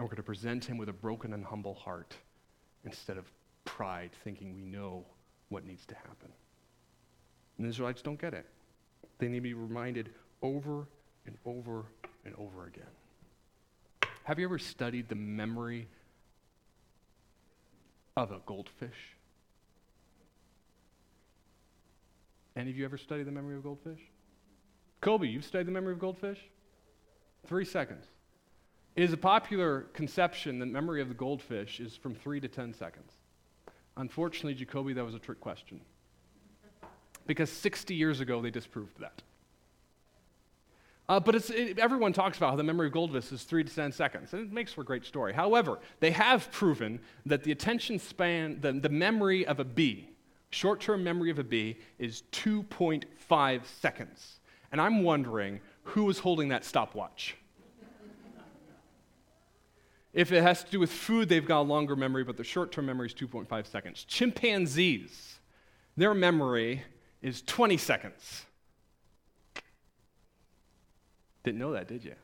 and 0.00 0.06
we're 0.06 0.08
going 0.12 0.16
to 0.16 0.22
present 0.22 0.64
Him 0.64 0.78
with 0.78 0.88
a 0.88 0.94
broken 0.94 1.34
and 1.34 1.44
humble 1.44 1.74
heart 1.74 2.16
instead 2.86 3.18
of 3.18 3.30
pride, 3.66 4.10
thinking 4.24 4.54
we 4.54 4.62
know 4.62 5.04
what 5.50 5.66
needs 5.66 5.84
to 5.86 5.94
happen. 5.94 6.32
And 7.58 7.66
the 7.66 7.68
Israelites 7.68 8.00
don't 8.00 8.18
get 8.18 8.32
it. 8.32 8.46
They 9.18 9.28
need 9.28 9.38
to 9.38 9.42
be 9.42 9.54
reminded 9.54 10.10
over 10.40 10.88
and 11.26 11.36
over 11.44 11.84
and 12.24 12.34
over 12.36 12.66
again. 12.66 12.84
Have 14.24 14.38
you 14.38 14.46
ever 14.46 14.58
studied 14.58 15.08
the 15.08 15.14
memory 15.14 15.88
of 18.16 18.30
a 18.32 18.40
goldfish? 18.46 19.16
Any 22.56 22.70
of 22.70 22.78
you 22.78 22.84
ever 22.84 22.98
studied 22.98 23.26
the 23.26 23.32
memory 23.32 23.56
of 23.56 23.62
goldfish? 23.62 24.00
Kobe, 25.00 25.26
you've 25.26 25.44
studied 25.44 25.66
the 25.66 25.72
memory 25.72 25.92
of 25.92 25.98
goldfish? 25.98 26.38
Three 27.46 27.64
seconds. 27.64 28.04
It 28.96 29.04
is 29.04 29.12
a 29.12 29.16
popular 29.16 29.82
conception 29.94 30.58
that 30.58 30.66
memory 30.66 31.00
of 31.00 31.08
the 31.08 31.14
goldfish 31.14 31.80
is 31.80 31.96
from 31.96 32.14
three 32.14 32.40
to 32.40 32.48
ten 32.48 32.74
seconds. 32.74 33.12
Unfortunately, 34.00 34.54
Jacoby, 34.54 34.94
that 34.94 35.04
was 35.04 35.14
a 35.14 35.18
trick 35.18 35.40
question. 35.40 35.78
Because 37.26 37.50
60 37.52 37.94
years 37.94 38.20
ago, 38.20 38.40
they 38.40 38.50
disproved 38.50 38.98
that. 38.98 39.22
Uh, 41.06 41.20
but 41.20 41.34
it, 41.34 41.78
everyone 41.78 42.14
talks 42.14 42.38
about 42.38 42.50
how 42.50 42.56
the 42.56 42.62
memory 42.62 42.86
of 42.86 42.94
goldfish 42.94 43.30
is 43.30 43.42
three 43.42 43.62
to 43.62 43.74
10 43.74 43.92
seconds, 43.92 44.32
and 44.32 44.42
it 44.42 44.52
makes 44.52 44.72
for 44.72 44.80
a 44.80 44.84
great 44.84 45.04
story. 45.04 45.34
However, 45.34 45.78
they 45.98 46.12
have 46.12 46.50
proven 46.50 46.98
that 47.26 47.44
the 47.44 47.52
attention 47.52 47.98
span, 47.98 48.58
the, 48.62 48.72
the 48.72 48.88
memory 48.88 49.46
of 49.46 49.60
a 49.60 49.64
bee, 49.64 50.08
short 50.48 50.80
term 50.80 51.04
memory 51.04 51.30
of 51.30 51.38
a 51.38 51.44
bee, 51.44 51.76
is 51.98 52.22
2.5 52.32 53.66
seconds. 53.66 54.40
And 54.72 54.80
I'm 54.80 55.02
wondering 55.02 55.60
who 55.82 56.08
is 56.08 56.18
holding 56.18 56.48
that 56.48 56.64
stopwatch? 56.64 57.36
If 60.12 60.32
it 60.32 60.42
has 60.42 60.64
to 60.64 60.70
do 60.70 60.80
with 60.80 60.90
food, 60.90 61.28
they've 61.28 61.46
got 61.46 61.60
a 61.60 61.62
longer 61.62 61.94
memory, 61.94 62.24
but 62.24 62.36
their 62.36 62.44
short 62.44 62.72
term 62.72 62.86
memory 62.86 63.06
is 63.06 63.14
2.5 63.14 63.66
seconds. 63.66 64.04
Chimpanzees, 64.04 65.38
their 65.96 66.14
memory 66.14 66.82
is 67.22 67.42
20 67.42 67.76
seconds. 67.76 68.44
Didn't 71.44 71.58
know 71.58 71.72
that, 71.72 71.88
did 71.88 72.04
you? 72.04 72.14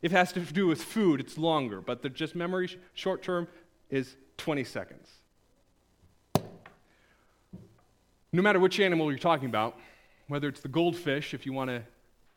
If 0.00 0.12
it 0.12 0.16
has 0.16 0.32
to 0.32 0.40
do 0.40 0.66
with 0.66 0.82
food, 0.82 1.20
it's 1.20 1.36
longer, 1.36 1.80
but 1.80 2.02
the 2.02 2.08
just 2.08 2.34
memory 2.34 2.78
short 2.94 3.22
term 3.22 3.48
is 3.90 4.16
20 4.38 4.64
seconds. 4.64 5.08
No 8.32 8.42
matter 8.42 8.58
which 8.58 8.78
animal 8.78 9.10
you're 9.10 9.18
talking 9.18 9.48
about, 9.48 9.78
whether 10.28 10.48
it's 10.48 10.60
the 10.60 10.68
goldfish, 10.68 11.34
if 11.34 11.46
you 11.46 11.52
want 11.52 11.70
to 11.70 11.82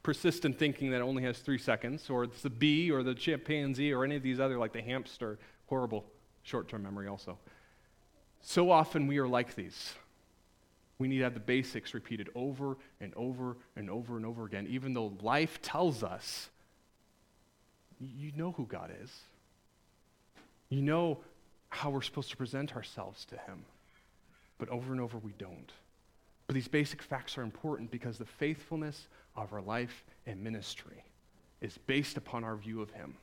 persistent 0.03 0.57
thinking 0.57 0.91
that 0.91 1.01
only 1.01 1.23
has 1.23 1.39
three 1.39 1.57
seconds, 1.57 2.09
or 2.09 2.23
it's 2.23 2.41
the 2.41 2.49
bee 2.49 2.91
or 2.91 3.03
the 3.03 3.13
chimpanzee 3.13 3.93
or 3.93 4.03
any 4.03 4.15
of 4.15 4.23
these 4.23 4.39
other, 4.39 4.57
like 4.57 4.73
the 4.73 4.81
hamster, 4.81 5.37
horrible 5.67 6.05
short 6.43 6.67
term 6.67 6.83
memory 6.83 7.07
also. 7.07 7.37
So 8.41 8.71
often 8.71 9.07
we 9.07 9.17
are 9.19 9.27
like 9.27 9.55
these. 9.55 9.93
We 10.97 11.07
need 11.07 11.17
to 11.17 11.23
have 11.23 11.33
the 11.33 11.39
basics 11.39 11.93
repeated 11.93 12.29
over 12.35 12.77
and 12.99 13.13
over 13.15 13.57
and 13.75 13.89
over 13.89 14.17
and 14.17 14.25
over 14.25 14.45
again, 14.45 14.67
even 14.69 14.93
though 14.93 15.13
life 15.21 15.61
tells 15.61 16.03
us 16.03 16.49
you 17.99 18.31
know 18.35 18.51
who 18.51 18.65
God 18.65 18.91
is. 19.03 19.11
You 20.69 20.81
know 20.81 21.19
how 21.69 21.89
we're 21.89 22.01
supposed 22.01 22.29
to 22.31 22.37
present 22.37 22.75
ourselves 22.75 23.25
to 23.25 23.37
Him. 23.37 23.63
But 24.57 24.69
over 24.69 24.91
and 24.91 25.01
over, 25.01 25.17
we 25.17 25.33
don't. 25.37 25.71
But 26.51 26.55
these 26.55 26.67
basic 26.67 27.01
facts 27.01 27.37
are 27.37 27.43
important 27.43 27.91
because 27.91 28.17
the 28.17 28.25
faithfulness 28.25 29.07
of 29.37 29.53
our 29.53 29.61
life 29.61 30.03
and 30.25 30.43
ministry 30.43 31.01
is 31.61 31.77
based 31.87 32.17
upon 32.17 32.43
our 32.43 32.57
view 32.57 32.81
of 32.81 32.91
Him 32.91 33.15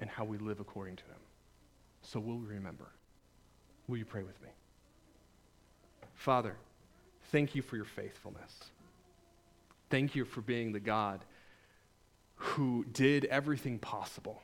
and 0.00 0.10
how 0.10 0.24
we 0.24 0.36
live 0.36 0.58
according 0.58 0.96
to 0.96 1.04
Him. 1.04 1.20
So 2.02 2.18
will 2.18 2.38
we 2.38 2.46
remember? 2.46 2.88
Will 3.86 3.98
you 3.98 4.04
pray 4.04 4.24
with 4.24 4.42
me? 4.42 4.48
Father, 6.16 6.56
thank 7.30 7.54
you 7.54 7.62
for 7.62 7.76
your 7.76 7.84
faithfulness. 7.84 8.52
Thank 9.88 10.16
you 10.16 10.24
for 10.24 10.40
being 10.40 10.72
the 10.72 10.80
God 10.80 11.24
who 12.34 12.84
did 12.92 13.26
everything 13.26 13.78
possible 13.78 14.42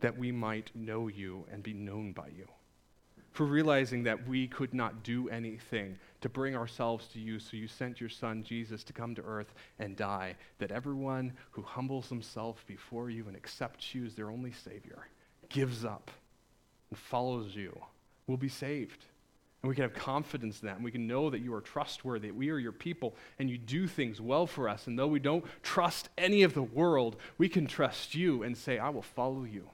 that 0.00 0.16
we 0.16 0.32
might 0.32 0.74
know 0.74 1.08
you 1.08 1.44
and 1.52 1.62
be 1.62 1.74
known 1.74 2.12
by 2.12 2.28
you 2.28 2.48
for 3.38 3.44
realizing 3.44 4.02
that 4.02 4.26
we 4.26 4.48
could 4.48 4.74
not 4.74 5.04
do 5.04 5.28
anything 5.28 5.96
to 6.20 6.28
bring 6.28 6.56
ourselves 6.56 7.06
to 7.06 7.20
you, 7.20 7.38
so 7.38 7.56
you 7.56 7.68
sent 7.68 8.00
your 8.00 8.10
Son, 8.10 8.42
Jesus, 8.42 8.82
to 8.82 8.92
come 8.92 9.14
to 9.14 9.22
earth 9.22 9.54
and 9.78 9.94
die, 9.94 10.34
that 10.58 10.72
everyone 10.72 11.32
who 11.52 11.62
humbles 11.62 12.08
himself 12.08 12.64
before 12.66 13.10
you 13.10 13.28
and 13.28 13.36
accepts 13.36 13.94
you 13.94 14.04
as 14.04 14.16
their 14.16 14.28
only 14.28 14.50
Savior, 14.50 15.06
gives 15.50 15.84
up, 15.84 16.10
and 16.90 16.98
follows 16.98 17.54
you, 17.54 17.78
will 18.26 18.36
be 18.36 18.48
saved. 18.48 19.04
And 19.62 19.68
we 19.68 19.76
can 19.76 19.82
have 19.82 19.94
confidence 19.94 20.60
in 20.60 20.66
that, 20.66 20.74
and 20.74 20.84
we 20.84 20.90
can 20.90 21.06
know 21.06 21.30
that 21.30 21.38
you 21.38 21.54
are 21.54 21.60
trustworthy, 21.60 22.26
that 22.26 22.34
we 22.34 22.50
are 22.50 22.58
your 22.58 22.72
people, 22.72 23.14
and 23.38 23.48
you 23.48 23.56
do 23.56 23.86
things 23.86 24.20
well 24.20 24.48
for 24.48 24.68
us. 24.68 24.88
And 24.88 24.98
though 24.98 25.06
we 25.06 25.20
don't 25.20 25.44
trust 25.62 26.08
any 26.18 26.42
of 26.42 26.54
the 26.54 26.62
world, 26.64 27.14
we 27.38 27.48
can 27.48 27.68
trust 27.68 28.16
you 28.16 28.42
and 28.42 28.58
say, 28.58 28.80
I 28.80 28.88
will 28.88 29.00
follow 29.00 29.44
you. 29.44 29.70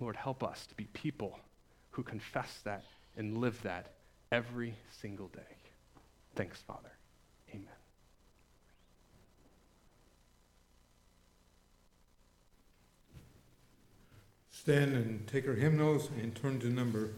Lord, 0.00 0.16
help 0.16 0.42
us 0.42 0.66
to 0.68 0.74
be 0.74 0.84
people 0.94 1.40
who 1.96 2.02
confess 2.02 2.60
that 2.62 2.84
and 3.16 3.38
live 3.38 3.60
that 3.62 3.94
every 4.30 4.74
single 5.00 5.28
day. 5.28 5.56
Thanks, 6.34 6.60
Father. 6.60 6.92
Amen. 7.50 7.64
Stand 14.50 14.92
and 14.92 15.26
take 15.26 15.48
our 15.48 15.54
hymnals 15.54 16.10
and 16.20 16.34
turn 16.34 16.60
to 16.60 16.66
number 16.66 17.12